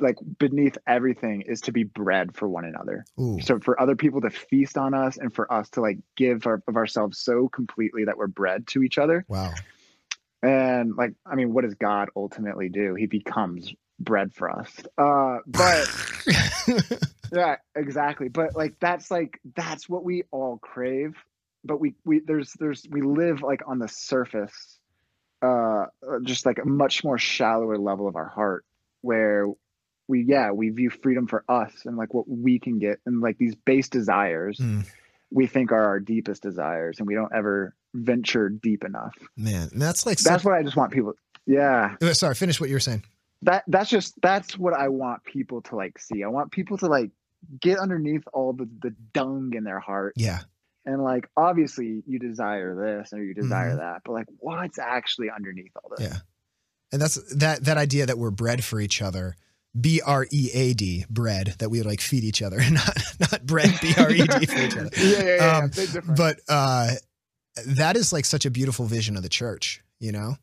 like 0.00 0.16
beneath 0.38 0.78
everything, 0.86 1.42
is 1.42 1.60
to 1.62 1.72
be 1.72 1.84
bread 1.84 2.34
for 2.34 2.48
one 2.48 2.64
another. 2.64 3.04
Ooh. 3.20 3.38
So 3.42 3.58
for 3.58 3.78
other 3.78 3.96
people 3.96 4.22
to 4.22 4.30
feast 4.30 4.78
on 4.78 4.94
us, 4.94 5.18
and 5.18 5.30
for 5.34 5.50
us 5.52 5.68
to 5.70 5.82
like 5.82 5.98
give 6.16 6.46
our, 6.46 6.62
of 6.68 6.76
ourselves 6.76 7.18
so 7.18 7.48
completely 7.48 8.04
that 8.04 8.16
we're 8.16 8.26
bread 8.28 8.66
to 8.68 8.82
each 8.82 8.96
other. 8.96 9.26
Wow. 9.28 9.52
And 10.44 10.94
like, 10.96 11.14
I 11.24 11.34
mean, 11.34 11.54
what 11.54 11.64
does 11.64 11.74
God 11.74 12.10
ultimately 12.14 12.68
do? 12.68 12.94
He 12.94 13.06
becomes 13.06 13.72
bread 13.98 14.34
for 14.34 14.50
us. 14.50 14.70
Uh, 14.98 15.38
but 15.46 15.88
yeah, 17.32 17.56
exactly. 17.74 18.28
But 18.28 18.54
like, 18.54 18.74
that's 18.80 19.10
like 19.10 19.40
that's 19.56 19.88
what 19.88 20.04
we 20.04 20.24
all 20.30 20.58
crave. 20.58 21.14
But 21.64 21.80
we 21.80 21.94
we 22.04 22.20
there's 22.20 22.52
there's 22.58 22.86
we 22.90 23.00
live 23.00 23.42
like 23.42 23.62
on 23.66 23.78
the 23.78 23.88
surface, 23.88 24.78
uh, 25.40 25.86
just 26.24 26.44
like 26.44 26.58
a 26.58 26.66
much 26.66 27.04
more 27.04 27.16
shallower 27.16 27.78
level 27.78 28.06
of 28.06 28.16
our 28.16 28.28
heart, 28.28 28.66
where 29.00 29.46
we 30.08 30.24
yeah 30.28 30.50
we 30.50 30.68
view 30.68 30.90
freedom 30.90 31.26
for 31.26 31.44
us 31.48 31.72
and 31.86 31.96
like 31.96 32.12
what 32.12 32.28
we 32.28 32.58
can 32.58 32.78
get 32.78 32.98
and 33.06 33.22
like 33.22 33.38
these 33.38 33.54
base 33.54 33.88
desires 33.88 34.58
Mm, 34.60 34.86
we 35.34 35.46
think 35.46 35.72
are 35.72 35.82
our 35.84 36.00
deepest 36.00 36.42
desires 36.42 36.98
and 37.00 37.06
we 37.06 37.14
don't 37.14 37.32
ever 37.34 37.74
venture 37.92 38.48
deep 38.48 38.84
enough. 38.84 39.14
man, 39.36 39.68
that's 39.74 40.06
like 40.06 40.18
That's 40.18 40.44
what 40.44 40.54
I 40.54 40.62
just 40.62 40.76
want 40.76 40.92
people. 40.92 41.14
Yeah, 41.46 41.96
Uh, 42.00 42.14
Sorry, 42.14 42.34
finish 42.34 42.58
what 42.60 42.70
you 42.70 42.76
were 42.76 42.80
saying. 42.80 43.02
that 43.42 43.64
that's 43.68 43.90
just 43.90 44.14
that's 44.22 44.56
what 44.56 44.72
I 44.74 44.88
want 44.88 45.22
people 45.24 45.60
to 45.62 45.76
like 45.76 45.98
see. 45.98 46.22
I 46.24 46.28
want 46.28 46.50
people 46.52 46.78
to 46.78 46.86
like 46.86 47.10
get 47.60 47.78
underneath 47.78 48.22
all 48.32 48.52
the 48.54 48.68
the 48.80 48.94
dung 49.12 49.52
in 49.54 49.64
their 49.64 49.80
heart 49.80 50.14
Yeah. 50.16 50.40
and 50.86 51.02
like 51.04 51.28
obviously 51.36 52.02
you 52.06 52.18
desire 52.18 52.74
this 52.74 53.12
or 53.12 53.22
you 53.22 53.34
desire 53.34 53.74
Mhm. 53.74 53.78
that, 53.78 54.02
but 54.04 54.12
like 54.12 54.26
what's 54.38 54.78
actually 54.78 55.28
underneath 55.30 55.72
all 55.82 55.90
this? 55.96 56.06
Yeah. 56.06 56.18
And 56.92 57.02
that's 57.02 57.16
that 57.34 57.64
that 57.64 57.76
idea 57.76 58.06
that 58.06 58.16
we're 58.18 58.30
bred 58.30 58.64
for 58.64 58.80
each 58.80 59.02
other. 59.02 59.36
B 59.78 60.00
R 60.04 60.26
E 60.30 60.50
A 60.52 60.74
D, 60.74 61.04
bread, 61.10 61.54
that 61.58 61.70
we 61.70 61.82
like 61.82 62.00
feed 62.00 62.24
each 62.24 62.42
other, 62.42 62.58
not 62.70 62.96
not 63.20 63.46
bread 63.46 63.72
B 63.80 63.94
R 63.96 64.10
E 64.10 64.26
D 64.26 64.46
for 64.46 64.58
each 64.58 64.76
other. 64.76 64.90
yeah, 64.96 65.22
yeah, 65.22 65.36
yeah, 65.36 65.58
Um. 65.58 66.14
But 66.16 66.40
uh 66.48 66.92
that 67.66 67.96
is 67.96 68.12
like 68.12 68.24
such 68.24 68.46
a 68.46 68.50
beautiful 68.50 68.86
vision 68.86 69.16
of 69.16 69.22
the 69.22 69.28
church, 69.28 69.82
you 70.00 70.12
know? 70.12 70.36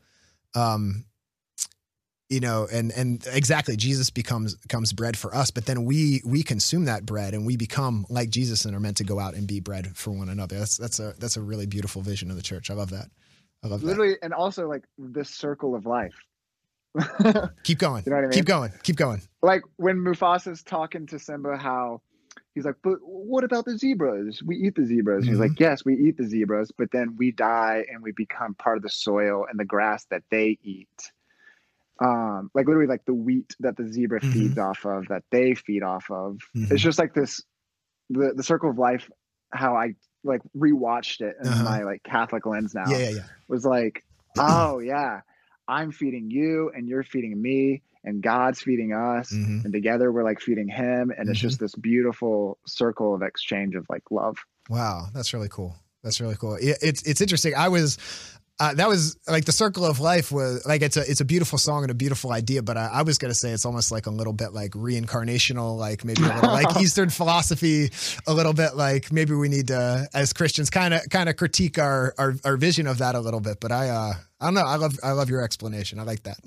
Um 0.55 1.05
you 2.31 2.39
know, 2.39 2.65
and 2.71 2.93
and 2.93 3.27
exactly 3.33 3.75
Jesus 3.75 4.09
becomes 4.09 4.55
becomes 4.55 4.93
bread 4.93 5.17
for 5.17 5.35
us, 5.35 5.51
but 5.51 5.65
then 5.65 5.83
we 5.83 6.21
we 6.25 6.43
consume 6.43 6.85
that 6.85 7.05
bread 7.05 7.33
and 7.33 7.45
we 7.45 7.57
become 7.57 8.05
like 8.09 8.29
Jesus 8.29 8.63
and 8.63 8.73
are 8.73 8.79
meant 8.79 8.97
to 8.97 9.03
go 9.03 9.19
out 9.19 9.33
and 9.33 9.45
be 9.45 9.59
bread 9.59 9.97
for 9.97 10.11
one 10.11 10.29
another. 10.29 10.57
That's 10.57 10.77
that's 10.77 10.99
a 11.01 11.13
that's 11.19 11.35
a 11.35 11.41
really 11.41 11.65
beautiful 11.65 12.01
vision 12.01 12.31
of 12.31 12.37
the 12.37 12.41
church. 12.41 12.71
I 12.71 12.73
love 12.73 12.91
that. 12.91 13.07
I 13.65 13.67
love 13.67 13.81
that. 13.81 13.87
literally, 13.87 14.15
and 14.21 14.33
also 14.33 14.65
like 14.69 14.85
this 14.97 15.29
circle 15.29 15.75
of 15.75 15.85
life. 15.85 16.13
Keep 17.63 17.80
going. 17.80 18.04
You 18.06 18.12
know 18.12 18.17
what 18.17 18.25
I 18.25 18.27
mean? 18.27 18.32
Keep 18.32 18.45
going. 18.45 18.71
Keep 18.84 18.95
going. 18.97 19.21
like 19.41 19.62
when 19.77 19.97
Mufasa's 19.97 20.62
talking 20.63 21.08
to 21.08 21.19
Simba, 21.19 21.58
how 21.58 22.01
he's 22.54 22.65
like, 22.65 22.75
"But 22.84 22.97
what 23.01 23.43
about 23.43 23.65
the 23.65 23.77
zebras? 23.77 24.41
We 24.45 24.58
eat 24.58 24.75
the 24.75 24.86
zebras." 24.86 25.23
And 25.25 25.30
He's 25.30 25.39
like, 25.39 25.60
"Yes, 25.60 25.86
we 25.86 25.95
eat 25.95 26.17
the 26.17 26.25
zebras, 26.27 26.71
but 26.77 26.91
then 26.91 27.15
we 27.17 27.32
die 27.32 27.86
and 27.91 28.04
we 28.04 28.12
become 28.12 28.54
part 28.56 28.77
of 28.77 28.84
the 28.84 28.89
soil 28.89 29.45
and 29.49 29.60
the 29.60 29.65
grass 29.65 30.06
that 30.12 30.23
they 30.30 30.58
eat." 30.63 31.12
Um, 32.04 32.49
like 32.54 32.67
literally, 32.67 32.88
like 32.88 33.06
the 33.06 33.13
wheat 33.13 33.56
that 33.60 33.77
the 33.77 33.88
zebra 33.91 34.21
Mhm. 34.21 34.34
feeds 34.34 34.58
off 34.58 34.86
of, 34.86 35.08
that 35.10 35.23
they 35.32 35.54
feed 35.54 35.84
off 35.84 36.10
of. 36.10 36.39
Mhm. 36.56 36.71
It's 36.71 36.82
just 36.82 36.97
like 36.99 37.13
this, 37.13 37.41
the 38.10 38.34
the 38.36 38.43
circle 38.43 38.69
of 38.69 38.77
life. 38.77 39.10
How 39.54 39.75
I 39.75 39.95
like 40.23 40.41
rewatched 40.58 41.21
it 41.21 41.36
in 41.41 41.47
Uh-huh. 41.47 41.63
my 41.63 41.84
like 41.84 42.04
Catholic 42.04 42.45
lens 42.45 42.73
now 42.75 42.86
Yeah, 42.89 42.97
yeah, 42.97 43.10
yeah. 43.10 43.23
was 43.47 43.65
like, 43.65 44.04
oh 44.39 44.80
yeah, 44.80 45.21
I'm 45.71 45.91
feeding 45.91 46.29
you 46.29 46.69
and 46.75 46.88
you're 46.88 47.03
feeding 47.03 47.41
me 47.41 47.81
and 48.03 48.21
God's 48.21 48.62
feeding 48.62 48.91
us 48.93 49.31
Mhm. 49.31 49.63
and 49.63 49.71
together 49.73 50.12
we're 50.12 50.23
like 50.23 50.39
feeding 50.41 50.67
him 50.67 51.12
and 51.17 51.29
it's 51.29 51.39
Mhm. 51.39 51.43
just 51.49 51.60
this 51.60 51.73
beautiful 51.75 52.57
circle 52.67 53.15
of 53.15 53.21
exchange 53.21 53.75
of 53.75 53.86
like 53.89 54.03
love. 54.12 54.38
Wow, 54.69 55.07
that's 55.13 55.34
really 55.34 55.49
cool. 55.49 55.75
That's 56.03 56.19
really 56.19 56.36
cool. 56.36 56.57
Yeah, 56.60 56.73
It's 56.81 57.01
it's 57.03 57.21
interesting. 57.21 57.53
I 57.55 57.69
was 57.69 57.97
uh, 58.59 58.73
that 58.75 58.87
was 58.87 59.17
like 59.27 59.45
the 59.45 59.51
circle 59.51 59.85
of 59.85 59.99
life 59.99 60.31
was 60.31 60.63
like 60.67 60.81
it's 60.83 60.95
a 60.97 61.01
it's 61.09 61.21
a 61.21 61.25
beautiful 61.25 61.57
song 61.57 61.83
and 61.83 61.89
a 61.91 61.95
beautiful 61.95 62.31
idea, 62.31 62.61
but 62.61 62.77
I, 62.77 62.87
I 62.87 63.01
was 63.01 63.17
gonna 63.17 63.33
say 63.33 63.51
it's 63.51 63.65
almost 63.65 63.91
like 63.91 64.05
a 64.05 64.11
little 64.11 64.33
bit 64.33 64.53
like 64.53 64.71
reincarnational, 64.71 65.77
like 65.77 66.05
maybe 66.05 66.21
a 66.23 66.27
little 66.35 66.51
like 66.51 66.77
Eastern 66.81 67.09
philosophy, 67.09 67.89
a 68.27 68.33
little 68.33 68.53
bit 68.53 68.75
like 68.75 69.11
maybe 69.11 69.33
we 69.33 69.49
need 69.49 69.67
to 69.67 70.07
as 70.13 70.31
Christians 70.33 70.69
kind 70.69 70.93
of 70.93 71.01
kind 71.09 71.27
of 71.29 71.37
critique 71.37 71.79
our, 71.79 72.13
our 72.19 72.35
our 72.45 72.57
vision 72.57 72.85
of 72.87 72.99
that 72.99 73.15
a 73.15 73.19
little 73.19 73.39
bit. 73.39 73.59
But 73.59 73.71
I 73.71 73.89
uh 73.89 74.13
I 74.39 74.45
don't 74.45 74.53
know. 74.53 74.61
I 74.65 74.75
love 74.75 74.95
I 75.03 75.11
love 75.13 75.29
your 75.29 75.41
explanation. 75.43 75.99
I 75.99 76.03
like 76.03 76.23
that. 76.23 76.37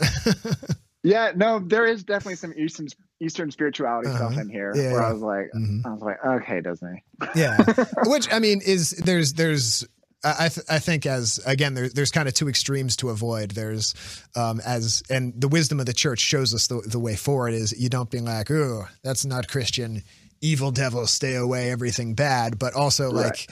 Yeah, 1.07 1.33
no, 1.37 1.59
there 1.59 1.85
is 1.85 2.03
definitely 2.03 2.37
some 2.37 2.55
Eastern 2.57 2.87
Eastern 3.21 3.51
spirituality 3.51 4.09
Uh-huh. 4.09 4.31
stuff 4.31 4.41
in 4.41 4.49
here 4.49 4.73
Yeah, 4.75 4.91
where 4.93 5.03
yeah. 5.03 5.09
I 5.09 5.13
was 5.13 5.21
like, 5.21 5.51
Mhm. 5.55 5.83
I 5.85 5.91
was 5.91 6.01
like, 6.01 6.17
okay, 6.25 6.63
Disney. 6.63 7.05
Yeah, 7.35 7.59
which 8.07 8.33
I 8.33 8.39
mean 8.39 8.63
is 8.65 8.93
there's 8.93 9.35
there's 9.35 9.85
I 10.25 10.49
th- 10.49 10.67
I 10.69 10.79
think 10.79 11.07
as 11.07 11.39
again 11.45 11.75
there, 11.75 11.89
there's 11.89 12.11
kind 12.11 12.27
of 12.27 12.35
two 12.35 12.49
extremes 12.49 12.97
to 12.97 13.11
avoid. 13.11 13.51
There's 13.51 13.95
um, 14.35 14.61
as 14.65 15.03
and 15.11 15.39
the 15.39 15.49
wisdom 15.49 15.81
of 15.81 15.87
the 15.87 15.93
church 15.93 16.21
shows 16.21 16.55
us 16.55 16.67
the, 16.67 16.81
the 16.87 16.99
way 16.99 17.15
forward 17.15 17.53
is 17.53 17.79
you 17.79 17.89
don't 17.89 18.11
be 18.11 18.21
like 18.21 18.51
oh 18.51 18.87
that's 19.03 19.25
not 19.25 19.49
Christian, 19.49 20.03
evil 20.41 20.71
devil 20.71 21.07
stay 21.07 21.35
away 21.35 21.71
everything 21.71 22.15
bad, 22.15 22.59
but 22.59 22.75
also 22.75 23.11
like 23.11 23.51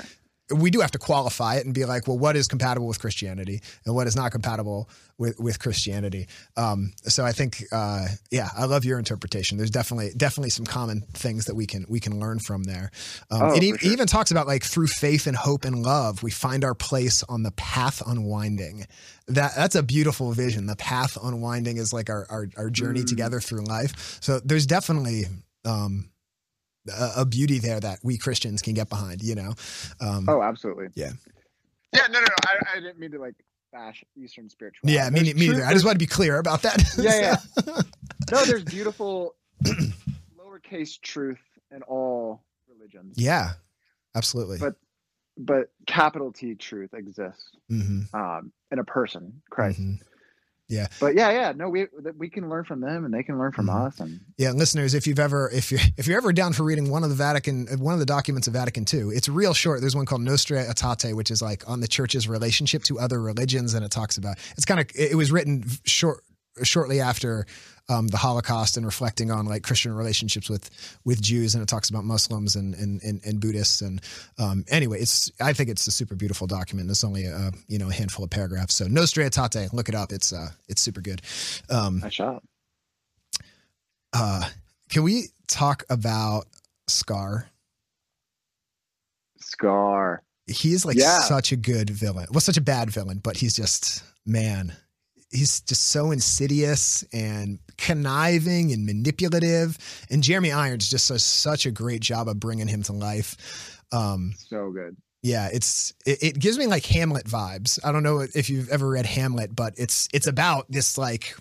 we 0.54 0.70
do 0.70 0.80
have 0.80 0.90
to 0.92 0.98
qualify 0.98 1.56
it 1.56 1.64
and 1.66 1.74
be 1.74 1.84
like 1.84 2.06
well 2.06 2.18
what 2.18 2.36
is 2.36 2.46
compatible 2.48 2.86
with 2.86 2.98
Christianity 3.00 3.60
and 3.86 3.94
what 3.94 4.06
is 4.06 4.16
not 4.16 4.32
compatible 4.32 4.88
with 5.18 5.38
with 5.38 5.58
Christianity. 5.58 6.26
Um, 6.56 6.92
so 7.04 7.24
I 7.24 7.32
think 7.32 7.62
uh, 7.72 8.06
yeah 8.30 8.48
I 8.56 8.64
love 8.64 8.84
your 8.84 8.98
interpretation. 8.98 9.58
There's 9.58 9.70
definitely 9.70 10.12
definitely 10.16 10.50
some 10.50 10.66
common 10.66 11.02
things 11.14 11.44
that 11.46 11.54
we 11.54 11.66
can 11.66 11.86
we 11.88 12.00
can 12.00 12.18
learn 12.20 12.38
from 12.40 12.64
there. 12.64 12.90
Um, 13.30 13.42
Oh, 13.42 13.54
it 13.56 13.62
e- 13.62 13.76
sure. 13.76 13.92
even 13.92 14.06
talks 14.06 14.30
about 14.30 14.46
like 14.46 14.62
through 14.64 14.88
faith 14.88 15.26
and 15.26 15.36
hope 15.36 15.64
and 15.64 15.82
love, 15.82 16.22
we 16.22 16.30
find 16.30 16.64
our 16.64 16.74
place 16.74 17.22
on 17.28 17.42
the 17.42 17.50
path 17.52 18.02
unwinding. 18.06 18.86
That 19.28 19.52
that's 19.56 19.74
a 19.74 19.82
beautiful 19.82 20.32
vision. 20.32 20.66
The 20.66 20.76
path 20.76 21.16
unwinding 21.22 21.76
is 21.76 21.92
like 21.92 22.10
our 22.10 22.26
our, 22.30 22.48
our 22.56 22.70
journey 22.70 23.02
Mm. 23.02 23.06
together 23.08 23.40
through 23.40 23.64
life. 23.64 24.18
So 24.20 24.40
there's 24.44 24.66
definitely 24.66 25.24
um, 25.64 26.10
a, 26.88 27.10
a 27.18 27.24
beauty 27.26 27.58
there 27.58 27.80
that 27.80 27.98
we 28.02 28.16
Christians 28.18 28.62
can 28.62 28.74
get 28.74 28.88
behind. 28.88 29.22
You 29.22 29.34
know, 29.34 29.54
um, 30.00 30.26
Oh, 30.28 30.42
absolutely. 30.42 30.88
Yeah. 30.94 31.12
Yeah, 31.94 32.06
no, 32.08 32.20
no, 32.20 32.20
no. 32.20 32.26
I, 32.44 32.76
I 32.76 32.80
didn't 32.80 32.98
mean 32.98 33.10
to 33.12 33.18
like 33.18 33.34
bash 33.72 34.02
Eastern 34.16 34.48
spirituality. 34.48 34.94
Yeah, 34.94 35.10
me, 35.10 35.20
me 35.20 35.32
truth- 35.46 35.56
neither. 35.58 35.64
I 35.66 35.72
just 35.74 35.84
want 35.84 35.94
to 35.94 35.98
be 35.98 36.06
clear 36.06 36.38
about 36.38 36.62
that. 36.62 36.82
Yeah, 36.98 37.36
yeah. 37.66 37.82
No, 38.30 38.44
there's 38.46 38.64
beautiful 38.64 39.34
lowercase 40.38 41.00
truth 41.00 41.40
in 41.70 41.82
all 41.82 42.42
religions. 42.68 43.14
yeah, 43.18 43.52
absolutely. 44.14 44.58
But- 44.58 44.76
But 45.38 45.70
capital 45.86 46.32
T 46.32 46.54
truth 46.54 46.92
exists 46.94 47.50
hmm 47.68 48.02
um, 48.14 48.52
in 48.70 48.78
a 48.78 48.84
person, 48.84 49.40
Christ. 49.50 49.80
Hmm 50.80 50.84
But 51.00 51.14
yeah, 51.14 51.30
yeah, 51.30 51.52
no, 51.54 51.68
we 51.68 51.86
we 52.16 52.28
can 52.30 52.48
learn 52.48 52.64
from 52.64 52.80
them, 52.80 53.04
and 53.04 53.12
they 53.12 53.22
can 53.22 53.38
learn 53.38 53.52
from 53.52 53.66
Mhm. 53.66 53.86
us, 53.86 54.00
and 54.00 54.20
Yeah, 54.38 54.52
listeners, 54.52 54.94
if 54.94 55.06
you've 55.06 55.18
ever 55.18 55.50
if 55.50 55.70
you 55.72 55.78
if 55.96 56.06
you're 56.06 56.16
ever 56.16 56.32
down 56.32 56.52
for 56.52 56.62
reading 56.64 56.90
one 56.90 57.02
of 57.04 57.10
the 57.10 57.16
Vatican 57.16 57.66
one 57.78 57.94
of 57.94 58.00
the 58.00 58.06
documents 58.06 58.46
of 58.46 58.54
Vatican 58.54 58.84
II, 58.92 59.14
it's 59.16 59.28
real 59.28 59.54
short. 59.54 59.80
There's 59.80 59.96
one 59.96 60.06
called 60.06 60.22
Nostra 60.22 60.64
Aetate, 60.64 61.14
which 61.14 61.30
is 61.30 61.42
like 61.42 61.68
on 61.68 61.80
the 61.80 61.88
church's 61.88 62.28
relationship 62.28 62.82
to 62.84 62.98
other 62.98 63.20
religions, 63.20 63.74
and 63.74 63.84
it 63.84 63.90
talks 63.90 64.16
about 64.16 64.38
it's 64.56 64.64
kind 64.64 64.80
of 64.80 64.86
it 64.94 65.16
was 65.16 65.30
written 65.32 65.64
short 65.84 66.24
shortly 66.62 67.00
after 67.00 67.46
um, 67.88 68.06
the 68.08 68.16
Holocaust 68.16 68.76
and 68.76 68.86
reflecting 68.86 69.30
on 69.30 69.44
like 69.46 69.62
Christian 69.64 69.94
relationships 69.94 70.48
with 70.48 70.70
with 71.04 71.20
Jews, 71.20 71.54
and 71.54 71.62
it 71.62 71.66
talks 71.68 71.90
about 71.90 72.04
Muslims 72.04 72.54
and 72.56 72.74
and 72.74 73.02
and, 73.02 73.20
and 73.24 73.40
Buddhists, 73.40 73.80
and 73.80 74.00
um, 74.38 74.64
anyway, 74.68 75.00
it's 75.00 75.30
I 75.40 75.52
think 75.52 75.68
it's 75.68 75.86
a 75.86 75.90
super 75.90 76.14
beautiful 76.14 76.46
document. 76.46 76.90
It's 76.90 77.04
only 77.04 77.26
a 77.26 77.50
you 77.68 77.78
know 77.78 77.88
a 77.88 77.92
handful 77.92 78.24
of 78.24 78.30
paragraphs, 78.30 78.74
so 78.76 78.86
Nostra 78.86 79.24
Aetate, 79.28 79.72
look 79.72 79.88
it 79.88 79.94
up. 79.94 80.12
It's 80.12 80.32
uh 80.32 80.50
it's 80.68 80.80
super 80.80 81.00
good. 81.00 81.22
Um, 81.70 82.02
I 82.04 82.08
shot. 82.08 82.42
uh, 84.12 84.48
can 84.90 85.02
we 85.02 85.28
talk 85.48 85.84
about 85.90 86.46
Scar? 86.88 87.48
Scar. 89.40 90.22
He's 90.46 90.84
like 90.84 90.96
Yeah. 90.96 91.20
such 91.20 91.52
a 91.52 91.56
good 91.56 91.90
villain. 91.90 92.26
Well, 92.30 92.40
such 92.40 92.56
a 92.56 92.60
bad 92.62 92.90
villain, 92.90 93.18
but 93.18 93.36
he's 93.36 93.54
just 93.54 94.02
man. 94.26 94.74
He's 95.32 95.60
just 95.62 95.88
so 95.90 96.10
insidious 96.10 97.04
and 97.12 97.58
conniving 97.78 98.72
and 98.72 98.84
manipulative. 98.86 99.78
And 100.10 100.22
Jeremy 100.22 100.52
Irons 100.52 100.88
just 100.90 101.08
does 101.08 101.24
such 101.24 101.66
a 101.66 101.70
great 101.70 102.00
job 102.02 102.28
of 102.28 102.38
bringing 102.38 102.68
him 102.68 102.82
to 102.84 102.92
life. 102.92 103.80
Um, 103.92 104.34
So 104.48 104.70
good. 104.70 104.96
yeah, 105.22 105.48
it's 105.52 105.92
it, 106.06 106.22
it 106.22 106.38
gives 106.38 106.58
me 106.58 106.66
like 106.66 106.84
Hamlet 106.86 107.26
vibes. 107.26 107.78
I 107.84 107.92
don't 107.92 108.02
know 108.02 108.20
if 108.20 108.50
you've 108.50 108.68
ever 108.70 108.88
read 108.90 109.06
Hamlet, 109.06 109.54
but 109.54 109.74
it's 109.76 110.08
it's 110.12 110.26
about 110.26 110.66
this 110.70 110.96
like 110.98 111.34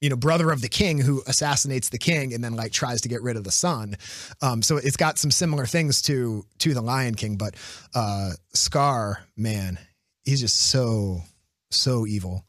you 0.00 0.10
know 0.10 0.16
brother 0.16 0.50
of 0.50 0.60
the 0.60 0.68
king 0.68 0.98
who 0.98 1.22
assassinates 1.26 1.88
the 1.88 1.98
king 1.98 2.34
and 2.34 2.44
then 2.44 2.54
like 2.54 2.70
tries 2.72 3.00
to 3.00 3.08
get 3.08 3.22
rid 3.22 3.36
of 3.36 3.44
the 3.44 3.50
son. 3.52 3.96
Um, 4.42 4.62
so 4.62 4.76
it's 4.76 4.96
got 4.96 5.18
some 5.18 5.30
similar 5.30 5.66
things 5.66 6.02
to 6.02 6.44
to 6.58 6.74
the 6.74 6.82
Lion 6.82 7.14
King, 7.14 7.36
but 7.36 7.56
uh, 7.94 8.32
Scar, 8.54 9.24
man, 9.36 9.78
he's 10.24 10.40
just 10.40 10.56
so 10.56 11.22
so 11.70 12.06
evil. 12.06 12.44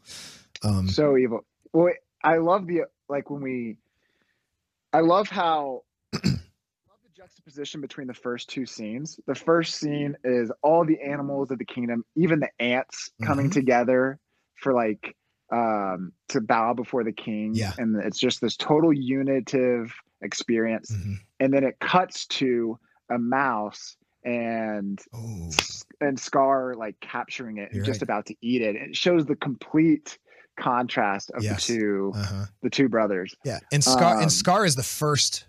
Um, 0.64 0.88
so 0.90 1.18
evil. 1.18 1.46
Well, 1.74 1.94
I 2.24 2.38
love 2.38 2.68
the 2.68 2.82
like 3.10 3.30
when 3.30 3.42
we. 3.42 3.78
I 4.94 5.02
love 5.02 5.28
how. 5.30 5.84
Love 6.14 7.00
the 7.04 7.10
juxtaposition 7.16 7.82
between 7.82 8.08
the 8.08 8.14
first 8.14 8.50
two 8.50 8.66
scenes. 8.66 9.20
The 9.28 9.36
first 9.36 9.76
scene 9.76 10.16
is 10.24 10.52
all 10.64 10.86
the 10.86 11.00
animals 11.02 11.52
of 11.52 11.60
the 11.60 11.66
kingdom, 11.66 12.06
even 12.16 12.40
the 12.40 12.50
ants 12.60 13.10
coming 13.24 13.50
Mhm. 13.50 13.54
together 13.54 14.20
for 14.56 14.74
like 14.74 15.16
um 15.52 16.12
to 16.30 16.42
bow 16.42 16.74
before 16.74 17.04
the 17.04 17.12
king. 17.14 17.54
Yeah. 17.56 17.74
and 17.78 17.96
it's 18.04 18.20
just 18.20 18.42
this 18.42 18.56
total 18.58 18.92
unitive 18.94 19.94
experience. 20.22 20.92
mhm. 20.92 21.16
And 21.40 21.54
then 21.54 21.64
it 21.64 21.80
cuts 21.80 22.26
to 22.28 22.80
a 23.10 23.18
mouse 23.18 23.96
and 24.26 25.00
Oh, 25.14 25.50
and 26.02 26.20
Scar 26.20 26.74
like 26.76 27.00
capturing 27.00 27.58
it 27.58 27.72
and 27.72 27.84
just 27.86 28.02
right. 28.02 28.04
about 28.04 28.26
to 28.28 28.36
eat 28.42 28.62
it. 28.62 28.76
It 28.76 28.96
shows 28.96 29.26
the 29.26 29.36
complete 29.36 30.18
contrast 30.58 31.32
of 31.32 31.44
Yes. 31.44 31.66
the 31.68 31.74
two 31.78 32.12
uh-huh. 32.16 32.46
the 32.62 32.70
two 32.70 32.90
brothers. 32.90 33.36
Yeah, 33.46 33.60
and 33.72 33.84
Scar 33.84 34.16
Um, 34.18 34.24
and 34.24 34.32
Scar 34.32 34.66
is 34.66 34.76
the 34.76 34.84
first 34.84 35.46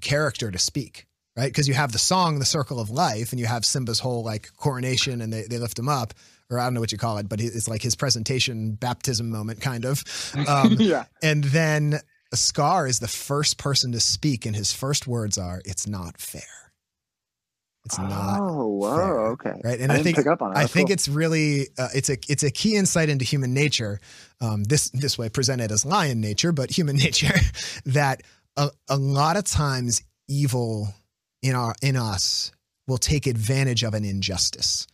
character 0.00 0.50
to 0.50 0.58
speak, 0.58 1.06
right? 1.36 1.46
Because 1.52 1.68
you 1.68 1.74
have 1.74 1.92
the 1.92 1.98
song, 1.98 2.38
"The 2.38 2.44
Circle 2.44 2.80
of 2.80 2.90
Life," 2.90 3.32
and 3.32 3.40
you 3.40 3.46
have 3.46 3.64
Simba's 3.64 4.00
whole 4.00 4.24
like 4.24 4.50
coronation, 4.56 5.20
and 5.20 5.32
they 5.32 5.42
they 5.42 5.58
lift 5.58 5.78
him 5.78 5.88
up, 5.88 6.14
or 6.50 6.58
I 6.58 6.64
don't 6.64 6.74
know 6.74 6.80
what 6.80 6.92
you 6.92 6.98
call 6.98 7.18
it, 7.18 7.28
but 7.28 7.40
it's 7.40 7.68
like 7.68 7.82
his 7.82 7.94
presentation, 7.94 8.72
baptism 8.72 9.30
moment, 9.30 9.60
kind 9.60 9.84
of. 9.84 10.02
Um, 10.48 10.76
yeah. 10.78 11.04
and 11.22 11.44
then 11.44 12.00
Scar 12.34 12.86
is 12.86 12.98
the 12.98 13.08
first 13.08 13.56
person 13.58 13.92
to 13.92 14.00
speak, 14.00 14.46
and 14.46 14.56
his 14.56 14.72
first 14.72 15.06
words 15.06 15.38
are, 15.38 15.62
"It's 15.64 15.86
not 15.86 16.20
fair." 16.20 16.42
It's 17.86 17.98
not 17.98 18.40
Oh, 18.40 18.66
whoa, 18.66 18.96
fair, 18.96 19.26
okay. 19.28 19.60
right? 19.64 19.80
And 19.80 19.90
I, 19.92 19.96
I, 19.96 20.02
think 20.02 20.16
pick 20.16 20.26
up 20.26 20.42
on 20.42 20.52
it. 20.52 20.58
I 20.58 20.66
think 20.66 20.88
cool. 20.88 20.94
it's 20.94 21.08
really 21.08 21.68
uh, 21.78 21.88
it's 21.94 22.10
a 22.10 22.18
it's 22.28 22.42
a 22.42 22.50
key 22.50 22.76
insight 22.76 23.08
into 23.08 23.24
human 23.24 23.54
nature. 23.54 24.00
Um, 24.40 24.64
this 24.64 24.90
this 24.90 25.16
way 25.16 25.28
presented 25.28 25.72
as 25.72 25.86
lion 25.86 26.20
nature, 26.20 26.52
but 26.52 26.70
human 26.70 26.96
nature 27.06 27.34
that 27.86 28.22
a, 28.56 28.70
a 28.88 28.96
lot 28.96 29.36
of 29.36 29.44
times 29.44 30.02
evil 30.28 30.88
in 31.42 31.54
our 31.54 31.74
in 31.80 31.96
us 31.96 32.50
will 32.88 32.98
take 32.98 33.26
advantage 33.26 33.82
of 33.84 33.94
an 33.94 34.04
injustice. 34.04 34.86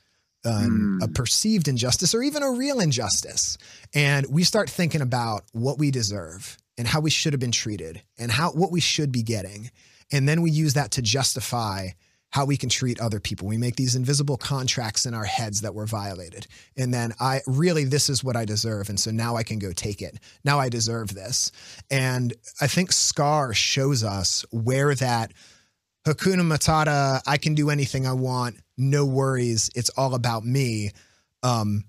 Um, 0.45 0.99
Hmm. 1.01 1.03
A 1.03 1.09
perceived 1.09 1.69
injustice 1.69 2.15
or 2.15 2.23
even 2.23 2.43
a 2.43 2.51
real 2.51 2.81
injustice. 2.81 3.57
And 3.95 4.27
we 4.29 4.43
start 4.45 4.69
thinking 4.69 5.01
about 5.01 5.45
what 5.53 5.79
we 5.79 5.91
deserve 5.93 6.59
and 6.77 6.87
how 6.89 7.01
we 7.01 7.11
should 7.11 7.33
have 7.33 7.41
been 7.41 7.53
treated 7.53 8.03
and 8.19 8.31
how 8.33 8.51
what 8.51 8.73
we 8.73 8.81
should 8.81 9.13
be 9.13 9.23
getting. 9.23 9.71
And 10.11 10.29
then 10.29 10.43
we 10.43 10.51
use 10.51 10.75
that 10.75 10.91
to 10.93 11.03
justify 11.03 11.91
how 12.33 12.47
we 12.47 12.57
can 12.57 12.69
treat 12.69 13.01
other 13.01 13.21
people. 13.21 13.47
We 13.47 13.59
make 13.59 13.77
these 13.77 13.95
invisible 13.95 14.37
contracts 14.37 15.07
in 15.07 15.15
our 15.15 15.25
heads 15.25 15.61
that 15.61 15.75
were 15.75 15.87
violated. 15.87 16.47
And 16.77 16.93
then 16.93 17.13
I 17.21 17.43
really, 17.47 17.85
this 17.85 18.09
is 18.09 18.25
what 18.25 18.37
I 18.37 18.45
deserve. 18.45 18.89
And 18.89 18.99
so 18.99 19.11
now 19.11 19.37
I 19.37 19.43
can 19.43 19.59
go 19.59 19.73
take 19.73 20.03
it. 20.03 20.19
Now 20.43 20.59
I 20.59 20.69
deserve 20.69 21.15
this. 21.15 21.53
And 21.91 22.33
I 22.61 22.67
think 22.67 22.91
Scar 22.91 23.53
shows 23.53 24.03
us 24.03 24.45
where 24.51 24.95
that 24.95 25.33
Hakuna 26.07 26.43
Matata, 26.43 27.21
I 27.27 27.37
can 27.37 27.55
do 27.55 27.71
anything 27.71 28.07
I 28.07 28.15
want, 28.15 28.57
no 28.77 29.07
worries, 29.07 29.71
it's 29.75 29.91
all 29.91 30.15
about 30.15 30.45
me. 30.45 30.91
Um, 31.43 31.85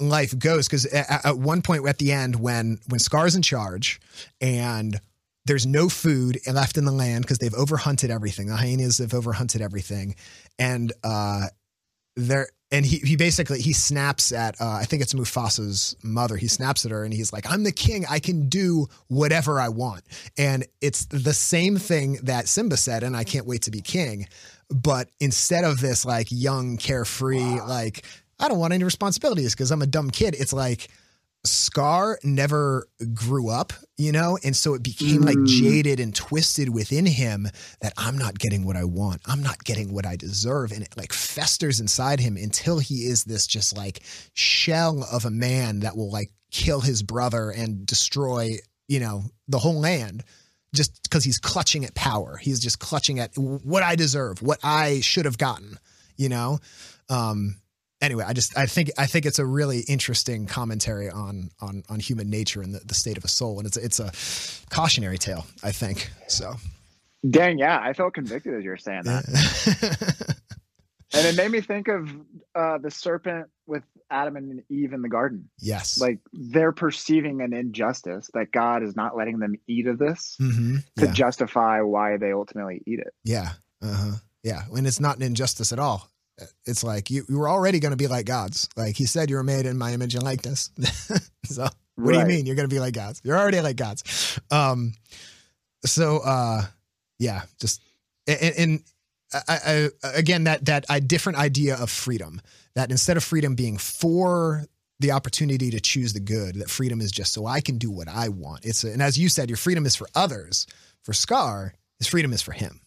life 0.00 0.36
goes 0.36 0.66
because 0.66 0.86
at, 0.86 1.24
at 1.24 1.38
one 1.38 1.62
point 1.62 1.86
at 1.86 1.98
the 1.98 2.12
end 2.12 2.36
when 2.36 2.78
when 2.88 2.98
Scar's 2.98 3.36
in 3.36 3.42
charge 3.42 4.00
and 4.40 5.00
there's 5.46 5.66
no 5.66 5.88
food 5.88 6.38
left 6.50 6.76
in 6.76 6.84
the 6.84 6.92
land 6.92 7.22
because 7.22 7.38
they've 7.38 7.52
overhunted 7.52 8.10
everything. 8.10 8.46
The 8.46 8.56
hyenas 8.56 8.98
have 8.98 9.10
overhunted 9.10 9.60
everything, 9.60 10.14
and 10.58 10.92
uh, 11.02 11.46
there 12.16 12.48
and 12.70 12.86
he 12.86 12.98
he 12.98 13.16
basically 13.16 13.60
he 13.60 13.72
snaps 13.72 14.32
at 14.32 14.60
uh, 14.60 14.70
I 14.70 14.84
think 14.84 15.02
it's 15.02 15.14
Mufasa's 15.14 15.94
mother. 16.02 16.36
He 16.36 16.48
snaps 16.48 16.84
at 16.84 16.90
her 16.90 17.04
and 17.04 17.12
he's 17.12 17.32
like, 17.32 17.50
"I'm 17.50 17.64
the 17.64 17.72
king. 17.72 18.04
I 18.08 18.18
can 18.18 18.48
do 18.48 18.86
whatever 19.08 19.60
I 19.60 19.68
want." 19.68 20.02
And 20.38 20.64
it's 20.80 21.04
the 21.06 21.34
same 21.34 21.76
thing 21.76 22.18
that 22.22 22.48
Simba 22.48 22.76
said, 22.76 23.02
and 23.02 23.16
I 23.16 23.24
can't 23.24 23.46
wait 23.46 23.62
to 23.62 23.70
be 23.70 23.82
king. 23.82 24.26
But 24.70 25.10
instead 25.20 25.64
of 25.64 25.80
this 25.80 26.04
like 26.04 26.28
young, 26.30 26.78
carefree, 26.78 27.60
like 27.60 28.04
I 28.40 28.48
don't 28.48 28.58
want 28.58 28.72
any 28.72 28.84
responsibilities 28.84 29.54
because 29.54 29.70
I'm 29.70 29.82
a 29.82 29.86
dumb 29.86 30.10
kid, 30.10 30.34
it's 30.38 30.52
like 30.52 30.88
Scar 31.44 32.18
never 32.22 32.86
grew 33.14 33.48
up, 33.48 33.72
you 33.96 34.12
know, 34.12 34.38
and 34.44 34.54
so 34.56 34.74
it 34.74 34.82
became 34.82 35.22
like 35.22 35.38
Mm. 35.38 35.46
jaded 35.46 35.98
and 36.00 36.14
twisted 36.14 36.68
within 36.68 37.04
him 37.04 37.48
that 37.80 37.92
I'm 37.96 38.16
not 38.16 38.38
getting 38.38 38.64
what 38.64 38.76
I 38.76 38.84
want. 38.84 39.22
I'm 39.26 39.42
not 39.42 39.64
getting 39.64 39.92
what 39.92 40.06
I 40.06 40.14
deserve. 40.16 40.70
And 40.70 40.82
it 40.82 40.96
like 40.96 41.12
festers 41.12 41.80
inside 41.80 42.20
him 42.20 42.36
until 42.36 42.78
he 42.78 43.06
is 43.06 43.24
this 43.24 43.46
just 43.46 43.76
like 43.76 44.02
shell 44.34 45.04
of 45.10 45.24
a 45.24 45.30
man 45.30 45.80
that 45.80 45.96
will 45.96 46.10
like 46.10 46.30
kill 46.52 46.80
his 46.80 47.02
brother 47.02 47.50
and 47.50 47.84
destroy, 47.86 48.58
you 48.86 49.00
know, 49.00 49.24
the 49.48 49.58
whole 49.58 49.80
land 49.80 50.22
just 50.74 51.02
because 51.02 51.24
he's 51.24 51.38
clutching 51.38 51.84
at 51.84 51.94
power. 51.94 52.36
He's 52.36 52.60
just 52.60 52.78
clutching 52.78 53.18
at 53.18 53.36
what 53.36 53.82
I 53.82 53.96
deserve, 53.96 54.42
what 54.42 54.60
I 54.62 55.00
should 55.00 55.24
have 55.24 55.38
gotten, 55.38 55.78
you 56.16 56.28
know? 56.28 56.60
Um, 57.08 57.56
anyway, 58.02 58.24
I 58.26 58.34
just 58.34 58.56
I 58.58 58.66
think 58.66 58.90
I 58.98 59.06
think 59.06 59.24
it's 59.24 59.38
a 59.38 59.46
really 59.46 59.80
interesting 59.80 60.46
commentary 60.46 61.08
on 61.08 61.50
on 61.60 61.84
on 61.88 62.00
human 62.00 62.28
nature 62.28 62.60
and 62.60 62.74
the, 62.74 62.80
the 62.80 62.94
state 62.94 63.16
of 63.16 63.24
a 63.24 63.28
soul, 63.28 63.58
and 63.58 63.66
it's 63.66 63.76
it's 63.78 63.98
a 64.00 64.12
cautionary 64.74 65.18
tale. 65.18 65.46
I 65.62 65.72
think 65.72 66.10
so. 66.28 66.56
Dang, 67.28 67.58
yeah, 67.58 67.80
I 67.80 67.92
felt 67.92 68.14
convicted 68.14 68.54
as 68.54 68.64
you 68.64 68.70
were 68.70 68.76
saying 68.76 69.04
that. 69.04 70.36
And 71.14 71.26
it 71.26 71.36
made 71.36 71.50
me 71.50 71.60
think 71.60 71.88
of 71.88 72.10
uh, 72.54 72.78
the 72.78 72.90
serpent 72.90 73.48
with 73.66 73.82
Adam 74.10 74.36
and 74.36 74.62
Eve 74.70 74.92
in 74.92 75.02
the 75.02 75.08
garden. 75.08 75.50
yes, 75.60 76.00
Like 76.00 76.20
they're 76.32 76.72
perceiving 76.72 77.42
an 77.42 77.52
injustice 77.52 78.30
that 78.34 78.50
God 78.50 78.82
is 78.82 78.96
not 78.96 79.16
letting 79.16 79.38
them 79.38 79.56
eat 79.66 79.86
of 79.86 79.98
this 79.98 80.36
hmm 80.38 80.76
to 80.96 81.08
justify 81.08 81.80
why 81.80 82.16
they 82.16 82.32
ultimately 82.32 82.82
eat 82.86 82.98
it. 82.98 83.12
yeah, 83.24 83.50
uh-huh. 83.82 84.16
yeah. 84.42 84.62
and 84.74 84.86
it's 84.86 85.00
not 85.00 85.16
an 85.16 85.22
injustice 85.22 85.72
at 85.72 85.78
all. 85.78 86.08
It's 86.64 86.82
like 86.82 87.10
you, 87.10 87.24
you 87.28 87.38
were 87.38 87.48
already 87.48 87.78
going 87.78 87.90
to 87.90 87.96
be 87.96 88.06
like 88.06 88.26
gods. 88.26 88.68
Like 88.76 88.96
he 88.96 89.04
said, 89.06 89.30
you 89.30 89.36
were 89.36 89.42
made 89.42 89.66
in 89.66 89.78
my 89.78 89.92
image 89.92 90.14
and 90.14 90.24
likeness. 90.24 90.70
so 91.44 91.68
what 91.96 92.12
do 92.12 92.18
you 92.18 92.24
mean 92.24 92.46
you're 92.46 92.56
going 92.56 92.68
to 92.68 92.74
be 92.74 92.80
like 92.80 92.94
gods? 92.94 93.20
You're 93.24 93.38
already 93.38 93.60
like 93.60 93.76
gods. 93.76 94.40
Um, 94.50 94.94
so 95.84 96.18
uh, 96.24 96.62
yeah, 97.18 97.42
just 97.60 97.82
and, 98.26 98.54
and 98.56 98.82
I, 99.48 99.90
I, 100.02 100.08
again 100.14 100.44
that 100.44 100.64
that 100.66 100.84
a 100.88 101.00
different 101.00 101.38
idea 101.38 101.76
of 101.76 101.90
freedom. 101.90 102.40
That 102.74 102.90
instead 102.90 103.18
of 103.18 103.24
freedom 103.24 103.54
being 103.54 103.76
for 103.76 104.64
the 104.98 105.10
opportunity 105.10 105.70
to 105.70 105.80
choose 105.80 106.14
the 106.14 106.20
good, 106.20 106.56
that 106.56 106.70
freedom 106.70 107.00
is 107.00 107.12
just 107.12 107.32
so 107.32 107.44
I 107.44 107.60
can 107.60 107.76
do 107.76 107.90
what 107.90 108.08
I 108.08 108.28
want. 108.28 108.64
It's 108.64 108.84
a, 108.84 108.92
and 108.92 109.02
as 109.02 109.18
you 109.18 109.28
said, 109.28 109.50
your 109.50 109.58
freedom 109.58 109.84
is 109.84 109.94
for 109.94 110.08
others. 110.14 110.66
For 111.02 111.12
Scar, 111.12 111.74
his 111.98 112.06
freedom 112.06 112.32
is 112.32 112.40
for 112.40 112.52
him, 112.52 112.80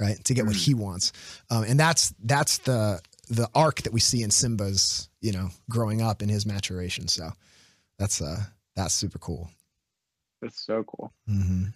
right? 0.00 0.22
To 0.24 0.34
get 0.34 0.46
what 0.46 0.56
he 0.56 0.74
wants, 0.74 1.12
um, 1.50 1.64
and 1.64 1.78
that's 1.78 2.12
that's 2.24 2.58
the 2.58 3.00
the 3.28 3.48
arc 3.54 3.82
that 3.82 3.92
we 3.92 4.00
see 4.00 4.22
in 4.24 4.30
Simba's, 4.30 5.08
you 5.20 5.30
know, 5.32 5.50
growing 5.70 6.02
up 6.02 6.20
in 6.22 6.28
his 6.28 6.44
maturation. 6.46 7.06
So 7.06 7.30
that's 7.98 8.20
uh 8.20 8.42
that's 8.74 8.94
super 8.94 9.18
cool. 9.18 9.50
That's 10.42 10.64
so 10.64 10.82
cool. 10.84 11.12
hmm 11.28 11.66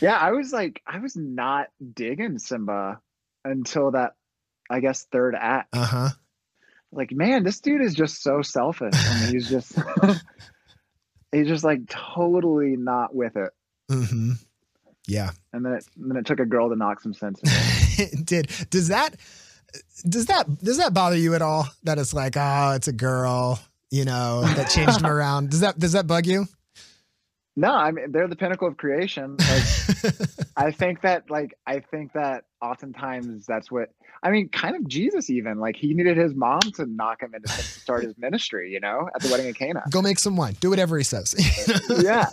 Yeah, 0.00 0.16
I 0.16 0.32
was 0.32 0.52
like, 0.52 0.82
I 0.86 0.98
was 0.98 1.16
not 1.16 1.68
digging 1.94 2.38
Simba 2.38 3.00
until 3.44 3.90
that, 3.92 4.14
I 4.70 4.80
guess, 4.80 5.04
third 5.12 5.36
act. 5.38 5.68
Uh 5.76 5.84
huh. 5.84 6.08
Like, 6.92 7.12
man, 7.12 7.44
this 7.44 7.60
dude 7.60 7.82
is 7.82 7.94
just 7.94 8.22
so 8.22 8.42
selfish. 8.42 8.94
I 8.94 9.20
mean, 9.20 9.34
he's 9.34 9.48
just, 9.50 9.78
he's 11.32 11.46
just 11.48 11.64
like 11.64 11.80
totally 11.88 12.76
not 12.76 13.14
with 13.14 13.36
it. 13.36 13.50
hmm 13.90 14.32
Yeah. 15.06 15.30
And 15.52 15.64
then 15.64 15.74
it, 15.74 15.86
and 15.96 16.10
then 16.10 16.16
it 16.18 16.26
took 16.26 16.40
a 16.40 16.46
girl 16.46 16.68
to 16.68 16.76
knock 16.76 17.00
some 17.00 17.14
sense 17.14 17.40
into 17.40 17.54
him. 17.54 18.08
it 18.12 18.26
did. 18.26 18.50
Does 18.70 18.88
that 18.88 19.16
does 20.08 20.26
that 20.26 20.62
does 20.62 20.78
that 20.78 20.94
bother 20.94 21.16
you 21.16 21.34
at 21.34 21.42
all? 21.42 21.68
That 21.84 21.98
it's 21.98 22.14
like, 22.14 22.36
oh, 22.36 22.72
it's 22.74 22.88
a 22.88 22.92
girl, 22.92 23.60
you 23.90 24.04
know, 24.04 24.42
that 24.42 24.70
changed 24.70 25.00
him 25.00 25.06
around. 25.10 25.50
Does 25.50 25.60
that 25.60 25.78
does 25.78 25.92
that 25.92 26.06
bug 26.06 26.26
you? 26.26 26.46
No, 27.58 27.72
I 27.72 27.90
mean, 27.90 28.12
they're 28.12 28.28
the 28.28 28.36
pinnacle 28.36 28.68
of 28.68 28.76
creation. 28.76 29.38
Like, 29.38 30.14
I 30.58 30.70
think 30.70 31.00
that, 31.00 31.30
like, 31.30 31.54
I 31.66 31.80
think 31.80 32.12
that 32.12 32.44
oftentimes 32.60 33.46
that's 33.46 33.70
what, 33.70 33.92
I 34.22 34.30
mean, 34.30 34.50
kind 34.50 34.76
of 34.76 34.86
Jesus 34.86 35.30
even, 35.30 35.58
like, 35.58 35.74
he 35.74 35.94
needed 35.94 36.18
his 36.18 36.34
mom 36.34 36.60
to 36.74 36.84
knock 36.84 37.22
him 37.22 37.34
into 37.34 37.48
to 37.48 37.62
start 37.62 38.04
his 38.04 38.18
ministry, 38.18 38.72
you 38.72 38.80
know, 38.80 39.08
at 39.14 39.22
the 39.22 39.30
wedding 39.30 39.48
of 39.48 39.54
Cana. 39.54 39.84
Go 39.90 40.02
make 40.02 40.18
some 40.18 40.36
wine. 40.36 40.54
Do 40.60 40.68
whatever 40.68 40.98
he 40.98 41.04
says. 41.04 41.34
yeah. 42.04 42.26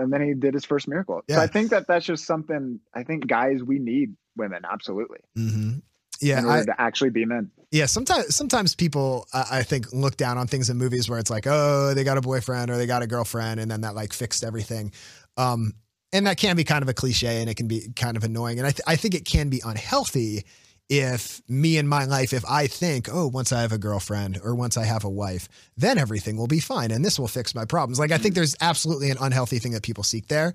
And 0.00 0.12
then 0.12 0.22
he 0.22 0.34
did 0.34 0.54
his 0.54 0.64
first 0.64 0.88
miracle. 0.88 1.22
Yeah. 1.28 1.36
So 1.36 1.42
I 1.42 1.46
think 1.46 1.70
that 1.70 1.86
that's 1.86 2.06
just 2.06 2.24
something, 2.24 2.80
I 2.94 3.02
think 3.04 3.26
guys, 3.26 3.62
we 3.62 3.78
need 3.78 4.16
women, 4.36 4.62
absolutely, 4.70 5.18
hmm 5.36 5.78
Yeah, 6.20 6.38
in 6.38 6.44
order 6.46 6.62
I, 6.62 6.64
to 6.64 6.80
actually 6.80 7.10
be 7.10 7.24
men. 7.24 7.50
yeah. 7.70 7.86
Sometimes 7.86 8.34
sometimes 8.34 8.74
people 8.74 9.26
uh, 9.32 9.44
I 9.50 9.62
think 9.62 9.92
look 9.92 10.16
down 10.16 10.38
on 10.38 10.46
things 10.46 10.70
in 10.70 10.78
movies 10.78 11.08
where 11.08 11.18
it's 11.18 11.30
like, 11.30 11.46
oh, 11.46 11.92
they 11.94 12.04
got 12.04 12.16
a 12.16 12.20
boyfriend 12.20 12.70
or 12.70 12.76
they 12.76 12.86
got 12.86 13.02
a 13.02 13.06
girlfriend, 13.06 13.60
and 13.60 13.70
then 13.70 13.82
that 13.82 13.94
like 13.94 14.12
fixed 14.12 14.42
everything. 14.44 14.92
Um, 15.36 15.74
and 16.12 16.26
that 16.26 16.38
can 16.38 16.56
be 16.56 16.64
kind 16.64 16.82
of 16.82 16.88
a 16.88 16.94
cliche, 16.94 17.40
and 17.40 17.48
it 17.48 17.56
can 17.56 17.68
be 17.68 17.88
kind 17.94 18.16
of 18.16 18.24
annoying. 18.24 18.58
And 18.58 18.66
I 18.66 18.70
th- 18.70 18.82
I 18.86 18.96
think 18.96 19.14
it 19.14 19.24
can 19.24 19.48
be 19.48 19.62
unhealthy 19.64 20.44
if 20.90 21.40
me 21.48 21.78
in 21.78 21.86
my 21.86 22.04
life, 22.04 22.32
if 22.32 22.44
I 22.44 22.66
think, 22.66 23.08
oh, 23.10 23.28
once 23.28 23.52
I 23.52 23.62
have 23.62 23.70
a 23.70 23.78
girlfriend 23.78 24.40
or 24.42 24.56
once 24.56 24.76
I 24.76 24.84
have 24.84 25.04
a 25.04 25.08
wife, 25.08 25.48
then 25.76 25.96
everything 25.98 26.36
will 26.36 26.48
be 26.48 26.58
fine 26.58 26.90
and 26.90 27.04
this 27.04 27.18
will 27.18 27.28
fix 27.28 27.54
my 27.54 27.64
problems. 27.64 28.00
Like 28.00 28.10
I 28.10 28.18
think 28.18 28.34
hmm. 28.34 28.40
there's 28.40 28.56
absolutely 28.60 29.10
an 29.10 29.16
unhealthy 29.20 29.60
thing 29.60 29.72
that 29.72 29.84
people 29.84 30.02
seek 30.02 30.26
there. 30.26 30.52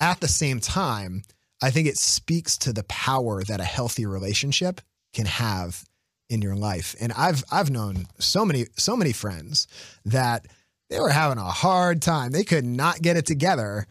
At 0.00 0.20
the 0.20 0.28
same 0.28 0.58
time, 0.58 1.22
I 1.62 1.70
think 1.70 1.86
it 1.86 1.98
speaks 1.98 2.58
to 2.58 2.72
the 2.72 2.82
power 2.84 3.44
that 3.44 3.60
a 3.60 3.64
healthy 3.64 4.06
relationship 4.06 4.80
can 5.12 5.26
have 5.26 5.84
in 6.28 6.42
your 6.42 6.56
life. 6.56 6.96
And 7.00 7.12
I've 7.12 7.44
I've 7.52 7.70
known 7.70 8.06
so 8.18 8.44
many 8.44 8.66
so 8.76 8.96
many 8.96 9.12
friends 9.12 9.68
that 10.04 10.46
they 10.88 10.98
were 10.98 11.10
having 11.10 11.38
a 11.38 11.44
hard 11.44 12.02
time. 12.02 12.32
They 12.32 12.44
could 12.44 12.64
not 12.64 13.02
get 13.02 13.16
it 13.16 13.26
together, 13.26 13.86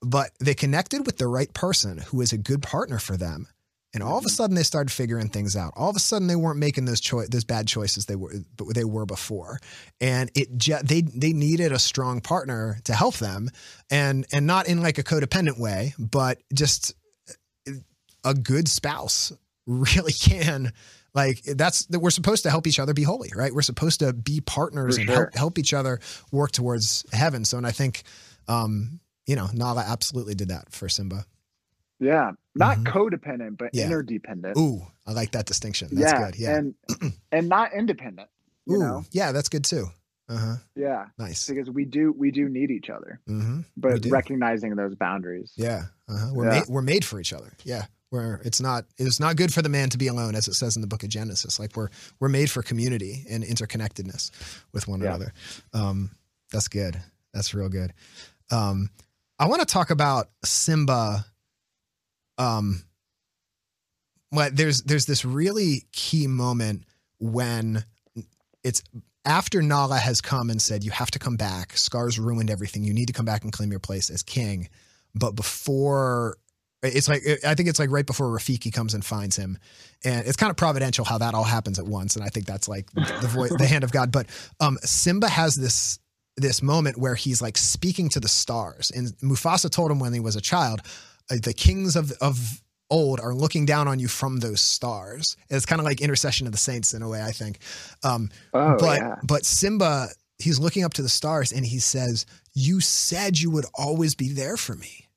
but 0.00 0.30
they 0.40 0.54
connected 0.54 1.06
with 1.06 1.18
the 1.18 1.28
right 1.28 1.52
person 1.52 1.98
who 1.98 2.16
was 2.16 2.32
a 2.32 2.38
good 2.38 2.62
partner 2.62 2.98
for 2.98 3.16
them. 3.16 3.46
And 3.94 4.02
all 4.02 4.16
of 4.16 4.24
a 4.24 4.30
sudden 4.30 4.56
they 4.56 4.62
started 4.62 4.90
figuring 4.90 5.28
things 5.28 5.54
out. 5.54 5.72
All 5.76 5.90
of 5.90 5.96
a 5.96 6.00
sudden 6.00 6.26
they 6.28 6.36
weren't 6.36 6.58
making 6.58 6.86
those 6.86 7.00
choi- 7.00 7.26
those 7.26 7.44
bad 7.44 7.66
choices 7.68 8.06
they 8.06 8.16
were 8.16 8.32
but 8.56 8.74
they 8.74 8.84
were 8.84 9.04
before. 9.04 9.58
And 10.00 10.30
it 10.34 10.56
ju- 10.56 10.78
they 10.82 11.02
they 11.02 11.32
needed 11.34 11.72
a 11.72 11.78
strong 11.78 12.20
partner 12.22 12.78
to 12.84 12.94
help 12.94 13.16
them 13.16 13.50
and 13.90 14.24
and 14.32 14.46
not 14.46 14.66
in 14.66 14.80
like 14.80 14.96
a 14.98 15.02
codependent 15.02 15.58
way, 15.58 15.94
but 15.98 16.38
just 16.54 16.94
a 18.24 18.34
good 18.34 18.68
spouse 18.68 19.32
really 19.66 20.12
can 20.20 20.72
like 21.14 21.42
that's 21.42 21.86
that 21.86 22.00
we're 22.00 22.10
supposed 22.10 22.44
to 22.44 22.50
help 22.50 22.66
each 22.66 22.78
other 22.78 22.94
be 22.94 23.02
holy 23.02 23.30
right 23.34 23.52
we're 23.54 23.62
supposed 23.62 24.00
to 24.00 24.12
be 24.12 24.40
partners 24.40 24.96
For 24.96 25.00
and 25.02 25.10
sure. 25.10 25.16
help, 25.24 25.34
help 25.34 25.58
each 25.58 25.74
other 25.74 26.00
work 26.30 26.52
towards 26.52 27.04
heaven 27.12 27.44
so 27.44 27.58
and 27.58 27.66
i 27.66 27.70
think 27.70 28.02
um 28.48 29.00
you 29.26 29.36
know 29.36 29.48
nala 29.52 29.84
absolutely 29.86 30.34
did 30.34 30.48
that 30.48 30.72
for 30.72 30.88
simba 30.88 31.26
Yeah. 32.02 32.32
Not 32.54 32.78
Mhm. 32.78 32.84
codependent, 32.84 33.56
but 33.58 33.70
Yeah. 33.74 33.84
interdependent. 33.86 34.56
ooh 34.58 34.82
i 35.06 35.12
like 35.12 35.32
that 35.32 35.46
distinction 35.46 35.88
that's 35.92 36.12
yeah. 36.12 36.24
good 36.26 36.36
yeah 36.38 36.56
And, 36.58 36.74
and 37.32 37.48
not 37.48 37.72
independent, 37.72 38.28
you 38.66 38.76
ooh 38.76 38.80
know? 38.80 39.04
yeah 39.10 39.32
that's 39.32 39.48
good 39.48 39.64
too 39.64 39.86
uh-huh 40.28 40.56
Yeah. 40.76 41.06
nice 41.18 41.48
Because 41.48 41.68
we 41.70 41.84
do, 41.84 42.12
we 42.12 42.30
do 42.30 42.48
need 42.48 42.70
each 42.70 42.88
other, 42.90 43.20
mm-hmm 43.28 43.60
but 43.76 44.04
recognizing 44.06 44.76
those 44.76 44.94
boundaries. 44.94 45.52
yeah 45.56 45.86
uh-huh. 46.08 46.30
we're 46.34 46.44
Yeah. 46.44 46.58
made 46.60 46.64
we're 46.68 46.82
made 46.82 47.04
for 47.04 47.18
each 47.20 47.32
other 47.32 47.52
yeah 47.64 47.86
where 48.10 48.40
it's 48.44 48.60
not 48.60 48.84
it's 48.98 49.18
not 49.18 49.36
good 49.36 49.52
for 49.54 49.62
the 49.62 49.68
man 49.70 49.88
to 49.90 49.98
be 49.98 50.06
alone 50.08 50.34
as 50.34 50.46
it 50.46 50.54
says 50.54 50.76
in 50.76 50.82
the 50.82 50.88
book 50.92 51.02
of 51.02 51.08
genesis 51.08 51.58
like 51.58 51.74
we're 51.76 51.88
we're 52.20 52.28
made 52.28 52.50
for 52.50 52.62
community 52.62 53.24
and 53.30 53.42
interconnectedness 53.42 54.30
with 54.72 54.86
one 54.86 55.00
Yeah. 55.00 55.08
another 55.08 55.32
um 55.72 56.10
that's 56.52 56.68
good 56.68 57.00
that's 57.34 57.54
real 57.54 57.68
good 57.70 57.92
um 58.50 58.90
i 59.38 59.46
want 59.46 59.60
to 59.60 59.66
talk 59.66 59.90
about 59.90 60.28
simba 60.44 61.24
um 62.38 62.82
but 64.30 64.56
there's 64.56 64.82
there's 64.82 65.06
this 65.06 65.24
really 65.24 65.86
key 65.92 66.26
moment 66.26 66.84
when 67.18 67.84
it's 68.64 68.82
after 69.24 69.62
Nala 69.62 69.98
has 69.98 70.20
come 70.20 70.50
and 70.50 70.60
said, 70.60 70.84
You 70.84 70.90
have 70.90 71.10
to 71.12 71.18
come 71.18 71.36
back. 71.36 71.76
Scar's 71.76 72.18
ruined 72.18 72.50
everything. 72.50 72.84
You 72.84 72.94
need 72.94 73.06
to 73.06 73.12
come 73.12 73.26
back 73.26 73.44
and 73.44 73.52
claim 73.52 73.70
your 73.70 73.80
place 73.80 74.10
as 74.10 74.22
king. 74.22 74.68
But 75.14 75.36
before, 75.36 76.38
it's 76.82 77.08
like, 77.08 77.22
I 77.46 77.54
think 77.54 77.68
it's 77.68 77.78
like 77.78 77.90
right 77.90 78.06
before 78.06 78.28
Rafiki 78.28 78.72
comes 78.72 78.94
and 78.94 79.04
finds 79.04 79.36
him. 79.36 79.58
And 80.04 80.26
it's 80.26 80.36
kind 80.36 80.50
of 80.50 80.56
providential 80.56 81.04
how 81.04 81.18
that 81.18 81.34
all 81.34 81.44
happens 81.44 81.78
at 81.78 81.86
once. 81.86 82.16
And 82.16 82.24
I 82.24 82.28
think 82.28 82.46
that's 82.46 82.66
like 82.66 82.90
the 82.92 83.28
voice, 83.28 83.52
the 83.56 83.66
hand 83.66 83.84
of 83.84 83.92
God. 83.92 84.10
But 84.10 84.26
um, 84.58 84.78
Simba 84.82 85.28
has 85.28 85.54
this 85.54 85.98
this 86.38 86.62
moment 86.62 86.96
where 86.96 87.14
he's 87.14 87.42
like 87.42 87.58
speaking 87.58 88.08
to 88.08 88.18
the 88.18 88.28
stars. 88.28 88.90
And 88.90 89.08
Mufasa 89.22 89.70
told 89.70 89.90
him 89.90 89.98
when 89.98 90.14
he 90.14 90.20
was 90.20 90.34
a 90.34 90.40
child, 90.40 90.80
uh, 91.30 91.36
the 91.42 91.52
kings 91.54 91.96
of 91.96 92.12
of 92.20 92.62
old 92.90 93.20
are 93.20 93.34
looking 93.34 93.64
down 93.64 93.88
on 93.88 93.98
you 93.98 94.06
from 94.08 94.38
those 94.40 94.60
stars. 94.60 95.36
It's 95.48 95.64
kind 95.64 95.80
of 95.80 95.86
like 95.86 96.02
intercession 96.02 96.46
of 96.46 96.52
the 96.52 96.58
saints 96.58 96.92
in 96.92 97.00
a 97.02 97.08
way, 97.08 97.22
I 97.22 97.32
think. 97.32 97.58
Um, 98.02 98.28
Oh, 98.52 98.76
but 98.78 99.00
yeah. 99.00 99.16
but 99.22 99.46
Simba, 99.46 100.08
he's 100.38 100.58
looking 100.58 100.84
up 100.84 100.92
to 100.94 101.02
the 101.02 101.08
stars 101.08 101.52
and 101.52 101.64
he 101.64 101.78
says, 101.78 102.26
"You 102.54 102.80
said 102.80 103.38
you 103.38 103.50
would 103.50 103.64
always 103.74 104.14
be 104.14 104.28
there 104.32 104.56
for 104.58 104.74
me. 104.74 105.08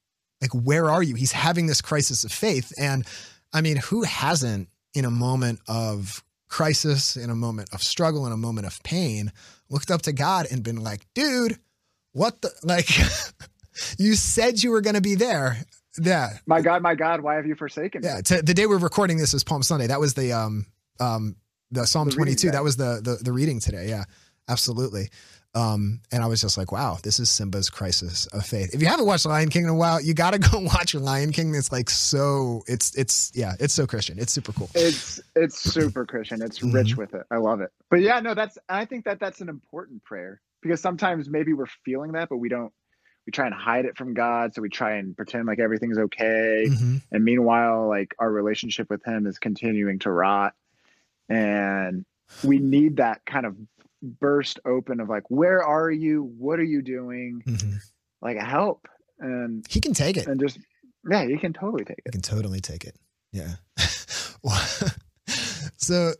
Like, 0.41 0.51
where 0.51 0.89
are 0.89 1.03
you?" 1.03 1.15
He's 1.15 1.33
having 1.33 1.67
this 1.67 1.81
crisis 1.81 2.23
of 2.23 2.31
faith, 2.31 2.71
and 2.77 3.05
I 3.53 3.61
mean, 3.61 3.77
who 3.77 4.03
hasn't 4.03 4.69
in 4.93 5.03
a 5.05 5.11
moment 5.11 5.59
of 5.67 6.23
crisis, 6.47 7.17
in 7.17 7.29
a 7.29 7.35
moment 7.35 7.69
of 7.73 7.83
struggle, 7.83 8.25
in 8.25 8.31
a 8.31 8.37
moment 8.37 8.67
of 8.67 8.81
pain, 8.83 9.33
looked 9.69 9.91
up 9.91 10.03
to 10.03 10.13
God 10.13 10.47
and 10.49 10.63
been 10.63 10.81
like, 10.81 11.05
"Dude, 11.13 11.59
what 12.13 12.41
the 12.41 12.51
like." 12.63 12.89
you 13.97 14.15
said 14.15 14.63
you 14.63 14.71
were 14.71 14.79
going 14.81 14.95
to 14.95 15.01
be 15.01 15.15
there. 15.15 15.57
Yeah, 16.01 16.29
My 16.45 16.61
God, 16.61 16.81
my 16.81 16.95
God, 16.95 17.21
why 17.21 17.35
have 17.35 17.45
you 17.45 17.55
forsaken 17.55 18.01
me? 18.01 18.07
yeah. 18.07 18.21
To, 18.21 18.41
the 18.41 18.53
day 18.53 18.65
we're 18.65 18.77
recording 18.77 19.17
this 19.17 19.33
is 19.33 19.43
Palm 19.43 19.63
Sunday. 19.63 19.87
That 19.87 19.99
was 19.99 20.13
the 20.13 20.31
um 20.33 20.65
um 20.99 21.35
the 21.71 21.85
Psalm 21.85 22.09
The 22.09 22.15
22. 22.15 22.47
yeah. 22.47 22.51
That 22.53 22.63
was 22.63 22.77
the, 22.77 23.01
the 23.03 23.17
the 23.23 23.31
reading 23.31 23.59
today. 23.59 23.87
Yeah, 23.89 24.03
absolutely. 24.49 25.09
Um, 25.53 26.01
and 26.11 26.21
I 26.21 26.25
was 26.27 26.41
just 26.41 26.57
like, 26.57 26.73
wow, 26.73 26.97
this 27.01 27.17
is 27.17 27.29
Simba's 27.29 27.69
crisis 27.69 28.25
of 28.27 28.45
faith. 28.45 28.73
If 28.75 28.81
you 28.81 28.87
haven't 28.87 29.05
watched 29.05 29.25
Lion 29.25 29.47
King 29.47 29.63
in 29.63 29.69
a 29.69 29.73
while, 29.75 30.01
you 30.01 30.13
got 30.13 30.33
to 30.33 30.39
go 30.51 30.59
watch 30.59 30.93
Lion 30.93 31.31
King. 31.31 31.55
It's 31.55 31.71
like 31.71 31.89
so, 31.89 32.61
it's 32.67 32.93
it's 32.95 33.31
yeah, 33.33 33.53
it's 33.59 33.73
so 33.73 33.87
Christian. 33.87 34.19
It's 34.19 34.33
super 34.33 34.51
cool. 34.51 34.69
It's 34.75 35.21
it's 35.35 35.57
super 35.57 36.05
Christian. 36.05 36.41
It's 36.41 36.59
Mm-hmm. 36.59 36.75
rich 36.75 36.97
with 36.97 37.13
it. 37.13 37.23
I 37.31 37.37
love 37.37 37.61
it. 37.61 37.69
But 37.89 38.01
yeah, 38.01 38.19
no, 38.19 38.33
that's 38.33 38.57
I 38.67 38.83
think 38.85 39.05
that 39.05 39.19
that's 39.21 39.39
an 39.39 39.47
important 39.47 40.03
prayer 40.03 40.41
because 40.61 40.81
sometimes 40.81 41.29
maybe 41.29 41.53
we're 41.53 41.67
feeling 41.85 42.11
that, 42.13 42.27
but 42.29 42.37
we 42.37 42.49
don't. 42.49 42.73
We 43.25 43.31
try 43.31 43.45
and 43.47 43.55
hide 43.55 43.85
it 43.85 43.97
from 43.97 44.13
God, 44.13 44.53
so 44.53 44.61
we 44.61 44.69
try 44.69 44.97
and 44.97 45.15
pretend 45.15 45.47
like 45.47 45.59
everything's 45.59 45.97
okay. 45.97 46.65
Mhm. 46.69 47.01
And 47.11 47.23
meanwhile, 47.25 47.87
like 47.87 48.13
our 48.19 48.31
relationship 48.31 48.89
with 48.89 49.03
Him 49.03 49.25
is 49.25 49.39
continuing 49.39 49.99
to 49.99 50.11
rot, 50.11 50.53
and 51.29 52.05
we 52.43 52.59
need 52.59 52.97
that 52.97 53.25
kind 53.25 53.45
of 53.45 53.55
burst 54.01 54.59
open 54.65 54.99
of 54.99 55.09
like, 55.09 55.23
where 55.31 55.63
are 55.63 55.89
you? 55.89 56.23
What 56.37 56.59
are 56.59 56.63
you 56.63 56.81
doing? 56.83 57.41
Mhm. 57.45 57.79
Like 58.21 58.37
help 58.37 58.87
and 59.19 59.65
He 59.69 59.79
can 59.81 59.93
take 59.93 60.17
it. 60.17 60.27
and 60.27 60.39
just 60.39 60.59
yeah, 61.09 61.23
you 61.23 61.39
can 61.39 61.53
totally 61.53 61.85
take 61.85 61.99
it. 61.99 62.03
it. 62.07 62.11
can 62.11 62.21
totally 62.21 62.59
take 62.59 62.83
it. 62.85 62.95
Yeah. 63.31 63.55
So 65.77 66.13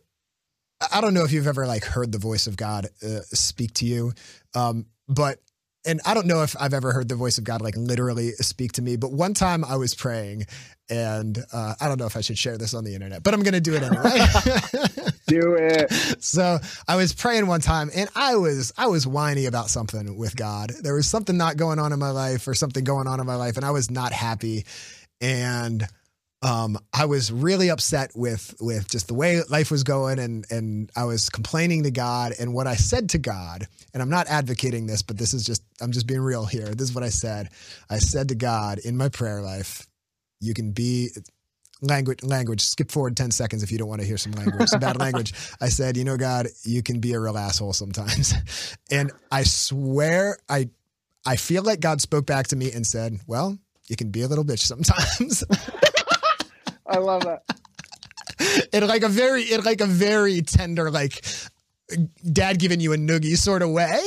I 0.92 1.00
don't 1.00 1.14
know 1.14 1.24
if 1.24 1.32
you've 1.32 1.46
ever 1.46 1.66
like 1.66 1.84
heard 1.84 2.12
the 2.12 2.18
voice 2.18 2.46
of 2.46 2.56
God 2.56 2.86
uh, 3.02 3.20
speak 3.32 3.72
to 3.74 3.86
you, 3.86 4.12
um, 4.54 4.86
but 5.08 5.40
and 5.86 6.00
I 6.04 6.14
don't 6.14 6.26
know 6.26 6.42
if 6.42 6.56
I've 6.60 6.74
ever 6.74 6.92
heard 6.92 7.08
the 7.08 7.14
voice 7.14 7.38
of 7.38 7.44
God 7.44 7.62
like 7.62 7.76
literally 7.76 8.32
speak 8.32 8.72
to 8.72 8.82
me, 8.82 8.96
but 8.96 9.12
one 9.12 9.34
time 9.34 9.64
I 9.64 9.76
was 9.76 9.94
praying 9.94 10.46
and 10.88 11.38
uh, 11.52 11.74
I 11.80 11.88
don't 11.88 11.98
know 11.98 12.06
if 12.06 12.16
I 12.16 12.20
should 12.20 12.38
share 12.38 12.58
this 12.58 12.74
on 12.74 12.84
the 12.84 12.94
internet, 12.94 13.22
but 13.22 13.34
I'm 13.34 13.42
going 13.42 13.54
to 13.54 13.60
do 13.60 13.74
it 13.74 13.82
anyway. 13.82 14.20
Do 15.26 15.54
it. 15.54 15.90
so 16.22 16.58
I 16.86 16.94
was 16.94 17.12
praying 17.12 17.48
one 17.48 17.60
time 17.60 17.90
and 17.94 18.08
I 18.14 18.36
was 18.36 18.72
I 18.78 18.86
was 18.86 19.08
whiny 19.08 19.46
about 19.46 19.70
something 19.70 20.16
with 20.16 20.36
God. 20.36 20.70
There 20.82 20.94
was 20.94 21.08
something 21.08 21.36
not 21.36 21.56
going 21.56 21.80
on 21.80 21.92
in 21.92 21.98
my 21.98 22.10
life 22.10 22.46
or 22.46 22.54
something 22.54 22.84
going 22.84 23.08
on 23.08 23.18
in 23.18 23.26
my 23.26 23.34
life 23.34 23.56
and 23.56 23.66
I 23.66 23.72
was 23.72 23.90
not 23.90 24.12
happy 24.12 24.64
and 25.20 25.84
um, 26.42 26.78
I 26.92 27.06
was 27.06 27.32
really 27.32 27.70
upset 27.70 28.12
with 28.14 28.54
with 28.60 28.88
just 28.88 29.08
the 29.08 29.14
way 29.14 29.42
life 29.50 29.70
was 29.70 29.82
going, 29.82 30.18
and 30.18 30.46
and 30.50 30.90
I 30.94 31.04
was 31.04 31.28
complaining 31.28 31.84
to 31.84 31.90
God. 31.90 32.34
And 32.38 32.52
what 32.54 32.66
I 32.66 32.76
said 32.76 33.10
to 33.10 33.18
God, 33.18 33.66
and 33.96 34.02
I'm 34.02 34.10
not 34.10 34.26
advocating 34.26 34.86
this, 34.86 35.00
but 35.00 35.16
this 35.16 35.32
is 35.32 35.42
just 35.42 35.62
I'm 35.80 35.90
just 35.90 36.06
being 36.06 36.20
real 36.20 36.44
here. 36.44 36.66
This 36.66 36.90
is 36.90 36.94
what 36.94 37.02
I 37.02 37.08
said. 37.08 37.48
I 37.88 37.96
said 37.96 38.28
to 38.28 38.34
God 38.34 38.78
in 38.78 38.94
my 38.94 39.08
prayer 39.08 39.40
life, 39.40 39.86
"You 40.38 40.52
can 40.52 40.72
be." 40.72 41.08
Language, 41.82 42.22
language. 42.22 42.62
Skip 42.62 42.90
forward 42.90 43.16
ten 43.16 43.30
seconds 43.30 43.62
if 43.62 43.70
you 43.70 43.78
don't 43.78 43.88
want 43.88 44.00
to 44.02 44.06
hear 44.06 44.16
some 44.16 44.32
language, 44.32 44.68
some 44.68 44.80
bad 44.80 44.98
language. 44.98 45.34
I 45.60 45.68
said, 45.68 45.96
you 45.96 46.04
know, 46.04 46.16
God, 46.16 46.48
you 46.62 46.82
can 46.82 47.00
be 47.00 47.12
a 47.12 47.20
real 47.20 47.36
asshole 47.36 47.74
sometimes, 47.74 48.34
and 48.90 49.12
I 49.30 49.42
swear, 49.44 50.38
I, 50.48 50.70
I 51.26 51.36
feel 51.36 51.62
like 51.62 51.80
God 51.80 52.00
spoke 52.00 52.24
back 52.24 52.46
to 52.48 52.56
me 52.56 52.72
and 52.72 52.86
said, 52.86 53.20
well, 53.26 53.58
you 53.88 53.96
can 53.96 54.10
be 54.10 54.22
a 54.22 54.26
little 54.26 54.44
bitch 54.44 54.60
sometimes. 54.60 55.44
I 56.86 56.96
love 56.96 57.24
that. 57.24 57.44
in 58.72 58.86
like 58.86 59.02
a 59.02 59.08
very 59.08 59.42
in 59.52 59.62
like 59.62 59.82
a 59.82 59.86
very 59.86 60.40
tender 60.40 60.90
like 60.90 61.24
dad 62.32 62.58
giving 62.58 62.80
you 62.80 62.92
a 62.92 62.96
noogie 62.96 63.36
sort 63.36 63.62
of 63.62 63.70
way 63.70 64.00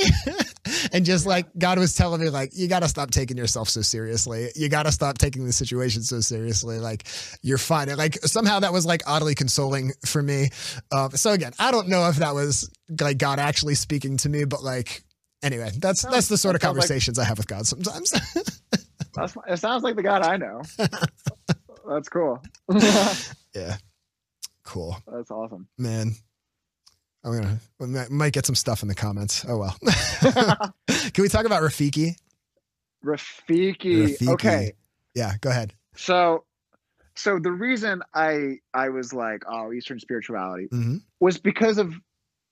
and 0.94 1.06
just 1.06 1.26
like 1.26 1.46
god 1.58 1.80
was 1.80 1.96
telling 1.96 2.20
me 2.20 2.30
like 2.30 2.52
you 2.54 2.68
got 2.68 2.82
to 2.82 2.90
stop 2.90 3.10
taking 3.10 3.38
yourself 3.38 3.70
so 3.70 3.82
seriously 3.82 4.50
you 4.56 4.68
got 4.68 4.84
to 4.84 4.92
stop 4.92 5.18
taking 5.18 5.46
the 5.46 5.54
situation 5.54 6.02
so 6.02 6.20
seriously 6.20 6.78
like 6.78 7.08
you're 7.42 7.58
fine 7.58 7.88
and 7.88 7.98
like 7.98 8.16
somehow 8.26 8.60
that 8.60 8.74
was 8.74 8.86
like 8.86 9.02
oddly 9.08 9.34
consoling 9.34 9.94
for 10.06 10.22
me 10.22 10.50
um, 10.92 11.10
so 11.12 11.32
again 11.32 11.54
i 11.58 11.72
don't 11.72 11.88
know 11.88 12.10
if 12.10 12.18
that 12.18 12.34
was 12.36 12.70
like 13.00 13.18
god 13.18 13.40
actually 13.40 13.76
speaking 13.76 14.18
to 14.18 14.28
me 14.28 14.44
but 14.44 14.62
like 14.62 15.02
anyway 15.42 15.72
that's 15.78 16.02
that's 16.04 16.28
the 16.28 16.38
sort 16.38 16.56
of 16.56 16.62
sounds 16.62 16.76
like- 16.76 16.82
conversations 16.82 17.18
i 17.18 17.24
have 17.24 17.38
with 17.38 17.48
god 17.48 17.66
sometimes 17.66 18.12
That's, 19.16 19.36
it 19.48 19.58
sounds 19.58 19.84
like 19.84 19.96
the 19.96 20.04
God 20.04 20.22
I 20.22 20.38
know. 20.38 20.62
That's 21.90 22.08
cool. 22.10 22.42
yeah 23.56 23.78
cool 24.64 24.96
That's 25.12 25.32
awesome. 25.32 25.68
man. 25.80 26.14
I'm 27.24 27.34
gonna 27.34 27.60
we 27.80 27.88
might- 27.88 28.10
might 28.12 28.34
get 28.34 28.46
some 28.46 28.56
stuff 28.56 28.82
in 28.82 28.88
the 28.88 28.96
comments. 28.96 29.46
Oh 29.48 29.58
well. 29.58 29.76
Can 31.14 31.22
we 31.22 31.28
talk 31.28 31.46
about 31.46 31.62
Rafiki? 31.62 32.16
Rafiki. 33.04 33.78
Rafiki. 34.18 34.28
Okay. 34.34 34.74
Yeah, 35.16 35.34
go 35.42 35.50
ahead. 35.50 35.74
So 35.96 36.46
so 37.16 37.40
the 37.40 37.52
reason 37.52 38.02
I 38.14 38.60
I 38.74 38.90
was 38.90 39.14
like, 39.14 39.44
oh, 39.48 39.74
Eastern 39.74 40.00
spirituality 40.00 40.68
hmm 40.72 40.98
was 41.20 41.38
because 41.38 41.78
of 41.78 41.94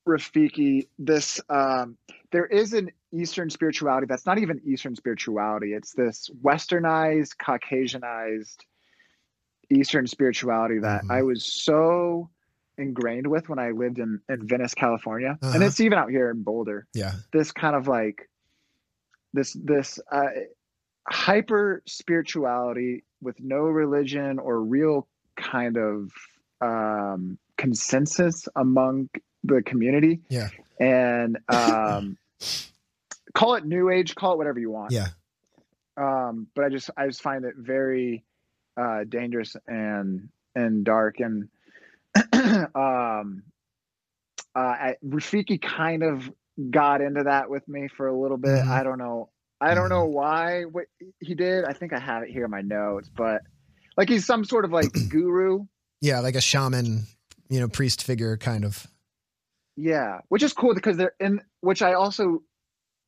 Rafiki. 0.07 0.87
This 0.99 1.39
um 1.49 1.97
there 2.31 2.45
is 2.45 2.73
an 2.73 2.91
Eastern 3.13 3.49
spirituality 3.49 4.05
that's 4.07 4.25
not 4.25 4.37
even 4.37 4.59
Eastern 4.65 4.95
spirituality. 4.95 5.73
It's 5.73 5.93
this 5.93 6.29
westernized, 6.43 7.37
Caucasianized 7.37 8.57
Eastern 9.69 10.07
spirituality 10.07 10.79
that 10.79 11.03
Mhm. 11.03 11.11
I 11.11 11.21
was 11.23 11.45
so 11.63 12.29
ingrained 12.77 13.27
with 13.27 13.49
when 13.49 13.59
I 13.59 13.71
lived 13.71 13.99
in, 13.99 14.21
in 14.29 14.47
Venice, 14.47 14.73
California. 14.73 15.37
Uh-huh. 15.41 15.53
And 15.53 15.63
it's 15.63 15.79
even 15.79 15.97
out 15.97 16.09
here 16.09 16.29
in 16.29 16.43
Boulder. 16.43 16.87
Yeah. 16.93 17.13
this 17.31 17.51
kind 17.51 17.75
of 17.75 17.87
like 17.87 18.29
this 19.33 19.53
this 19.53 19.99
uh, 20.11 20.27
hyper 21.07 21.83
spirituality 21.85 23.03
with 23.21 23.39
no 23.39 23.61
religion 23.61 24.39
or 24.39 24.61
real 24.61 25.07
kind 25.35 25.77
of 25.77 26.11
um, 26.61 27.37
consensus 27.57 28.47
among 28.55 29.09
the 29.43 29.61
community. 29.61 30.21
Yeah. 30.29 30.49
and 30.79 31.37
um, 31.49 32.17
call 33.33 33.55
it 33.55 33.65
new 33.65 33.89
age, 33.89 34.15
call 34.15 34.33
it 34.33 34.37
whatever 34.37 34.59
you 34.59 34.71
want. 34.71 34.91
Yeah. 34.91 35.07
Um, 35.97 36.47
but 36.55 36.65
I 36.65 36.69
just 36.69 36.91
I 36.95 37.07
just 37.07 37.21
find 37.21 37.43
it 37.43 37.55
very 37.57 38.23
uh, 38.75 39.03
dangerous 39.03 39.55
and 39.67 40.29
and 40.55 40.83
dark 40.85 41.19
and 41.19 41.49
um, 42.75 43.43
uh, 44.55 44.93
Rafiki 45.05 45.61
kind 45.61 46.03
of 46.03 46.31
got 46.71 47.01
into 47.01 47.23
that 47.23 47.49
with 47.49 47.67
me 47.67 47.87
for 47.87 48.07
a 48.07 48.19
little 48.19 48.37
bit. 48.37 48.63
Mhm. 48.63 48.67
I 48.67 48.83
don't 48.83 48.97
know. 48.97 49.29
I 49.59 49.73
don't 49.73 49.89
know 49.89 50.05
why 50.05 50.63
what 50.63 50.85
he 51.19 51.33
did. 51.33 51.65
I 51.65 51.73
think 51.73 51.91
I 51.93 51.99
have 51.99 52.23
it 52.23 52.29
here 52.29 52.45
in 52.45 52.51
my 52.51 52.61
notes, 52.61 53.09
but 53.15 53.41
like 53.95 54.07
he's 54.09 54.25
some 54.25 54.45
sort 54.45 54.65
of 54.65 54.71
like 54.71 54.91
guru. 55.09 55.65
Yeah, 56.01 56.19
like 56.19 56.35
a 56.35 56.41
shaman, 56.41 57.07
you 57.49 57.59
know, 57.59 57.67
priest 57.67 58.03
figure 58.03 58.37
kind 58.37 58.63
of. 58.63 58.85
Yeah, 59.75 60.19
which 60.29 60.43
is 60.43 60.53
cool 60.53 60.73
because 60.75 60.97
they're 60.97 61.15
in. 61.19 61.41
Which 61.61 61.81
I 61.81 61.93
also 61.93 62.43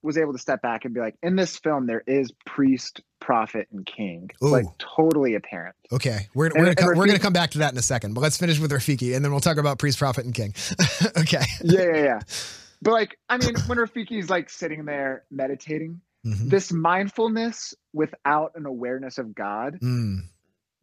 was 0.01 0.17
able 0.17 0.33
to 0.33 0.39
step 0.39 0.61
back 0.61 0.85
and 0.85 0.93
be 0.93 0.99
like, 0.99 1.15
in 1.21 1.35
this 1.35 1.57
film, 1.57 1.85
there 1.87 2.03
is 2.07 2.31
priest, 2.45 3.01
prophet, 3.19 3.67
and 3.71 3.85
king, 3.85 4.29
like 4.41 4.65
totally 4.77 5.35
apparent. 5.35 5.75
Okay, 5.91 6.27
we're, 6.33 6.45
we're 6.45 6.45
And- 6.45 6.55
gonna 6.57 6.75
come, 6.75 6.87
we're 6.89 7.05
gonna 7.05 7.17
Rafiki- 7.17 7.21
come 7.21 7.33
back 7.33 7.51
to 7.51 7.57
that 7.59 7.71
in 7.73 7.77
a 7.77 7.81
second, 7.81 8.13
but 8.13 8.21
let's 8.21 8.37
finish 8.37 8.59
with 8.59 8.71
Rafiki, 8.71 9.15
and 9.15 9.23
then 9.25 9.31
we'll 9.31 9.41
talk 9.41 9.57
about 9.57 9.77
priest, 9.79 9.99
prophet, 9.99 10.25
and 10.25 10.33
king. 10.33 10.53
okay. 11.17 11.43
Yeah, 11.63 11.81
yeah, 11.83 12.03
yeah. 12.03 12.19
But 12.81 12.91
like, 12.91 13.19
I 13.27 13.35
mean, 13.37 13.55
when 13.67 13.77
Rafiki's 13.77 14.29
like 14.29 14.49
sitting 14.49 14.85
there 14.85 15.23
meditating, 15.29 15.99
Mhm. 16.25 16.49
this 16.49 16.71
mindfulness 16.71 17.73
without 17.93 18.51
an 18.55 18.65
awareness 18.65 19.17
of 19.17 19.33
God 19.35 19.79
Mm, 19.81 20.19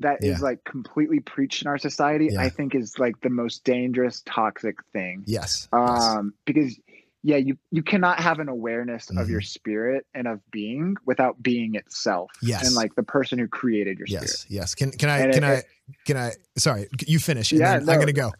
that 0.01 0.23
is 0.23 0.39
Yeah. 0.41 0.45
like 0.45 0.63
completely 0.65 1.21
preached 1.21 1.63
in 1.63 1.69
our 1.69 1.79
society, 1.79 2.29
Yeah. 2.33 2.41
I 2.43 2.51
think 2.51 2.75
is 2.75 2.99
like 2.99 3.21
the 3.23 3.31
most 3.31 3.65
dangerous, 3.65 4.23
toxic 4.27 4.77
thing. 4.93 5.25
yes. 5.27 5.69
yes. 5.73 6.03
Um, 6.09 6.35
because 6.45 6.79
yeah, 7.29 7.37
you 7.39 7.59
you 7.73 7.83
cannot 7.83 8.21
have 8.21 8.39
an 8.39 8.49
awareness 8.49 9.11
of 9.11 9.17
Mhm. 9.17 9.29
your 9.29 9.41
spirit 9.41 10.07
and 10.15 10.29
of 10.29 10.39
being 10.53 10.95
without 11.05 11.43
being 11.43 11.75
itself. 11.75 12.31
Yes. 12.41 12.65
And 12.67 12.77
like 12.77 12.95
the 12.95 13.03
person 13.03 13.37
who 13.39 13.49
created 13.49 13.99
your 13.99 14.07
spirit. 14.07 14.23
Yes. 14.23 14.47
Yes. 14.49 14.75
Can 14.77 14.93
can 14.93 15.09
I 15.11 15.19
And 15.19 15.33
can 15.35 15.43
it- 15.45 15.47
I 15.91 15.93
can 16.07 16.17
I? 16.17 16.33
Sorry, 16.57 16.87
you 17.07 17.19
finish, 17.19 17.51
and 17.51 17.61
Yeah, 17.61 17.79
then 17.81 17.89
I'm 17.89 17.99
gonna 17.99 18.13
go. 18.13 18.33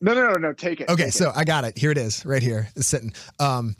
No, 0.00 0.14
no, 0.14 0.28
no, 0.30 0.34
no. 0.34 0.52
Take 0.52 0.80
it. 0.80 0.88
Okay, 0.88 1.04
take 1.04 1.12
so 1.12 1.28
it. 1.30 1.36
I 1.36 1.44
got 1.44 1.64
it. 1.64 1.78
Here 1.78 1.90
it 1.92 1.98
is, 1.98 2.24
right 2.26 2.42
here. 2.42 2.68
It's 2.74 2.86
sitting. 2.88 3.12
Um, 3.38 3.76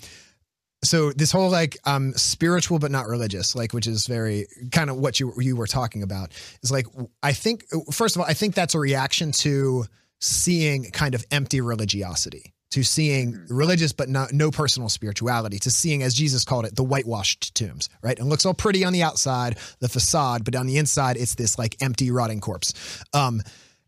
so 0.84 1.12
this 1.12 1.32
whole 1.32 1.50
like 1.50 1.76
um 1.84 2.12
spiritual 2.14 2.78
but 2.78 2.90
not 2.92 3.06
religious, 3.08 3.56
like 3.56 3.72
which 3.72 3.86
is 3.88 4.06
very 4.06 4.46
kind 4.70 4.88
of 4.90 4.96
what 4.98 5.18
you 5.18 5.32
you 5.38 5.56
were 5.56 5.66
talking 5.66 6.02
about, 6.04 6.32
is 6.62 6.70
like 6.70 6.86
I 7.22 7.32
think 7.32 7.64
first 7.92 8.14
of 8.16 8.20
all, 8.22 8.28
I 8.28 8.34
think 8.34 8.54
that's 8.54 8.74
a 8.74 8.78
reaction 8.78 9.32
to 9.32 9.86
seeing 10.20 10.84
kind 10.92 11.14
of 11.14 11.24
empty 11.30 11.60
religiosity, 11.60 12.52
to 12.70 12.82
seeing 12.82 13.32
Mm-hmm. 13.32 13.54
religious 13.56 13.92
but 13.92 14.08
not 14.08 14.32
no 14.32 14.50
personal 14.50 14.88
spirituality, 14.88 15.58
to 15.60 15.70
seeing 15.70 16.02
as 16.02 16.14
Jesus 16.14 16.44
called 16.44 16.64
it, 16.66 16.76
the 16.76 16.84
whitewashed 16.84 17.54
tombs, 17.54 17.88
right? 18.02 18.18
It 18.18 18.24
looks 18.24 18.46
all 18.46 18.54
pretty 18.54 18.84
on 18.84 18.92
the 18.92 19.02
outside, 19.02 19.58
the 19.80 19.88
facade, 19.88 20.44
but 20.44 20.54
on 20.56 20.66
the 20.66 20.78
inside, 20.78 21.16
it's 21.16 21.34
this 21.34 21.58
like 21.58 21.76
empty, 21.82 22.10
rotting 22.10 22.40
corpse. 22.40 22.72
Um, 23.12 23.42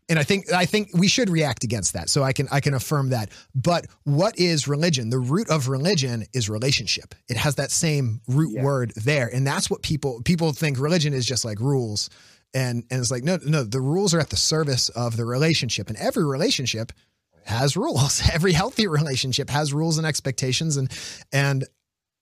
and 0.09 0.19
I 0.19 0.23
think 0.23 0.51
I 0.51 0.65
think 0.65 0.89
we 0.93 1.07
should 1.07 1.29
react 1.29 1.63
against 1.63 1.93
that. 1.93 2.09
So 2.09 2.23
I 2.23 2.33
can 2.33 2.47
I 2.51 2.59
can 2.59 2.73
affirm 2.73 3.09
that. 3.11 3.29
But 3.55 3.85
what 4.03 4.37
is 4.37 4.67
religion? 4.67 5.09
The 5.09 5.17
root 5.17 5.49
of 5.49 5.69
religion 5.69 6.25
is 6.33 6.49
relationship. 6.49 7.15
It 7.29 7.37
has 7.37 7.55
that 7.55 7.71
same 7.71 8.19
root 8.27 8.51
Yeah. 8.53 8.63
word 8.63 8.91
there, 8.97 9.33
and 9.33 9.47
that's 9.47 9.69
what 9.69 9.81
people 9.81 10.21
people 10.23 10.51
think 10.51 10.77
religion 10.77 11.13
is 11.13 11.25
just 11.25 11.45
like 11.45 11.59
rules. 11.61 12.09
And 12.53 12.83
and 12.91 12.99
it's 12.99 13.11
like 13.11 13.23
no 13.23 13.39
no 13.45 13.63
the 13.63 13.79
rules 13.79 14.13
are 14.13 14.19
at 14.19 14.29
the 14.29 14.35
service 14.37 14.89
of 14.89 15.15
the 15.15 15.23
relationship, 15.25 15.87
and 15.89 15.97
every 15.97 16.25
relationship 16.25 16.91
has 17.45 17.75
rules. 17.77 18.21
Every 18.33 18.53
healthy 18.53 18.87
relationship 18.87 19.49
has 19.49 19.73
rules 19.73 19.97
and 19.97 20.07
expectations, 20.07 20.77
and 20.77 20.91
and 21.31 21.65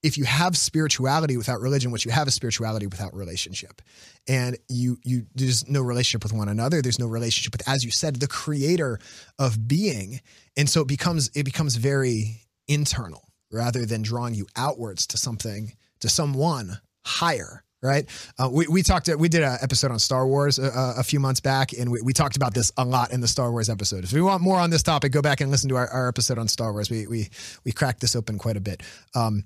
if 0.04 0.18
you 0.18 0.24
have 0.24 0.58
spirituality 0.58 1.38
without 1.38 1.62
religion, 1.62 1.92
what 1.92 2.06
you 2.06 2.12
have 2.12 2.28
is 2.28 2.34
spirituality 2.34 2.88
without 2.88 3.14
relationship. 3.14 3.82
And 4.28 4.58
you 4.68 4.98
you 5.04 5.26
there's 5.36 5.68
no 5.68 5.82
relationship 5.82 6.24
with 6.24 6.34
one 6.34 6.50
another. 6.50 6.82
There's 6.82 7.00
no 7.00 7.08
relationship 7.08 7.54
with, 7.54 7.68
as 7.68 7.84
you 7.84 7.92
said, 7.92 8.16
the 8.16 8.28
creator 8.28 9.00
of 9.38 9.68
being. 9.68 10.22
And 10.58 10.70
so 10.70 10.82
it 10.82 10.88
becomes 10.88 11.30
it 11.36 11.44
becomes 11.44 11.76
very 11.76 12.42
internal 12.68 13.28
rather 13.52 13.86
than 13.86 14.02
drawing 14.02 14.34
you 14.34 14.48
outwards 14.56 15.06
to 15.08 15.18
something, 15.18 15.74
to 16.00 16.10
someone 16.10 16.80
higher. 17.06 17.64
Right. 17.84 18.08
Uh, 18.38 18.48
we, 18.52 18.68
we 18.68 18.84
talked, 18.84 19.10
we 19.18 19.28
did 19.28 19.42
an 19.42 19.58
episode 19.60 19.90
on 19.90 19.98
Star 19.98 20.28
Wars 20.28 20.60
a, 20.60 20.94
a 20.98 21.04
few 21.04 21.20
months 21.20 21.40
back, 21.40 21.74
and 21.74 21.92
we, 21.92 22.00
we 22.04 22.14
talked 22.14 22.36
about 22.36 22.54
this 22.54 22.72
a 22.78 22.86
lot 22.86 23.12
in 23.12 23.22
the 23.22 23.28
Star 23.28 23.50
Wars 23.52 23.70
episode. 23.70 24.04
If 24.04 24.14
you 24.14 24.24
want 24.24 24.44
more 24.44 24.60
on 24.60 24.70
this 24.70 24.84
topic, 24.84 25.12
go 25.12 25.24
back 25.24 25.42
and 25.42 25.50
listen 25.50 25.68
to 25.70 25.78
our, 25.78 25.88
our 25.88 26.08
episode 26.08 26.38
on 26.38 26.48
Star 26.48 26.74
Wars. 26.74 26.92
We, 26.92 27.08
we, 27.08 27.30
we 27.66 27.72
cracked 27.72 28.00
this 28.00 28.16
open 28.16 28.38
quite 28.38 28.56
a 28.56 28.62
bit. 28.62 28.84
Um, 29.16 29.46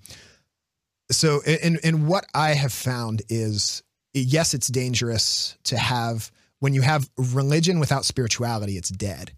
so 1.12 1.42
and 1.46 1.80
and 1.84 2.08
what 2.08 2.26
i 2.34 2.54
have 2.54 2.74
found 2.74 3.22
is 3.30 3.84
yes 4.14 4.54
it's 4.54 4.68
dangerous 4.68 5.58
to 5.64 5.78
have 5.78 6.32
when 6.60 6.74
you 6.74 6.82
have 6.82 7.10
religion 7.18 7.80
without 7.80 8.06
spirituality 8.06 8.78
it's 8.78 8.90
dead 8.90 9.32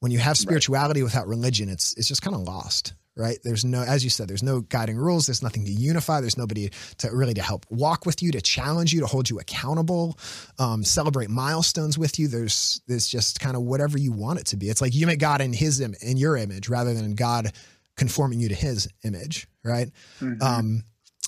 when 0.00 0.12
you 0.12 0.18
have 0.18 0.36
spirituality 0.36 1.02
without 1.02 1.26
religion 1.26 1.68
it's 1.68 1.94
it's 1.94 2.08
just 2.08 2.22
kind 2.22 2.36
of 2.36 2.42
lost 2.42 2.94
right? 3.16 3.38
There's 3.44 3.64
no, 3.64 3.82
as 3.82 4.02
you 4.04 4.10
said, 4.10 4.28
there's 4.28 4.42
no 4.42 4.60
guiding 4.62 4.96
rules. 4.96 5.26
There's 5.26 5.42
nothing 5.42 5.64
to 5.66 5.70
unify. 5.70 6.20
There's 6.20 6.36
nobody 6.36 6.70
to 6.98 7.10
really 7.14 7.34
to 7.34 7.42
help 7.42 7.64
walk 7.70 8.06
with 8.06 8.22
you, 8.22 8.32
to 8.32 8.40
challenge 8.40 8.92
you, 8.92 9.00
to 9.00 9.06
hold 9.06 9.30
you 9.30 9.38
accountable, 9.38 10.18
um, 10.58 10.82
celebrate 10.84 11.30
milestones 11.30 11.96
with 11.96 12.18
you. 12.18 12.28
There's, 12.28 12.80
there's 12.88 13.06
just 13.06 13.40
kind 13.40 13.56
of 13.56 13.62
whatever 13.62 13.98
you 13.98 14.12
want 14.12 14.40
it 14.40 14.46
to 14.46 14.56
be. 14.56 14.68
It's 14.68 14.80
like 14.80 14.94
you 14.94 15.06
make 15.06 15.18
God 15.20 15.40
in 15.40 15.52
His 15.52 15.80
Im- 15.80 15.94
in 16.02 16.16
your 16.16 16.36
image 16.36 16.68
rather 16.68 16.92
than 16.94 17.14
God 17.14 17.52
conforming 17.96 18.40
you 18.40 18.48
to 18.48 18.54
His 18.54 18.88
image, 19.04 19.46
right? 19.62 19.90
Mhm. 20.20 20.42
Um, 20.42 20.84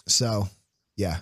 so 0.08 0.48
yeah, 0.96 1.18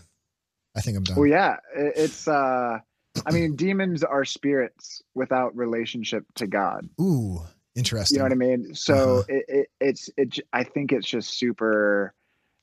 I 0.77 0.81
think 0.81 0.97
I'm 0.97 1.05
done. 1.05 1.17
well, 1.17 1.27
yeah, 1.27 1.57
it's. 1.77 2.27
uh 2.27 2.79
I 3.27 3.31
mean, 3.31 3.55
demons 3.55 4.03
are 4.03 4.25
spirits 4.25 5.01
without 5.15 5.55
relationship 5.57 6.25
to 6.35 6.49
God. 6.49 6.89
Ooh, 7.01 7.43
interesting. 7.75 8.17
You 8.17 8.19
know 8.21 8.25
what 8.25 8.33
I 8.33 8.35
mean? 8.57 8.75
So 8.75 8.95
Uh-huh. 8.95 9.23
it, 9.29 9.45
it, 9.49 9.69
it's 9.81 10.11
it. 10.17 10.39
I 10.53 10.65
think 10.65 10.93
it's 10.93 11.09
just 11.09 11.39
super. 11.39 12.15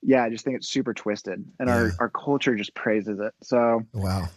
Yeah, 0.04 0.24
I 0.24 0.30
just 0.30 0.44
think 0.44 0.58
it's 0.58 0.68
super 0.68 0.94
twisted, 0.94 1.46
and 1.60 1.70
our 1.70 1.88
Yeah. 1.88 1.92
our 2.00 2.10
culture 2.10 2.56
just 2.56 2.74
praises 2.74 3.20
it. 3.20 3.34
So 3.44 3.86
Wow, 3.94 4.30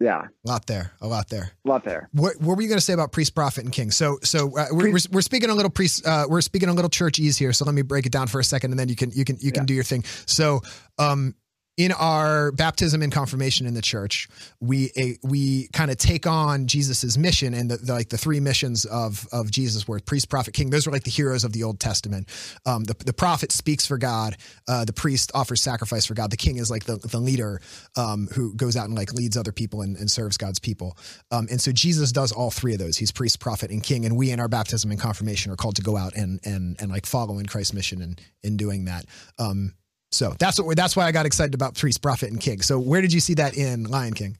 yeah, 0.00 0.22
a 0.44 0.48
lot 0.48 0.66
there, 0.66 0.92
a 1.00 1.06
lot 1.06 1.28
there. 1.30 1.52
a 1.64 1.68
lot 1.68 1.84
there. 1.84 2.10
What, 2.12 2.38
what 2.40 2.56
were 2.56 2.62
you 2.62 2.68
going 2.68 2.76
to 2.78 2.84
say 2.84 2.92
about 2.92 3.10
priest, 3.10 3.34
prophet, 3.34 3.64
and 3.64 3.72
king? 3.72 3.90
So, 3.90 4.18
so 4.22 4.54
uh, 4.58 4.66
we're, 4.70 4.92
we're 4.92 4.98
we're 5.10 5.20
speaking 5.22 5.48
a 5.48 5.54
little 5.54 5.70
priest, 5.70 6.06
uh, 6.06 6.26
we're 6.28 6.42
speaking 6.42 6.68
a 6.68 6.74
little 6.74 6.90
churchese 6.90 7.38
here. 7.42 7.54
So 7.54 7.64
let 7.64 7.74
me 7.74 7.80
break 7.82 8.04
it 8.04 8.12
down 8.12 8.26
for 8.26 8.38
a 8.38 8.44
second, 8.44 8.72
and 8.72 8.78
then 8.78 8.90
you 8.90 8.96
can 8.96 9.10
you 9.12 9.24
can 9.24 9.36
you 9.40 9.50
can 9.50 9.62
Yeah. 9.62 9.66
do 9.66 9.74
your 9.74 9.84
thing. 9.84 10.04
So, 10.26 10.60
um, 10.98 11.34
in 11.78 11.90
our 11.92 12.52
baptism 12.52 13.00
and 13.00 13.10
confirmation 13.10 13.66
in 13.66 13.72
the 13.72 13.80
church, 13.80 14.28
we 14.60 14.90
a, 14.96 15.16
we 15.22 15.68
kind 15.72 15.90
of 15.90 15.96
take 15.96 16.26
on 16.26 16.66
Jesus's 16.66 17.16
mission 17.16 17.54
and 17.54 17.70
the, 17.70 17.78
the 17.78 17.92
like 17.92 18.10
the 18.10 18.18
three 18.18 18.40
missions 18.40 18.84
of 18.84 19.26
of 19.32 19.50
Jesus 19.50 19.88
were 19.88 19.98
priest, 20.00 20.28
prophet, 20.28 20.52
king. 20.52 20.68
Those 20.68 20.86
are 20.86 20.90
like 20.90 21.04
the 21.04 21.10
heroes 21.10 21.44
of 21.44 21.52
the 21.52 21.62
Old 21.62 21.80
Testament. 21.80 22.28
Um, 22.66 22.84
the 22.84 22.94
the 23.04 23.14
prophet 23.14 23.52
speaks 23.52 23.86
for 23.86 23.96
God. 23.96 24.36
Uh, 24.68 24.84
the 24.84 24.92
priest 24.92 25.32
offers 25.34 25.62
sacrifice 25.62 26.04
for 26.04 26.14
God. 26.14 26.30
The 26.30 26.36
king 26.36 26.58
is 26.58 26.70
like 26.70 26.84
the 26.84 26.96
the 26.96 27.18
leader 27.18 27.60
um, 27.96 28.28
who 28.34 28.54
goes 28.54 28.76
out 28.76 28.86
and 28.86 28.94
like 28.94 29.14
leads 29.14 29.36
other 29.36 29.52
people 29.52 29.80
and, 29.80 29.96
and 29.96 30.10
serves 30.10 30.36
God's 30.36 30.58
people. 30.58 30.98
Um, 31.30 31.48
and 31.50 31.60
so 31.60 31.72
Jesus 31.72 32.12
does 32.12 32.32
all 32.32 32.50
three 32.50 32.74
of 32.74 32.80
those. 32.80 32.98
He's 32.98 33.12
priest, 33.12 33.40
prophet, 33.40 33.70
and 33.70 33.82
king. 33.82 34.04
And 34.04 34.14
we 34.14 34.30
in 34.30 34.40
our 34.40 34.48
baptism 34.48 34.90
and 34.90 35.00
confirmation 35.00 35.50
are 35.50 35.56
called 35.56 35.76
to 35.76 35.82
go 35.82 35.96
out 35.96 36.14
and 36.14 36.38
and 36.44 36.76
and 36.80 36.90
like 36.90 37.06
follow 37.06 37.38
in 37.38 37.46
Christ's 37.46 37.72
mission 37.72 38.02
and 38.02 38.20
in 38.42 38.58
doing 38.58 38.84
that. 38.84 39.06
Um, 39.38 39.72
so 40.12 40.36
that's 40.38 40.60
what 40.60 40.76
that's 40.76 40.94
why 40.94 41.06
I 41.06 41.12
got 41.12 41.26
excited 41.26 41.54
about 41.54 41.74
priest, 41.74 42.02
prophet, 42.02 42.30
and 42.30 42.40
king. 42.40 42.62
So 42.62 42.78
where 42.78 43.00
did 43.00 43.12
you 43.12 43.20
see 43.20 43.34
that 43.34 43.56
in 43.56 43.84
Lion 43.84 44.14
King? 44.14 44.36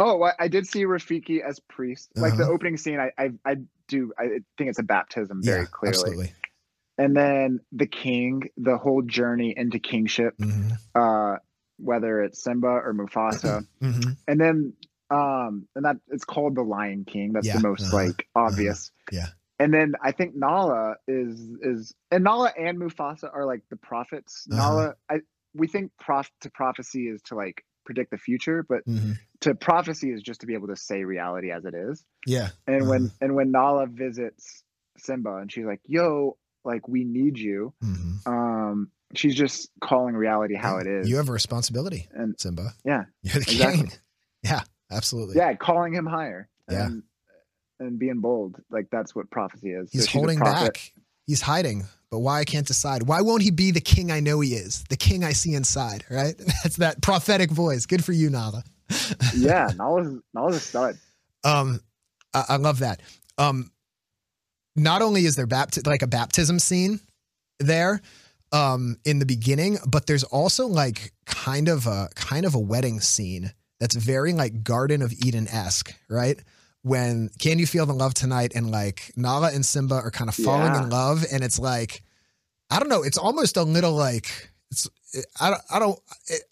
Oh, 0.00 0.22
I, 0.22 0.32
I 0.38 0.48
did 0.48 0.66
see 0.66 0.84
Rafiki 0.84 1.40
as 1.40 1.58
priest. 1.60 2.10
Like 2.16 2.36
the 2.36 2.44
Uh-huh. 2.44 2.52
opening 2.52 2.76
scene, 2.76 3.00
I, 3.00 3.10
I 3.18 3.30
I 3.44 3.56
do. 3.88 4.12
I 4.18 4.40
think 4.56 4.70
it's 4.70 4.78
a 4.78 4.84
baptism 4.84 5.42
very 5.42 5.66
clearly. 5.66 5.96
absolutely. 5.96 6.32
And 6.98 7.16
then 7.16 7.60
the 7.72 7.86
king, 7.86 8.50
the 8.56 8.76
whole 8.76 9.02
journey 9.02 9.54
into 9.56 9.78
kingship, 9.78 10.34
hmm 10.36 10.68
uh, 10.94 11.36
whether 11.78 12.22
it's 12.22 12.42
Simba 12.42 12.66
or 12.66 12.92
Mufasa, 12.92 13.64
hmm 13.80 14.10
and 14.26 14.40
then 14.40 14.72
um, 15.10 15.66
and 15.74 15.84
that 15.84 15.96
it's 16.08 16.24
called 16.24 16.56
the 16.56 16.62
Lion 16.62 17.04
King. 17.04 17.32
That's 17.32 17.46
Yeah, 17.46 17.54
the 17.54 17.68
most 17.68 17.84
uh-huh, 17.84 17.96
like 17.96 18.28
obvious. 18.34 18.90
yeah. 19.12 19.28
And 19.58 19.74
then 19.74 19.94
I 20.02 20.12
think 20.12 20.34
Nala 20.36 20.94
is 21.08 21.40
is 21.62 21.94
and 22.10 22.22
Nala 22.24 22.52
and 22.58 22.78
Mufasa 22.78 23.28
are 23.32 23.44
like 23.44 23.62
the 23.70 23.76
prophets. 23.76 24.46
Uh-huh. 24.50 24.56
Nala, 24.56 24.94
I 25.10 25.16
we 25.54 25.66
think 25.66 25.92
prof 25.98 26.30
to 26.42 26.50
prophecy 26.50 27.08
is 27.08 27.20
to 27.22 27.34
like 27.34 27.64
predict 27.84 28.10
the 28.10 28.18
future, 28.18 28.64
but 28.68 28.82
hmm 28.84 29.12
to 29.40 29.54
prophecy 29.54 30.10
is 30.10 30.20
just 30.20 30.40
to 30.40 30.46
be 30.46 30.54
able 30.54 30.66
to 30.68 30.74
say 30.76 31.04
reality 31.04 31.52
as 31.52 31.64
it 31.64 31.72
is. 31.74 32.04
Yeah. 32.26 32.50
And 32.66 32.88
when 32.88 33.04
Uh-huh. 33.06 33.14
and 33.20 33.34
when 33.34 33.50
Nala 33.50 33.86
visits 33.86 34.62
Simba 34.98 35.36
and 35.36 35.50
she's 35.50 35.64
like, 35.64 35.80
"Yo, 35.86 36.36
like 36.64 36.86
we 36.88 37.04
need 37.04 37.38
you," 37.38 37.72
hmm 37.80 38.16
um, 38.26 38.90
she's 39.14 39.34
just 39.34 39.70
calling 39.80 40.14
reality 40.14 40.54
how 40.54 40.78
it 40.78 40.86
is. 40.86 41.08
You 41.08 41.16
have 41.16 41.28
a 41.28 41.32
responsibility, 41.32 42.08
and 42.12 42.34
Simba. 42.38 42.74
yeah, 42.84 43.04
You're 43.22 43.34
the 43.34 43.40
Exactly. 43.40 43.76
king. 43.88 43.92
Yeah, 44.44 44.62
absolutely. 44.90 45.36
yeah, 45.36 45.54
calling 45.54 45.92
him 45.92 46.06
higher. 46.06 46.48
Yeah. 46.70 46.86
And, 46.86 47.02
and 47.80 47.98
being 47.98 48.20
bold, 48.20 48.56
like 48.70 48.88
that's 48.90 49.14
what 49.14 49.30
prophecy 49.30 49.70
is. 49.70 49.90
He's 49.92 50.06
a 50.06 50.10
holding 50.10 50.38
back. 50.38 50.92
He's 51.26 51.42
hiding. 51.42 51.84
But 52.10 52.20
why 52.20 52.40
I 52.40 52.44
can't 52.44 52.66
decide? 52.66 53.02
Why 53.02 53.20
won't 53.20 53.42
he 53.42 53.50
be 53.50 53.70
the 53.70 53.82
king 53.82 54.10
I 54.10 54.20
know 54.20 54.40
he 54.40 54.54
is? 54.54 54.84
The 54.88 54.96
king 54.96 55.24
I 55.24 55.32
see 55.32 55.54
inside, 55.54 56.04
right? 56.10 56.34
That's 56.62 56.76
that 56.76 57.02
prophetic 57.02 57.50
voice. 57.50 57.84
Good 57.84 58.04
for 58.04 58.12
you, 58.12 58.30
Nala. 58.30 58.64
yeah, 59.36 59.70
Nala's 59.76 60.18
Nala's 60.32 60.56
a 60.56 60.60
stud. 60.60 60.98
Um, 61.44 61.80
I, 62.32 62.44
I 62.50 62.56
love 62.56 62.78
that. 62.78 63.02
Um, 63.36 63.70
not 64.74 65.02
only 65.02 65.26
is 65.26 65.36
there 65.36 65.46
bapti- 65.46 65.86
like 65.86 66.02
a 66.02 66.06
baptism 66.06 66.58
scene 66.58 67.00
there 67.60 68.00
um, 68.52 68.96
in 69.04 69.18
the 69.18 69.26
beginning, 69.26 69.78
but 69.86 70.06
there's 70.06 70.24
also 70.24 70.66
like 70.66 71.12
kind 71.26 71.68
of 71.68 71.86
a 71.86 72.08
kind 72.14 72.46
of 72.46 72.54
a 72.54 72.58
wedding 72.58 73.00
scene 73.00 73.52
that's 73.80 73.94
very 73.94 74.32
like 74.32 74.62
Garden 74.62 75.02
of 75.02 75.12
Eden 75.12 75.46
esque, 75.48 75.94
right? 76.08 76.40
When 76.82 77.30
can 77.38 77.58
you 77.58 77.66
feel 77.66 77.86
the 77.86 77.92
love 77.92 78.14
tonight? 78.14 78.52
And 78.54 78.70
like 78.70 79.12
Nala 79.16 79.52
and 79.52 79.64
Simba 79.66 79.96
are 79.96 80.10
kind 80.10 80.28
of 80.28 80.34
falling 80.34 80.72
Yeah. 80.74 80.84
in 80.84 80.90
love, 80.90 81.24
and 81.30 81.42
it's 81.42 81.58
like 81.58 82.02
I 82.70 82.78
don't 82.78 82.88
know. 82.88 83.02
It's 83.02 83.18
almost 83.18 83.56
a 83.56 83.62
little 83.62 83.92
like 83.92 84.50
it's. 84.70 84.88
I 85.40 85.50
don't. 85.50 85.62
I 85.70 85.78
don't. 85.78 85.98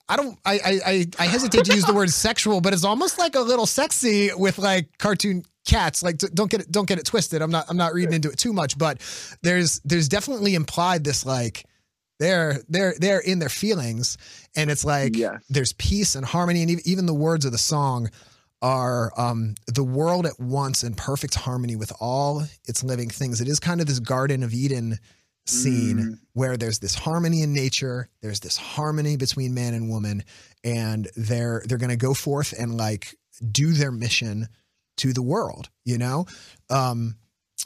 I 0.09 0.17
don't. 0.17 0.39
I. 0.45 0.61
I. 0.65 1.07
I- 1.19 1.27
hesitate 1.27 1.67
to 1.67 1.75
use 1.75 1.85
the 1.85 1.93
word 1.93 2.09
sexual, 2.11 2.61
but 2.63 2.73
it's 2.73 2.85
almost 2.85 3.19
like 3.19 3.35
a 3.35 3.41
little 3.41 3.67
sexy 3.67 4.31
with 4.35 4.59
like 4.59 4.97
cartoon 4.99 5.45
cats. 5.67 6.03
Like, 6.03 6.17
don't 6.19 6.51
get 6.51 6.63
it. 6.63 6.73
Don't 6.73 6.89
get 6.89 6.99
it 6.99 7.05
twisted. 7.05 7.43
I'm 7.43 7.51
not. 7.51 7.67
I'm 7.69 7.77
not 7.77 7.93
reading 7.93 8.15
into 8.15 8.31
it 8.31 8.39
too 8.39 8.55
much, 8.55 8.79
but 8.79 9.01
there's. 9.43 9.81
There's 9.85 10.09
definitely 10.09 10.55
implied 10.55 11.05
this 11.05 11.27
like 11.27 11.67
they're 12.19 12.63
they're 12.71 12.95
they're 12.99 13.21
in 13.21 13.39
their 13.41 13.51
feelings, 13.51 14.17
and 14.57 14.71
it's 14.71 14.87
like 14.87 15.15
Yes. 15.17 15.43
there's 15.51 15.75
peace 15.75 16.15
and 16.15 16.25
harmony, 16.25 16.63
and 16.63 16.71
ev- 16.71 16.81
even 16.87 17.05
the 17.05 17.15
words 17.15 17.45
of 17.45 17.53
the 17.53 17.59
song 17.59 18.11
are 18.67 19.13
um, 19.17 19.55
the 19.69 19.85
world 19.85 20.27
at 20.27 20.41
once 20.41 20.83
in 20.83 20.95
perfect 20.95 21.35
harmony 21.37 21.77
with 21.77 21.93
all 22.01 22.43
its 22.67 22.83
living 22.83 23.09
things. 23.09 23.41
It 23.41 23.47
is 23.47 23.61
kind 23.61 23.81
of 23.81 23.87
this 23.87 24.01
Garden 24.01 24.43
of 24.43 24.53
Eden 24.53 24.99
scene 25.47 25.99
Mm. 25.99 26.19
where 26.33 26.57
there's 26.57 26.81
this 26.81 26.97
harmony 26.97 27.43
in 27.43 27.53
nature, 27.53 28.09
there's 28.23 28.41
this 28.41 28.57
harmony 28.57 29.17
between 29.17 29.55
man 29.55 29.75
and 29.75 29.89
woman, 29.89 30.25
and 30.65 31.09
they're 31.17 31.63
they're 31.67 31.79
going 31.79 31.91
to 31.99 32.07
go 32.09 32.15
forth 32.15 32.53
and 32.59 32.77
like 32.77 33.15
do 33.53 33.73
their 33.73 33.93
mission 33.93 34.49
to 34.97 35.13
the 35.13 35.23
world, 35.23 35.69
you 35.85 35.99
know. 35.99 36.27
Um, 36.69 37.15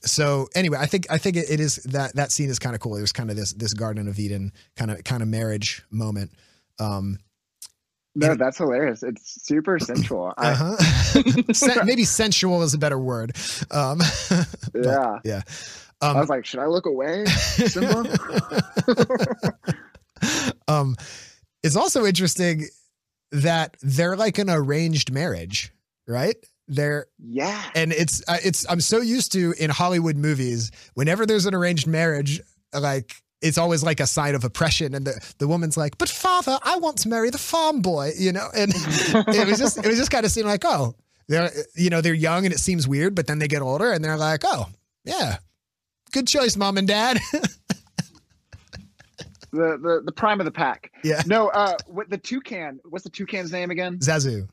so 0.03 0.49
anyway, 0.55 0.77
I 0.79 0.87
think 0.87 1.07
I 1.11 1.17
think 1.19 1.37
it, 1.37 1.51
it 1.51 1.61
is 1.61 1.77
that 1.85 2.15
that 2.17 2.31
scene 2.33 2.51
is 2.51 2.59
kind 2.59 2.75
of 2.75 2.81
cool. 2.83 2.97
There's 2.97 3.13
kind 3.13 3.31
of 3.31 3.37
this 3.37 3.55
this 3.55 3.73
Garden 3.73 4.09
of 4.09 4.19
Eden 4.19 4.53
kind 4.77 4.91
of 4.91 5.03
kind 5.05 5.23
of 5.23 5.29
marriage 5.29 5.83
moment. 5.91 6.33
Um, 6.79 7.19
No, 8.15 8.35
that's 8.35 8.59
hilarious. 8.59 9.03
It's 9.03 9.43
super 9.47 9.79
sensual. 9.79 10.35
Uh-huh. 10.37 10.77
Maybe 11.85 12.05
sensual 12.05 12.63
is 12.63 12.75
a 12.75 12.79
better 12.79 12.99
word. 12.99 13.37
Um, 13.71 13.99
but, 14.73 14.85
yeah. 14.85 15.19
yeah. 15.25 15.43
I 16.03 16.11
Um, 16.11 16.17
was 16.19 16.29
like, 16.29 16.45
should 16.47 16.61
I 16.61 16.67
look 16.67 16.87
away, 16.87 17.25
um, 20.69 20.97
it's 21.63 21.77
also 21.77 22.07
interesting 22.07 22.67
that 23.33 23.77
they're 23.83 24.17
like 24.17 24.39
an 24.39 24.51
arranged 24.51 25.13
marriage, 25.13 25.73
right? 26.07 26.37
They're 26.69 27.07
yeah. 27.19 27.63
and 27.75 27.93
it's 27.93 28.23
uh, 28.29 28.39
it's 28.45 28.69
I'm 28.71 28.81
so 28.81 29.01
used 29.01 29.33
to 29.33 29.55
in 29.59 29.71
Hollywood 29.71 30.17
movies 30.17 30.71
whenever 30.95 31.27
there's 31.27 31.47
an 31.47 31.55
arranged 31.55 31.87
marriage, 31.87 32.41
like 32.73 33.15
it's 33.43 33.59
always 33.59 33.83
like 33.83 34.01
a 34.01 34.07
sign 34.07 34.35
of 34.35 34.45
oppression, 34.45 34.95
and 34.95 35.07
the 35.07 35.35
the 35.39 35.49
woman's 35.49 35.77
like, 35.77 35.97
"But 35.99 36.09
father, 36.09 36.59
I 36.63 36.77
want 36.79 36.99
to 36.99 37.09
marry 37.09 37.31
the 37.31 37.39
farm 37.39 37.81
boy," 37.83 38.13
you 38.19 38.33
know, 38.33 38.49
and 38.55 38.73
it 38.77 39.47
was 39.49 39.59
just 39.59 39.79
it 39.79 39.87
was 39.87 39.97
just 39.99 40.11
kind 40.11 40.25
of 40.27 40.31
seeming 40.33 40.51
like, 40.51 40.65
oh, 40.65 40.95
they're 41.29 41.51
you 41.75 41.91
know 41.91 42.01
they're 42.01 42.15
young 42.15 42.45
and 42.45 42.53
it 42.55 42.59
seems 42.59 42.87
weird, 42.87 43.15
but 43.15 43.27
then 43.27 43.39
they 43.39 43.49
get 43.49 43.63
older 43.63 43.93
and 43.93 44.05
they're 44.05 44.17
like, 44.17 44.43
oh, 44.45 44.67
yeah, 45.05 45.39
good 46.13 46.27
choice, 46.27 46.57
mom 46.57 46.77
and 46.79 46.89
dad. 46.89 47.19
The, 49.53 49.77
the 49.83 50.03
the 50.05 50.13
prime 50.13 50.39
of 50.41 50.45
the 50.45 50.53
pack. 50.53 50.93
yeah, 51.03 51.23
No, 51.27 51.49
uh, 51.49 51.77
what 51.89 52.09
the 52.09 52.19
toucan? 52.19 52.79
What's 52.85 53.03
the 53.03 53.11
toucan's 53.11 53.51
name 53.51 53.73
again? 53.73 53.99
Zazu. 53.99 54.49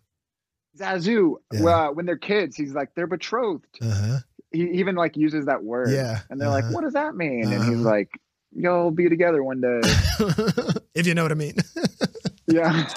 Zazu. 0.76 1.36
Yeah. 1.54 1.62
Well, 1.62 1.94
when 1.94 2.08
they're 2.08 2.18
kids, 2.18 2.56
he's 2.56 2.74
like 2.74 2.96
they're 2.96 3.06
betrothed. 3.06 3.68
Uh 3.80 3.94
huh. 3.94 4.18
He 4.52 4.64
even 4.72 4.96
like 4.96 5.16
uses 5.16 5.46
that 5.46 5.64
word. 5.64 5.92
Yeah, 5.92 6.22
And 6.32 6.42
they're 6.42 6.48
uh-huh. 6.48 6.62
like, 6.66 6.74
what 6.74 6.82
does 6.82 6.94
that 6.94 7.16
mean? 7.16 7.44
And 7.44 7.54
Uh-huh. 7.62 7.70
he's 7.70 7.80
like, 7.82 8.10
you'll 8.56 8.92
be 8.92 9.10
together 9.10 9.44
one 9.44 9.62
day. 9.62 9.80
if 10.96 11.06
you 11.08 11.14
know 11.14 11.24
what 11.24 11.32
I 11.32 11.36
mean. 11.36 11.56
yeah. 12.48 12.88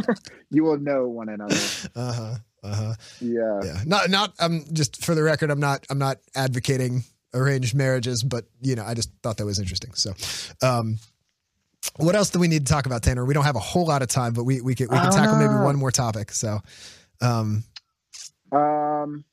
you 0.50 0.64
will 0.64 0.78
know 0.78 1.08
one 1.08 1.28
another. 1.28 1.56
Uh 1.94 2.12
huh. 2.12 2.34
Uh 2.62 2.74
huh. 2.74 2.94
Yeah. 3.20 3.60
Yeah. 3.64 3.80
Not 3.86 4.10
not. 4.10 4.32
I'm 4.38 4.64
just 4.72 5.04
for 5.04 5.14
the 5.14 5.22
record. 5.22 5.50
I'm 5.50 5.60
not. 5.60 5.86
I'm 5.90 5.98
not 5.98 6.18
advocating 6.34 7.04
arranged 7.34 7.74
marriages, 7.74 8.22
but 8.22 8.44
you 8.60 8.74
know, 8.74 8.84
I 8.84 8.94
just 8.94 9.10
thought 9.22 9.36
that 9.36 9.46
was 9.46 9.58
interesting. 9.58 9.92
So, 9.94 10.12
um, 10.62 10.98
what 11.96 12.14
else 12.16 12.30
do 12.30 12.38
we 12.38 12.48
need 12.48 12.66
to 12.66 12.72
talk 12.72 12.86
about, 12.86 13.02
Tanner? 13.02 13.24
We 13.24 13.34
don't 13.34 13.44
have 13.44 13.56
a 13.56 13.60
whole 13.60 13.86
lot 13.86 14.02
of 14.02 14.08
time, 14.08 14.32
but 14.32 14.44
we 14.44 14.60
we 14.60 14.74
can 14.74 14.88
we 14.88 14.98
can 14.98 15.08
Oh, 15.08 15.16
tackle 15.16 15.36
maybe 15.36 15.54
one 15.54 15.76
more 15.76 15.90
topic. 15.90 16.32
So, 16.32 16.60
um, 17.20 17.64
Um. 18.52 19.24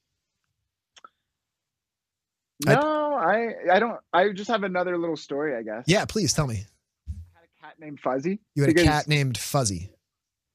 No, 2.65 2.71
I 2.71 2.75
I 3.15 3.53
I 3.71 3.79
don't. 3.79 3.99
I 4.13 4.29
just 4.31 4.49
have 4.49 4.63
another 4.63 4.97
little 4.97 5.17
story, 5.17 5.55
I 5.55 5.61
guess. 5.63 5.83
Yeah, 5.87 6.05
please 6.05 6.33
tell 6.33 6.47
me. 6.47 6.65
I 7.07 7.39
had 7.39 7.45
a 7.45 7.61
cat 7.67 7.79
named 7.79 7.99
Fuzzy. 7.99 8.39
You 8.55 8.63
had 8.63 8.71
a 8.77 8.83
cat 8.83 9.07
named 9.07 9.37
Fuzzy. 9.37 9.91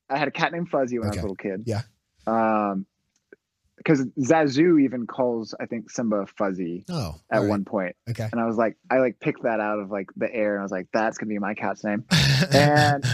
I 0.08 0.18
had 0.18 0.28
a 0.28 0.32
cat 0.32 0.52
named 0.52 0.68
Fuzzy 0.68 0.98
when 0.98 1.06
I 1.06 1.10
was 1.10 1.18
a 1.18 1.22
little 1.22 1.36
kid. 1.36 1.62
Yeah. 1.66 1.82
Um, 2.26 2.86
because 3.76 4.04
Zazu 4.18 4.82
even 4.82 5.06
calls 5.06 5.54
I 5.58 5.64
think 5.64 5.88
Simba 5.90 6.26
Fuzzy 6.36 6.84
Oh, 6.90 7.14
at 7.32 7.40
right. 7.40 7.48
one 7.48 7.64
point, 7.64 7.96
Okay. 8.10 8.28
and 8.30 8.38
I 8.40 8.44
was 8.46 8.56
like, 8.58 8.76
I 8.90 8.98
like 8.98 9.18
picked 9.20 9.44
that 9.44 9.58
out 9.60 9.78
of 9.78 9.90
like 9.90 10.10
the 10.16 10.30
air, 10.32 10.52
and 10.54 10.60
I 10.60 10.62
was 10.62 10.72
like, 10.72 10.88
that's 10.92 11.16
gonna 11.16 11.30
be 11.30 11.38
my 11.38 11.54
cat's 11.54 11.82
name. 11.84 12.04
And- 12.52 13.04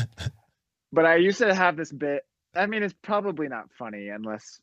But 0.93 1.05
I 1.07 1.17
used 1.17 1.39
to 1.39 1.55
have 1.55 1.77
this 1.77 1.93
bit. 1.93 2.23
I 2.55 2.67
mean, 2.67 2.83
it's 2.83 2.95
probably 3.03 3.49
not 3.49 3.67
funny 3.79 4.09
unless, 4.09 4.61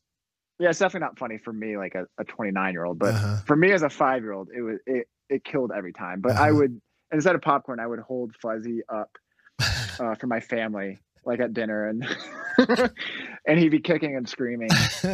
yeah, 0.58 0.70
it's 0.70 0.78
definitely 0.78 1.06
not 1.06 1.18
funny 1.18 1.38
for 1.38 1.52
me, 1.52 1.76
like 1.76 1.94
a, 1.94 2.06
a 2.18 2.24
29 2.24 2.72
year 2.72 2.84
old. 2.84 2.98
But 2.98 3.14
Uh-huh. 3.14 3.36
for 3.46 3.56
me 3.56 3.72
as 3.72 3.82
a 3.82 3.90
five 3.90 4.22
year 4.22 4.32
old, 4.32 4.48
it 4.56 4.62
was 4.62 4.78
it 4.86 5.08
it 5.28 5.44
killed 5.44 5.72
every 5.76 5.92
time. 5.92 6.20
But 6.20 6.36
I 6.36 6.48
Uh-huh. 6.48 6.56
would 6.56 6.80
instead 7.12 7.34
of 7.34 7.42
popcorn, 7.42 7.80
I 7.80 7.86
would 7.86 8.00
hold 8.00 8.34
Fuzzy 8.40 8.80
up 8.88 9.10
uh, 10.00 10.14
for 10.16 10.26
my 10.26 10.40
family, 10.40 10.98
like 11.24 11.40
at 11.40 11.52
dinner, 11.54 11.88
and 11.88 12.06
and 13.46 13.58
he'd 13.58 13.70
be 13.70 13.80
kicking 13.80 14.16
and 14.16 14.28
screaming. 14.28 14.70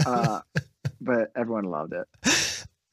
Uh, 0.07 0.41
but 1.01 1.31
everyone 1.37 1.65
loved 1.65 1.95
it. 1.95 2.07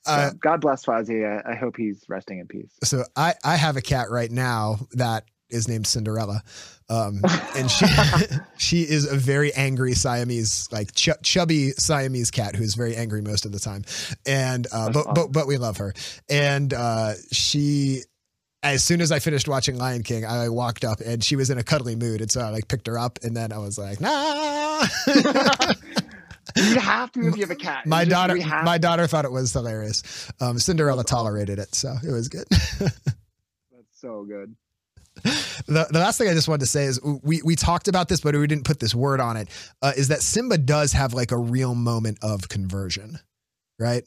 So, 0.06 0.14
Uh, 0.14 0.30
God 0.40 0.62
bless 0.62 0.86
Fuzzy. 0.86 1.26
I, 1.26 1.42
I 1.52 1.56
hope 1.56 1.76
he's 1.76 2.04
resting 2.08 2.40
in 2.40 2.48
peace. 2.48 2.72
so 2.84 3.04
I 3.16 3.34
I 3.44 3.56
have 3.58 3.76
a 3.76 3.82
cat 3.82 4.10
right 4.10 4.32
now 4.32 4.88
that 4.94 5.26
is 5.50 5.68
named 5.68 5.88
Cinderella, 5.88 6.42
um, 6.90 7.22
and 7.56 7.70
she 7.70 7.86
she 8.58 8.82
is 8.82 9.10
a 9.12 9.16
very 9.16 9.54
angry 9.54 9.94
Siamese, 9.94 10.68
like 10.72 10.94
ch- 10.94 11.10
chubby 11.24 11.72
Siamese 11.72 12.32
cat 12.32 12.56
who 12.56 12.64
is 12.64 12.76
very 12.76 12.96
angry 12.96 13.22
most 13.22 13.46
of 13.46 13.52
the 13.52 13.60
time, 13.60 13.84
and 14.26 14.68
uh, 14.72 14.92
but 14.92 15.14
but 15.14 15.32
but 15.32 15.48
we 15.48 15.58
love 15.58 15.78
her, 15.78 15.94
and 16.30 16.74
uh, 16.74 17.14
she. 17.32 18.02
As 18.64 18.84
soon 18.84 19.02
as 19.02 19.12
I 19.12 19.20
finished 19.20 19.48
watching 19.48 19.78
Lion 19.78 20.02
King, 20.02 20.26
I 20.26 20.50
walked 20.50 20.84
up 20.84 21.00
and 21.00 21.24
she 21.24 21.36
was 21.36 21.52
in 21.52 21.60
a 21.60 21.64
cuddly 21.64 21.96
mood, 21.96 22.22
and 22.22 22.30
so 22.32 22.42
I 22.42 22.50
like 22.50 22.68
picked 22.68 22.88
her 22.88 22.98
up, 22.98 23.20
and 23.22 23.38
then 23.38 23.54
I 23.54 23.60
was 23.60 23.78
like, 23.78 24.02
"Nah." 24.02 24.84
You 26.56 26.80
have 26.80 27.12
to 27.12 27.28
if 27.28 27.36
you 27.36 27.42
have 27.42 27.52
a 27.52 27.56
cat. 27.56 27.86
You 27.86 27.90
my 27.92 28.04
just- 28.04 28.12
daughter, 28.12 28.42
have 28.42 28.66
my 28.66 28.78
daughter 28.78 29.06
thought 29.06 29.26
it 29.26 29.32
was 29.32 29.54
hilarious. 29.54 30.32
Um, 30.40 30.58
Cinderella 30.58 31.04
tolerated 31.04 31.60
it, 31.60 31.76
so 31.76 31.96
it 32.04 32.12
was 32.12 32.30
good. 32.30 32.48
That's 32.50 32.96
so 34.02 34.26
good. 34.28 34.56
The, 35.24 35.88
the 35.90 36.00
last 36.00 36.18
thing 36.18 36.28
I 36.30 36.34
just 36.34 36.48
wanted 36.48 36.62
to 36.62 36.66
say 36.68 36.86
is 36.86 37.02
we 37.04 37.42
we 37.44 37.56
talked 37.56 37.88
about 37.88 38.08
this, 38.08 38.22
but 38.22 38.36
we 38.36 38.48
didn't 38.48 38.66
put 38.66 38.80
this 38.80 38.94
word 38.96 39.20
on 39.20 39.38
it. 39.38 39.50
Uh, 39.82 39.94
is 39.98 40.08
that 40.10 40.22
Simba 40.22 40.58
does 40.58 40.94
have 40.94 41.14
like 41.14 41.32
a 41.32 41.38
real 41.38 41.76
moment 41.76 42.20
of 42.22 42.48
conversion, 42.50 43.20
right? 43.80 44.04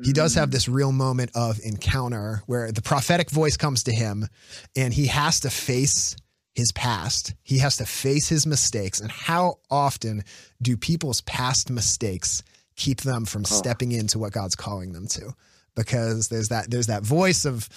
He 0.00 0.12
does 0.12 0.34
have 0.36 0.52
this 0.52 0.68
real 0.68 0.92
moment 0.92 1.32
of 1.34 1.58
encounter 1.64 2.42
where 2.46 2.70
the 2.70 2.82
prophetic 2.82 3.30
voice 3.30 3.56
comes 3.56 3.82
to 3.84 3.92
him, 3.92 4.28
and 4.76 4.94
he 4.94 5.06
has 5.08 5.40
to 5.40 5.50
face 5.50 6.14
his 6.54 6.70
past. 6.70 7.34
He 7.42 7.58
has 7.58 7.78
to 7.78 7.84
face 7.84 8.28
his 8.28 8.46
mistakes. 8.46 9.00
And 9.00 9.10
how 9.10 9.58
often 9.70 10.22
do 10.62 10.76
people's 10.76 11.20
past 11.22 11.68
mistakes 11.68 12.44
keep 12.76 13.00
them 13.00 13.24
from 13.24 13.42
Oh. 13.42 13.52
stepping 13.56 13.90
into 13.90 14.20
what 14.20 14.32
God's 14.32 14.54
calling 14.54 14.92
them 14.92 15.08
to? 15.08 15.34
Because 15.78 16.28
there's 16.28 16.48
that 16.48 16.70
there's 16.70 16.88
that 16.88 17.02
voice 17.04 17.44
of 17.44 17.68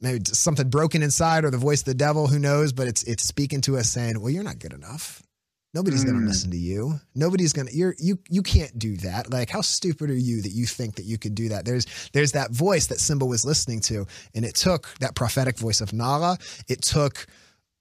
maybe 0.00 0.24
something 0.24 0.68
broken 0.68 1.02
inside, 1.02 1.44
or 1.44 1.50
the 1.50 1.58
voice 1.58 1.80
of 1.80 1.86
the 1.86 1.94
devil, 1.94 2.26
who 2.26 2.38
knows? 2.38 2.72
But 2.72 2.88
it's 2.88 3.02
it's 3.04 3.22
speaking 3.24 3.60
to 3.62 3.76
us 3.76 3.88
saying, 3.88 4.20
"Well, 4.20 4.30
you're 4.30 4.42
not 4.42 4.58
good 4.58 4.72
enough. 4.72 5.22
Nobody's 5.72 6.02
going 6.02 6.16
to 6.16 6.22
Mm. 6.22 6.26
listen 6.26 6.50
to 6.50 6.56
you. 6.56 7.00
Nobody's 7.14 7.52
going 7.52 7.68
to 7.68 7.76
you're 7.76 7.94
you 7.98 8.18
you 8.28 8.42
can't 8.42 8.76
do 8.76 8.96
that. 8.98 9.30
Like 9.30 9.50
how 9.50 9.60
stupid 9.60 10.10
are 10.10 10.14
you 10.14 10.42
that 10.42 10.50
you 10.50 10.66
think 10.66 10.96
that 10.96 11.04
you 11.04 11.16
could 11.16 11.36
do 11.36 11.48
that? 11.50 11.64
There's 11.64 11.86
there's 12.12 12.32
that 12.32 12.50
voice 12.50 12.88
that 12.88 12.98
Simba 12.98 13.24
was 13.24 13.44
listening 13.44 13.78
to 13.82 14.04
and 14.34 14.44
it 14.44 14.56
took 14.56 14.88
that 14.98 15.14
prophetic 15.14 15.58
voice 15.58 15.80
of 15.80 15.92
Nala. 15.92 16.38
It 16.66 16.82
took 16.82 17.26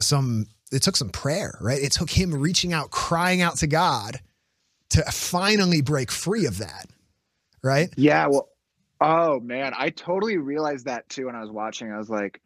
some 0.02 0.46
it 0.72 0.84
took 0.84 0.98
some 0.98 1.10
prayer, 1.10 1.58
right? 1.62 1.82
It 1.82 1.92
took 1.94 2.12
him 2.12 2.32
reaching 2.32 2.74
out 2.74 2.92
crying 2.92 3.42
out 3.42 3.58
to 3.58 3.68
God 3.68 4.20
to 4.92 5.02
finally 5.12 5.82
break 5.82 6.12
free 6.12 6.46
of 6.46 6.60
that. 6.60 6.86
Right? 7.64 7.90
Yeah, 7.98 8.28
well, 8.28 8.49
oh 9.02 9.40
man, 9.40 9.74
I 9.78 9.90
totally 9.90 10.38
realized 10.38 10.86
that 10.86 11.08
too 11.10 11.28
when 11.28 11.36
I 11.36 11.42
was 11.42 11.52
watching. 11.52 11.92
I 11.92 11.98
was 11.98 12.10
like, 12.10 12.42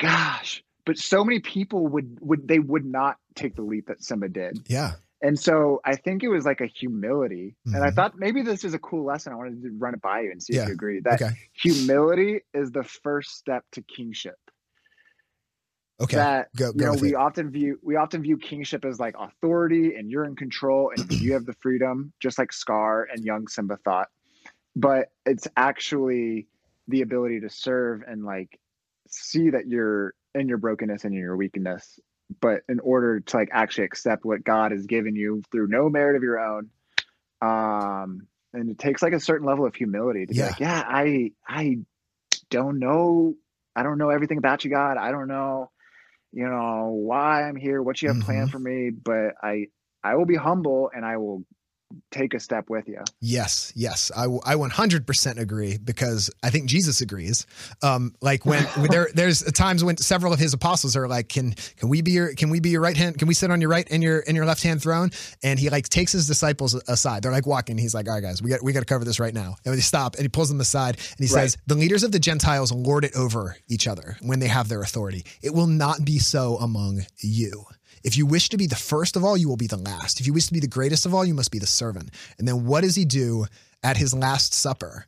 gosh, 0.00 0.62
but 0.84 0.98
so 0.98 1.24
many 1.24 1.40
people 1.40 1.86
would 1.88 2.18
would 2.20 2.48
they 2.48 2.58
would 2.58 2.84
not 2.84 3.16
take 3.34 3.56
the 3.56 3.62
leap 3.62 3.86
that 3.86 4.02
Simba 4.02 4.28
did. 4.28 4.64
Yeah. 4.66 4.94
And 5.22 5.38
so 5.38 5.80
I 5.84 5.94
think 5.94 6.24
it 6.24 6.28
was 6.28 6.44
like 6.44 6.60
a 6.60 6.66
humility. 6.66 7.54
And 7.72 7.84
I 7.84 7.90
Mhm. 7.90 7.94
thought 7.94 8.18
maybe 8.18 8.42
this 8.42 8.64
is 8.64 8.74
a 8.74 8.78
cool 8.80 9.04
lesson. 9.04 9.32
I 9.32 9.36
wanted 9.36 9.62
to 9.62 9.70
run 9.78 9.94
it 9.94 10.02
by 10.02 10.22
you 10.22 10.32
and 10.32 10.42
see 10.42 10.54
Yeah. 10.54 10.62
if 10.62 10.66
you 10.68 10.72
agree 10.74 11.00
that 11.00 11.22
Okay. 11.22 11.34
humility 11.52 12.40
is 12.52 12.72
the 12.72 12.82
first 12.82 13.36
step 13.36 13.64
to 13.72 13.82
kingship. 13.82 14.34
Okay. 16.00 16.16
That 16.16 16.48
Go 16.56 16.72
you 16.74 16.80
go 16.80 16.86
know 16.86 16.94
we 17.00 17.10
it. 17.10 17.16
often 17.16 17.50
view 17.50 17.78
we 17.82 17.94
often 17.94 18.22
view 18.22 18.36
kingship 18.36 18.84
as 18.84 18.98
like 18.98 19.14
authority 19.16 19.94
and 19.94 20.10
you're 20.10 20.24
in 20.24 20.34
control 20.34 20.90
and 20.94 21.08
you 21.20 21.34
have 21.34 21.46
the 21.46 21.54
freedom, 21.60 22.12
just 22.18 22.36
like 22.38 22.52
Scar 22.52 23.04
and 23.04 23.24
young 23.24 23.46
Simba 23.46 23.76
thought. 23.84 24.08
But 24.76 25.08
it's 25.26 25.48
actually 25.56 26.46
the 26.88 27.02
ability 27.02 27.40
to 27.40 27.50
serve 27.50 28.02
and 28.06 28.24
like 28.24 28.58
see 29.08 29.50
that 29.50 29.66
you're 29.68 30.14
in 30.34 30.48
your 30.48 30.58
brokenness 30.58 31.04
and 31.04 31.14
in 31.14 31.20
your 31.20 31.36
weakness. 31.36 31.98
But 32.40 32.62
in 32.68 32.80
order 32.80 33.20
to 33.20 33.36
like 33.36 33.50
actually 33.52 33.84
accept 33.84 34.24
what 34.24 34.44
God 34.44 34.72
has 34.72 34.86
given 34.86 35.14
you 35.16 35.42
through 35.52 35.68
no 35.68 35.88
merit 35.90 36.16
of 36.16 36.22
your 36.22 36.40
own, 36.40 36.70
um, 37.42 38.26
and 38.54 38.70
it 38.70 38.78
takes 38.78 39.02
like 39.02 39.12
a 39.12 39.20
certain 39.20 39.46
level 39.46 39.66
of 39.66 39.74
humility 39.74 40.26
to 40.26 40.34
Yeah. 40.34 40.34
be 40.34 40.42
like, 40.42 40.60
yeah, 40.60 40.82
I 40.86 41.32
I 41.46 41.78
don't 42.50 42.78
know, 42.78 43.34
I 43.76 43.82
don't 43.82 43.98
know 43.98 44.10
everything 44.10 44.38
about 44.38 44.64
you, 44.64 44.70
God. 44.70 44.96
I 44.98 45.10
don't 45.10 45.28
know, 45.28 45.70
you 46.32 46.48
know, 46.48 46.90
why 46.94 47.48
I'm 47.48 47.56
here, 47.56 47.82
what 47.82 48.02
you 48.02 48.08
have 48.08 48.20
planned 48.20 48.50
Mhm. 48.50 48.52
for 48.52 48.58
me, 48.58 48.90
but 48.90 49.34
I 49.42 49.66
I 50.04 50.16
will 50.16 50.26
be 50.26 50.36
humble 50.36 50.90
and 50.94 51.04
I 51.04 51.16
will 51.18 51.44
take 52.10 52.34
a 52.34 52.40
step 52.40 52.68
with 52.70 52.88
you. 52.88 53.00
Yes, 53.20 53.72
yes, 53.74 54.10
I 54.16 54.26
100% 54.26 55.38
agree 55.38 55.78
because 55.78 56.30
I 56.42 56.50
think 56.50 56.66
Jesus 56.68 57.00
agrees. 57.00 57.46
Um, 57.82 58.14
like 58.20 58.44
when, 58.46 58.66
there 58.90 59.08
there's 59.14 59.42
times 59.52 59.84
when 59.84 59.96
several 59.96 60.32
of 60.32 60.38
his 60.38 60.54
apostles 60.54 60.96
are 60.96 61.08
like, 61.08 61.28
can 61.28 61.54
can 61.76 61.88
we 61.88 62.02
be 62.02 62.12
your 62.12 62.34
can 62.34 62.50
we 62.50 62.60
be 62.60 62.70
your 62.70 62.80
right 62.80 62.96
hand? 62.96 63.18
Can 63.18 63.28
we 63.28 63.34
sit 63.34 63.50
on 63.50 63.60
your 63.60 63.70
right 63.70 63.86
and 63.90 64.02
your 64.02 64.22
and 64.26 64.36
your 64.36 64.46
left 64.46 64.62
hand 64.62 64.82
throne? 64.82 65.10
And 65.42 65.58
he 65.58 65.70
like 65.70 65.88
takes 65.88 66.12
his 66.12 66.26
disciples 66.26 66.74
aside. 66.88 67.22
They're 67.22 67.32
like 67.32 67.46
walking. 67.46 67.78
He's 67.78 67.94
like, 67.94 68.08
all 68.08 68.14
right, 68.14 68.22
guys, 68.22 68.42
we 68.42 68.50
got 68.50 68.62
we 68.62 68.72
got 68.72 68.80
to 68.80 68.86
cover 68.86 69.04
this 69.04 69.20
right 69.20 69.34
now. 69.34 69.56
And 69.64 69.74
they 69.74 69.80
stop 69.80 70.14
and 70.14 70.22
he 70.22 70.28
pulls 70.28 70.48
them 70.48 70.60
aside 70.60 70.96
and 70.96 71.28
he 71.28 71.32
Right. 71.34 71.42
says, 71.50 71.56
the 71.66 71.74
leaders 71.74 72.02
of 72.02 72.12
the 72.12 72.18
Gentiles 72.18 72.72
lord 72.72 73.04
it 73.04 73.14
over 73.16 73.56
each 73.68 73.86
other 73.88 74.16
when 74.20 74.38
they 74.40 74.48
have 74.48 74.68
their 74.68 74.82
authority. 74.82 75.24
It 75.42 75.54
will 75.54 75.66
not 75.66 76.04
be 76.04 76.18
so 76.18 76.56
among 76.56 77.02
you. 77.20 77.64
If 78.04 78.16
you 78.16 78.26
wish 78.26 78.48
to 78.50 78.56
be 78.56 78.66
the 78.66 78.76
first 78.76 79.16
of 79.16 79.24
all, 79.24 79.36
you 79.36 79.48
will 79.48 79.56
be 79.56 79.66
the 79.66 79.76
last. 79.76 80.20
If 80.20 80.26
you 80.26 80.32
wish 80.32 80.46
to 80.46 80.52
be 80.52 80.60
the 80.60 80.66
greatest 80.66 81.06
of 81.06 81.14
all, 81.14 81.24
you 81.24 81.34
must 81.34 81.50
be 81.50 81.58
the 81.58 81.66
servant. 81.66 82.10
And 82.38 82.46
then 82.48 82.64
what 82.66 82.82
does 82.82 82.94
he 82.96 83.04
do 83.04 83.46
at 83.82 83.96
his 83.96 84.12
last 84.14 84.54
supper? 84.54 85.06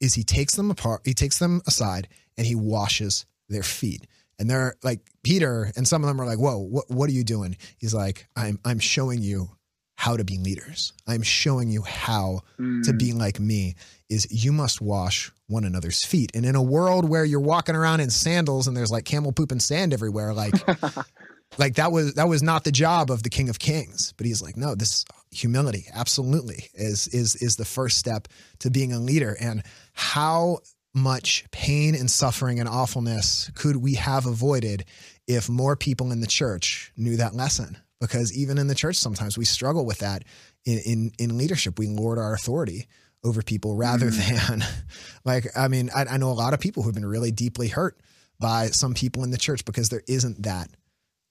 Is 0.00 0.14
he 0.14 0.22
takes 0.22 0.54
them 0.54 0.70
apart, 0.70 1.02
he 1.04 1.14
takes 1.14 1.38
them 1.38 1.60
aside 1.66 2.08
and 2.36 2.46
he 2.46 2.54
washes 2.54 3.26
their 3.48 3.64
feet. 3.64 4.06
And 4.38 4.48
they're 4.48 4.76
like 4.84 5.00
Peter 5.24 5.72
and 5.76 5.86
some 5.88 6.04
of 6.04 6.08
them 6.08 6.20
are 6.20 6.26
like, 6.26 6.38
"Whoa, 6.38 6.58
what 6.58 6.88
what 6.88 7.08
are 7.10 7.12
you 7.12 7.24
doing?" 7.24 7.56
He's 7.78 7.92
like, 7.92 8.28
"I'm 8.36 8.60
I'm 8.64 8.78
showing 8.78 9.20
you 9.20 9.50
how 9.96 10.16
to 10.16 10.22
be 10.22 10.38
leaders. 10.38 10.92
I'm 11.08 11.22
showing 11.22 11.68
you 11.70 11.82
how 11.82 12.42
to 12.56 12.62
Mm. 12.92 12.98
be 12.98 13.12
like 13.12 13.40
me 13.40 13.74
is 14.08 14.28
you 14.30 14.52
must 14.52 14.80
wash 14.80 15.32
one 15.48 15.64
another's 15.64 16.04
feet. 16.04 16.30
And 16.34 16.46
in 16.46 16.54
a 16.54 16.62
world 16.62 17.08
where 17.08 17.24
you're 17.24 17.40
walking 17.40 17.74
around 17.74 17.98
in 17.98 18.10
sandals 18.10 18.68
and 18.68 18.76
there's 18.76 18.92
like 18.92 19.04
camel 19.04 19.32
poop 19.32 19.50
and 19.50 19.60
sand 19.60 19.92
everywhere, 19.92 20.32
like 20.32 20.54
like 21.56 21.76
that 21.76 21.92
was 21.92 22.14
that 22.14 22.28
was 22.28 22.42
not 22.42 22.64
the 22.64 22.72
job 22.72 23.10
of 23.10 23.22
the 23.22 23.30
King 23.30 23.48
of 23.48 23.58
Kings. 23.58 24.12
But 24.16 24.26
he's 24.26 24.42
like, 24.42 24.56
no, 24.56 24.74
this 24.74 25.04
humility 25.30 25.86
absolutely 25.94 26.68
is 26.74 27.08
is 27.08 27.36
is 27.36 27.56
the 27.56 27.64
first 27.64 27.98
step 27.98 28.28
to 28.60 28.70
being 28.70 28.92
a 28.92 28.98
leader. 28.98 29.36
And 29.40 29.62
how 29.92 30.58
much 30.94 31.44
pain 31.50 31.94
and 31.94 32.10
suffering 32.10 32.60
and 32.60 32.68
awfulness 32.68 33.50
could 33.54 33.76
we 33.76 33.94
have 33.94 34.26
avoided 34.26 34.84
if 35.26 35.48
more 35.48 35.76
people 35.76 36.12
in 36.12 36.20
the 36.20 36.26
church 36.26 36.92
knew 36.96 37.16
that 37.16 37.34
lesson? 37.34 37.78
Because 38.00 38.36
even 38.36 38.58
in 38.58 38.68
the 38.68 38.74
church, 38.74 38.96
sometimes 38.96 39.36
we 39.36 39.44
struggle 39.44 39.86
with 39.86 39.98
that 39.98 40.24
in 40.64 40.78
in, 40.78 41.12
in 41.18 41.38
leadership. 41.38 41.78
We 41.78 41.88
lord 41.88 42.18
our 42.18 42.34
authority 42.34 42.86
over 43.24 43.42
people 43.42 43.74
rather 43.74 44.10
mm-hmm. 44.10 44.60
than 44.60 44.64
like 45.24 45.46
I 45.56 45.68
mean, 45.68 45.90
I, 45.94 46.04
I 46.04 46.16
know 46.18 46.30
a 46.30 46.32
lot 46.32 46.54
of 46.54 46.60
people 46.60 46.82
who've 46.82 46.94
been 46.94 47.06
really 47.06 47.32
deeply 47.32 47.68
hurt 47.68 48.00
by 48.38 48.68
some 48.68 48.94
people 48.94 49.24
in 49.24 49.30
the 49.30 49.38
church 49.38 49.64
because 49.64 49.88
there 49.88 50.02
isn't 50.06 50.44
that 50.44 50.70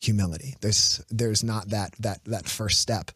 humility. 0.02 0.56
There's 0.62 1.04
there's 1.10 1.44
not 1.44 1.70
that 1.70 1.94
that 2.00 2.24
that 2.26 2.48
first 2.48 2.80
step. 2.80 3.12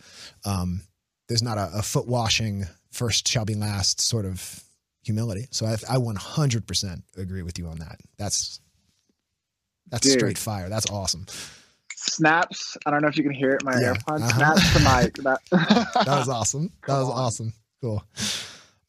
Um, 0.46 0.82
there's 1.28 1.44
not 1.44 1.58
a, 1.58 1.70
a 1.76 1.82
foot 1.82 2.08
washing 2.08 2.66
first 2.92 3.28
shall 3.28 3.46
be 3.46 3.56
last 3.56 4.02
sort 4.02 4.26
of 4.26 4.64
humility. 5.04 5.48
So 5.52 5.66
I, 5.66 5.74
I 5.90 5.98
100% 5.98 7.02
agree 7.18 7.42
with 7.42 7.58
you 7.58 7.68
on 7.68 7.78
that. 7.80 8.00
That's 8.18 8.60
that's 9.90 10.08
Dude. 10.08 10.20
straight 10.20 10.38
fire. 10.38 10.70
That's 10.70 10.90
awesome. 10.90 11.26
Snaps. 11.96 12.78
I 12.86 12.92
don't 12.92 13.02
know 13.02 13.08
if 13.08 13.18
you 13.18 13.24
can 13.24 13.34
hear 13.34 13.52
it 13.52 13.64
my 13.64 13.80
Yeah. 13.80 13.94
AirPods. 13.94 14.22
Uh-huh. 14.22 14.38
Snaps 14.38 14.74
to 14.74 14.80
my 14.80 15.02
that, 15.24 15.40
That 16.06 16.18
was 16.20 16.30
awesome. 16.30 16.72
That 16.88 17.00
was 17.00 17.10
awesome. 17.10 17.54
Cool. 17.82 18.04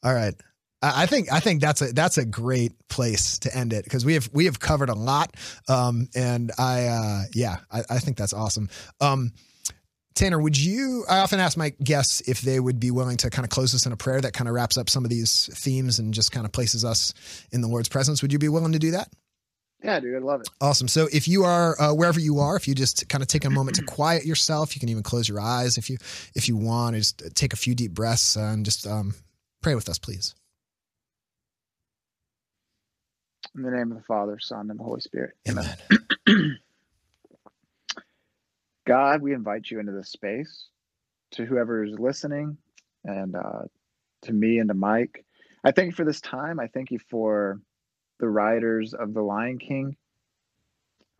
All 0.03 0.13
right. 0.13 0.33
I 0.83 1.05
think 1.05 1.31
I 1.31 1.39
think 1.39 1.61
that's 1.61 1.81
a 1.81 1.93
that's 1.93 2.17
a 2.17 2.25
great 2.25 2.73
place 2.89 3.39
to 3.39 3.55
end 3.55 3.71
it 3.71 3.85
because 3.85 4.05
we 4.05 4.15
have 4.15 4.29
we 4.33 4.45
have 4.45 4.59
covered 4.59 4.89
a 4.89 4.95
lot, 4.95 5.35
um, 5.69 6.09
and 6.13 6.51
I 6.57 6.85
uh, 6.87 7.23
yeah 7.33 7.57
I, 7.71 7.83
I 7.89 7.99
think 7.99 8.17
that's 8.17 8.33
awesome. 8.33 8.69
Um, 8.99 9.31
Tanner, 10.15 10.39
would 10.39 10.59
you? 10.59 11.05
I 11.09 11.19
often 11.19 11.39
ask 11.39 11.57
my 11.57 11.69
guests 11.83 12.21
if 12.27 12.41
they 12.41 12.59
would 12.59 12.79
be 12.79 12.91
willing 12.91 13.17
to 13.17 13.29
kind 13.29 13.45
of 13.45 13.49
close 13.49 13.73
us 13.73 13.85
in 13.85 13.91
a 13.91 13.97
prayer 13.97 14.21
that 14.21 14.33
kind 14.33 14.47
of 14.47 14.53
wraps 14.53 14.77
up 14.77 14.89
some 14.89 15.03
of 15.03 15.09
these 15.09 15.49
themes 15.53 15.99
and 15.99 16.13
just 16.13 16.31
kind 16.31 16.45
of 16.45 16.51
places 16.51 16.85
us 16.85 17.13
in 17.51 17.61
the 17.61 17.67
Lord's 17.67 17.89
presence. 17.89 18.21
Would 18.21 18.31
you 18.31 18.39
be 18.39 18.49
willing 18.49 18.73
to 18.73 18.79
do 18.79 18.91
that? 18.91 19.09
Yeah, 19.83 19.99
dude, 19.99 20.15
I 20.15 20.19
love 20.19 20.41
it. 20.41 20.49
Awesome. 20.61 20.87
So 20.87 21.07
if 21.11 21.27
you 21.27 21.43
are 21.43 21.79
uh, 21.81 21.93
wherever 21.93 22.19
you 22.19 22.39
are, 22.39 22.55
if 22.55 22.67
you 22.67 22.75
just 22.75 23.09
kind 23.09 23.21
of 23.21 23.27
take 23.27 23.43
a 23.43 23.49
moment 23.49 23.77
to 23.77 23.83
quiet 23.83 24.25
yourself, 24.25 24.75
you 24.75 24.79
can 24.79 24.89
even 24.89 25.03
close 25.03 25.27
your 25.27 25.41
eyes 25.41 25.77
if 25.77 25.89
you 25.89 25.97
if 26.35 26.47
you 26.47 26.55
want. 26.57 26.95
Just 26.95 27.35
take 27.35 27.53
a 27.53 27.57
few 27.57 27.73
deep 27.73 27.91
breaths 27.91 28.35
and 28.35 28.63
just 28.63 28.85
um, 28.85 29.15
pray 29.61 29.75
with 29.75 29.89
us, 29.89 29.97
please. 29.97 30.35
In 33.55 33.61
the 33.61 33.71
name 33.71 33.91
of 33.91 33.97
the 33.97 34.03
Father, 34.03 34.39
Son, 34.39 34.71
and 34.71 34.79
the 34.79 34.83
Holy 34.83 35.01
Spirit. 35.01 35.35
Amen. 35.47 35.75
God, 38.87 39.21
we 39.21 39.33
invite 39.33 39.69
you 39.69 39.79
into 39.79 39.91
this 39.91 40.09
space 40.09 40.67
to 41.31 41.45
whoever 41.45 41.83
is 41.83 41.97
listening 41.99 42.57
and 43.05 43.35
uh, 43.35 43.63
to 44.23 44.33
me 44.33 44.57
and 44.57 44.69
to 44.69 44.73
Mike. 44.73 45.23
I 45.63 45.71
thank 45.71 45.91
you 45.91 45.95
for 45.95 46.03
this 46.03 46.19
time. 46.19 46.59
I 46.59 46.67
thank 46.67 46.91
you 46.91 46.99
for 47.09 47.59
the 48.19 48.27
writers 48.27 48.93
of 48.93 49.13
The 49.13 49.21
Lion 49.21 49.59
King, 49.59 49.97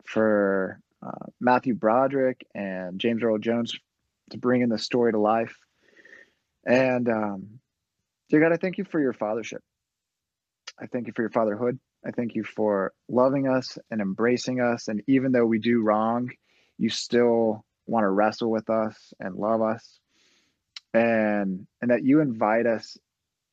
for 0.04 0.80
uh, 1.04 1.26
Matthew 1.40 1.74
Broderick 1.74 2.46
and 2.54 2.98
James 2.98 3.22
Earl 3.22 3.38
Jones 3.38 3.74
to 4.30 4.38
bring 4.38 4.62
in 4.62 4.68
the 4.68 4.78
story 4.78 5.12
to 5.12 5.18
life. 5.18 5.56
And 6.66 7.08
um, 7.08 7.60
dear 8.28 8.40
God, 8.40 8.52
I 8.52 8.56
thank 8.56 8.78
you 8.78 8.84
for 8.84 9.00
your 9.00 9.12
fathership. 9.12 9.60
I 10.80 10.86
thank 10.86 11.06
you 11.06 11.12
for 11.14 11.22
your 11.22 11.30
fatherhood. 11.30 11.78
I 12.06 12.10
thank 12.10 12.34
you 12.34 12.44
for 12.44 12.92
loving 13.08 13.48
us 13.48 13.78
and 13.90 14.00
embracing 14.00 14.60
us. 14.60 14.88
And 14.88 15.02
even 15.06 15.32
though 15.32 15.46
we 15.46 15.58
do 15.58 15.82
wrong, 15.82 16.30
you 16.78 16.90
still 16.90 17.64
want 17.86 18.04
to 18.04 18.10
wrestle 18.10 18.50
with 18.50 18.68
us 18.68 19.12
and 19.18 19.34
love 19.34 19.62
us. 19.62 19.98
And 20.92 21.66
and 21.80 21.90
that 21.90 22.04
you 22.04 22.20
invite 22.20 22.66
us 22.66 22.96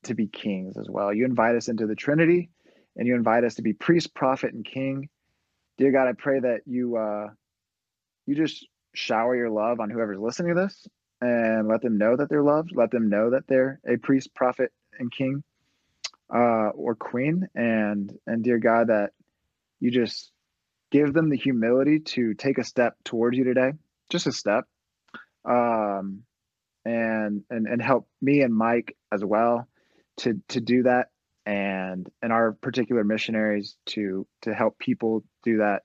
to 0.03 0.13
be 0.13 0.27
kings 0.27 0.77
as 0.77 0.87
well. 0.89 1.13
You 1.13 1.25
invite 1.25 1.55
us 1.55 1.69
into 1.69 1.87
the 1.87 1.95
trinity 1.95 2.49
and 2.95 3.07
you 3.07 3.15
invite 3.15 3.43
us 3.43 3.55
to 3.55 3.61
be 3.61 3.73
priest 3.73 4.13
prophet 4.13 4.53
and 4.53 4.65
king. 4.65 5.09
Dear 5.77 5.91
god 5.91 6.07
i 6.07 6.13
pray 6.13 6.39
that 6.39 6.61
you 6.65 6.97
uh 6.97 7.29
you 8.27 8.35
just 8.35 8.67
shower 8.93 9.35
your 9.35 9.49
love 9.49 9.79
on 9.79 9.89
whoever's 9.89 10.19
listening 10.19 10.53
to 10.53 10.61
this 10.61 10.87
and 11.21 11.67
let 11.67 11.81
them 11.81 11.97
know 11.97 12.15
that 12.15 12.29
they're 12.29 12.43
loved. 12.43 12.71
Let 12.75 12.91
them 12.91 13.09
know 13.09 13.31
that 13.31 13.47
they're 13.47 13.79
a 13.87 13.97
priest 13.97 14.35
prophet 14.35 14.71
and 14.99 15.11
king 15.11 15.43
uh 16.33 16.69
or 16.73 16.95
queen 16.95 17.47
and 17.55 18.17
and 18.25 18.43
dear 18.43 18.57
god 18.57 18.87
that 18.87 19.11
you 19.79 19.91
just 19.91 20.31
give 20.91 21.13
them 21.13 21.29
the 21.29 21.37
humility 21.37 21.99
to 21.99 22.33
take 22.33 22.57
a 22.57 22.63
step 22.63 22.95
towards 23.03 23.37
you 23.37 23.43
today 23.43 23.71
just 24.09 24.27
a 24.27 24.31
step 24.31 24.65
um 25.45 26.23
and 26.85 27.43
and 27.49 27.67
and 27.67 27.81
help 27.81 28.07
me 28.21 28.41
and 28.41 28.55
mike 28.55 28.95
as 29.11 29.23
well 29.23 29.67
to 30.17 30.41
to 30.49 30.61
do 30.61 30.83
that. 30.83 31.07
And 31.45 32.07
and 32.21 32.31
our 32.31 32.51
particular 32.51 33.03
missionaries 33.03 33.75
to 33.87 34.27
to 34.43 34.53
help 34.53 34.77
people 34.77 35.23
do 35.43 35.57
that 35.57 35.81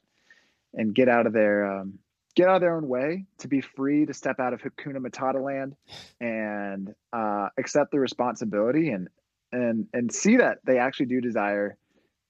and 0.74 0.94
get 0.94 1.08
out 1.08 1.26
of 1.26 1.32
their 1.32 1.80
um, 1.80 1.98
get 2.34 2.48
out 2.48 2.56
of 2.56 2.60
their 2.60 2.76
own 2.76 2.86
way 2.86 3.24
to 3.38 3.48
be 3.48 3.62
free 3.62 4.04
to 4.04 4.12
step 4.12 4.38
out 4.38 4.52
of 4.52 4.60
Hakuna 4.60 4.98
Matata 4.98 5.42
land 5.42 5.74
and 6.20 6.94
uh, 7.10 7.48
accept 7.58 7.90
the 7.90 7.98
responsibility 7.98 8.90
and 8.90 9.08
and 9.56 9.86
and 9.92 10.12
see 10.12 10.36
that 10.36 10.58
they 10.64 10.78
actually 10.78 11.06
do 11.06 11.20
desire 11.20 11.76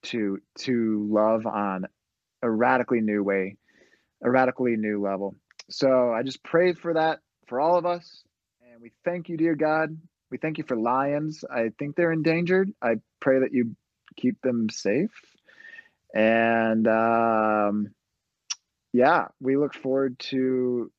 to 0.05 0.39
to 0.59 1.09
love 1.11 1.47
on 1.47 1.87
a 2.43 2.51
radically 2.51 3.01
new 3.01 3.23
way, 3.23 3.57
a 4.23 4.31
radically 4.31 4.77
new 4.77 5.03
level. 5.03 5.35
So 5.69 6.13
I 6.13 6.23
just 6.23 6.43
pray 6.45 6.73
for 6.73 6.95
that 6.95 7.21
for 7.49 7.61
all 7.61 7.77
of 7.77 7.87
us, 7.87 8.23
and 8.73 8.81
we 8.81 8.93
thank 9.05 9.29
you, 9.29 9.37
dear 9.37 9.55
God. 9.55 9.97
We 10.31 10.39
thank 10.39 10.59
you 10.59 10.65
for 10.65 10.77
lions. 10.77 11.45
I 11.51 11.71
think 11.79 11.97
they're 11.97 12.13
endangered. 12.13 12.71
I 12.83 12.97
pray 13.21 13.41
that 13.41 13.53
you 13.53 13.77
keep 14.17 14.41
them 14.43 14.69
safe. 14.71 15.11
And 16.15 16.87
um, 16.89 17.89
yeah, 18.93 19.27
we 19.41 19.57
look 19.57 19.75
forward 19.75 20.19
to 20.31 20.91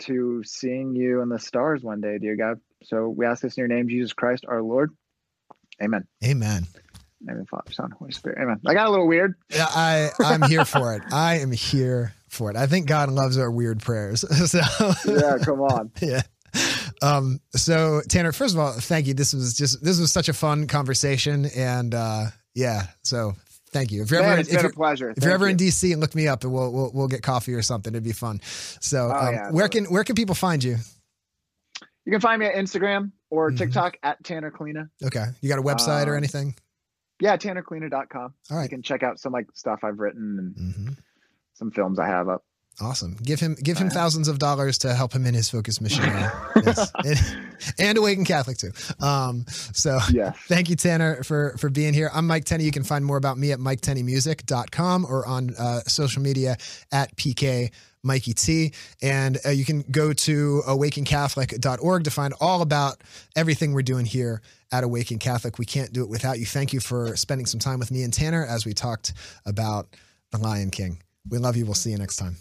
to 0.00 0.42
seeing 0.44 0.94
you 0.96 1.22
in 1.22 1.28
the 1.28 1.38
stars 1.38 1.82
one 1.82 2.00
day, 2.00 2.18
dear 2.18 2.36
God. 2.36 2.60
So 2.84 3.08
we 3.08 3.26
ask 3.26 3.42
this 3.42 3.56
in 3.56 3.62
your 3.62 3.68
name, 3.68 3.88
Jesus 3.88 4.12
Christ, 4.12 4.44
our 4.46 4.62
Lord. 4.62 4.90
Amen. 5.82 6.06
Amen. 6.24 6.66
The 7.26 7.46
Father, 7.50 7.72
Son, 7.72 7.90
Holy 7.98 8.12
Spirit. 8.12 8.38
Amen. 8.40 8.60
I 8.66 8.74
got 8.74 8.86
a 8.86 8.90
little 8.90 9.06
weird. 9.08 9.34
Yeah, 9.50 9.66
I 9.68 10.10
I'm 10.22 10.42
here 10.42 10.64
for 10.66 10.94
it. 10.94 11.02
I 11.10 11.38
am 11.38 11.50
here 11.52 12.12
for 12.28 12.50
it. 12.50 12.56
I 12.56 12.66
think 12.66 12.86
God 12.86 13.08
loves 13.10 13.38
our 13.38 13.50
weird 13.50 13.80
prayers. 13.80 14.24
So 14.46 14.60
Yeah, 15.06 15.38
come 15.42 15.60
on. 15.62 15.90
yeah. 16.02 16.22
Um, 17.02 17.40
so 17.52 18.02
Tanner, 18.08 18.32
first 18.32 18.54
of 18.54 18.60
all, 18.60 18.72
thank 18.72 19.06
you. 19.06 19.14
This 19.14 19.32
was 19.32 19.54
just 19.54 19.82
this 19.82 19.98
was 19.98 20.12
such 20.12 20.28
a 20.28 20.32
fun 20.34 20.66
conversation, 20.66 21.46
and 21.56 21.94
uh, 21.94 22.26
yeah. 22.54 22.88
So 23.02 23.34
thank 23.70 23.90
you. 23.90 24.02
If 24.02 24.10
you're 24.10 24.20
Man, 24.20 24.32
ever 24.32 24.40
it's 24.40 24.48
if 24.50 24.56
been 24.56 24.62
you're, 24.64 24.72
pleasure. 24.72 25.10
if 25.10 25.16
you're 25.16 25.30
Thank 25.32 25.34
ever 25.34 25.48
in. 25.48 25.56
DC 25.56 25.92
and 25.92 26.00
look 26.00 26.14
me 26.14 26.28
up, 26.28 26.44
and 26.44 26.52
we'll 26.52 26.70
we'll 26.72 26.90
we'll 26.94 27.08
get 27.08 27.22
coffee 27.22 27.54
or 27.54 27.62
something. 27.62 27.92
It'd 27.94 28.04
be 28.04 28.12
fun. 28.12 28.40
So 28.80 29.10
Oh, 29.12 29.26
um, 29.28 29.34
yeah, 29.34 29.50
where 29.50 29.68
can 29.68 29.86
where 29.86 30.04
can 30.04 30.14
people 30.14 30.34
find 30.34 30.62
you? 30.62 30.76
You 32.04 32.12
can 32.12 32.20
find 32.20 32.38
me 32.40 32.46
at 32.46 32.54
Instagram 32.54 33.12
or 33.30 33.50
Mhm. 33.50 33.58
TikTok 33.58 33.96
at 34.02 34.22
Tanner 34.24 34.50
Kleena. 34.50 34.88
Okay, 35.02 35.26
you 35.40 35.48
got 35.48 35.58
a 35.58 35.62
website 35.62 36.06
or 36.06 36.12
Um, 36.12 36.18
anything? 36.18 36.54
Yeah, 37.20 37.36
TannerKleena.com. 37.36 38.34
All 38.50 38.62
You 38.62 38.68
can 38.68 38.82
check 38.82 39.02
out 39.02 39.18
some 39.20 39.32
like 39.32 39.46
stuff 39.54 39.80
I've 39.84 39.98
written 39.98 40.38
and 40.56 40.74
hmm 40.74 40.88
some 41.54 41.70
films 41.70 41.98
I 42.00 42.06
have 42.08 42.28
up. 42.28 42.44
Awesome. 42.80 43.16
Give 43.22 43.38
him 43.38 43.54
give 43.62 43.78
him 43.78 43.88
thousands 43.88 44.26
of 44.26 44.40
dollars 44.40 44.78
to 44.78 44.92
help 44.94 45.12
him 45.12 45.24
in 45.26 45.32
his 45.32 45.48
focus 45.48 45.80
missionary. 45.80 46.28
yes. 46.56 46.90
and, 47.04 47.20
and 47.78 47.98
Awaken 47.98 48.24
Catholic 48.24 48.58
too. 48.58 48.72
Um, 48.98 49.44
so 49.48 50.00
yeah. 50.10 50.32
Thank 50.48 50.68
you, 50.68 50.74
Tanner, 50.74 51.22
for 51.22 51.56
for 51.58 51.70
being 51.70 51.94
here. 51.94 52.10
I'm 52.12 52.26
Mike 52.26 52.44
Tenney. 52.44 52.64
You 52.64 52.72
can 52.72 52.82
find 52.82 53.04
more 53.06 53.16
about 53.16 53.38
me 53.38 53.52
at 53.52 53.60
miketenneymusic.com 53.60 55.06
or 55.08 55.24
on 55.24 55.54
uh, 55.56 55.80
social 55.86 56.20
media 56.22 56.56
at 56.90 57.14
PK 57.16 57.70
Mikey 58.04 58.34
T. 58.34 58.72
And 59.02 59.38
uh, 59.44 59.50
you 59.50 59.64
can 59.64 59.82
go 59.90 60.12
to 60.12 60.62
awakencatholic.org 60.66 62.04
to 62.04 62.10
find 62.10 62.34
all 62.40 62.62
about 62.62 63.02
everything 63.36 63.72
we're 63.72 63.82
doing 63.82 64.06
here 64.06 64.42
at 64.70 64.84
Awaken 64.84 65.18
Catholic. 65.18 65.58
We 65.58 65.64
can't 65.64 65.92
do 65.92 66.02
it 66.02 66.08
without 66.08 66.38
you. 66.38 66.46
Thank 66.46 66.72
you 66.72 66.80
for 66.80 67.16
spending 67.16 67.46
some 67.46 67.60
time 67.60 67.78
with 67.78 67.90
me 67.90 68.02
and 68.02 68.12
Tanner 68.12 68.44
as 68.44 68.64
we 68.66 68.74
talked 68.74 69.12
about 69.46 69.88
The 70.30 70.38
Lion 70.38 70.70
King. 70.70 71.02
We 71.28 71.38
love 71.38 71.56
you. 71.56 71.64
We'll 71.64 71.74
see 71.74 71.90
you 71.90 71.98
next 71.98 72.16
time. 72.16 72.36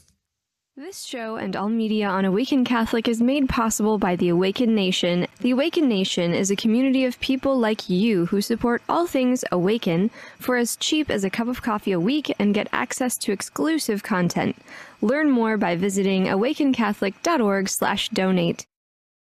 This 0.76 1.04
show 1.04 1.36
and 1.36 1.56
all 1.56 1.70
media 1.70 2.08
on 2.08 2.26
Awaken 2.26 2.66
Catholic 2.66 3.08
is 3.08 3.22
made 3.22 3.48
possible 3.48 4.00
by 4.00 4.16
the 4.16 4.30
Awaken 4.30 4.74
Nation. 4.74 5.28
The 5.40 5.52
Awaken 5.52 5.88
Nation 5.88 6.34
is 6.34 6.50
a 6.50 6.56
community 6.56 7.06
of 7.06 7.20
people 7.20 7.60
like 7.60 7.92
you 7.92 8.26
who 8.26 8.42
support 8.42 8.82
all 8.90 9.06
things 9.06 9.46
Awaken 9.52 10.10
for 10.40 10.58
as 10.58 10.76
cheap 10.76 11.12
as 11.12 11.24
a 11.24 11.30
cup 11.30 11.48
of 11.48 11.62
coffee 11.62 11.92
a 11.92 12.00
week 12.00 12.34
and 12.40 12.56
get 12.56 12.70
access 12.74 13.18
to 13.18 13.32
exclusive 13.32 14.02
content. 14.02 14.56
Learn 15.00 15.30
more 15.30 15.58
by 15.58 15.76
visiting 15.76 16.24
awakencatholic.org/donate. 16.24 18.66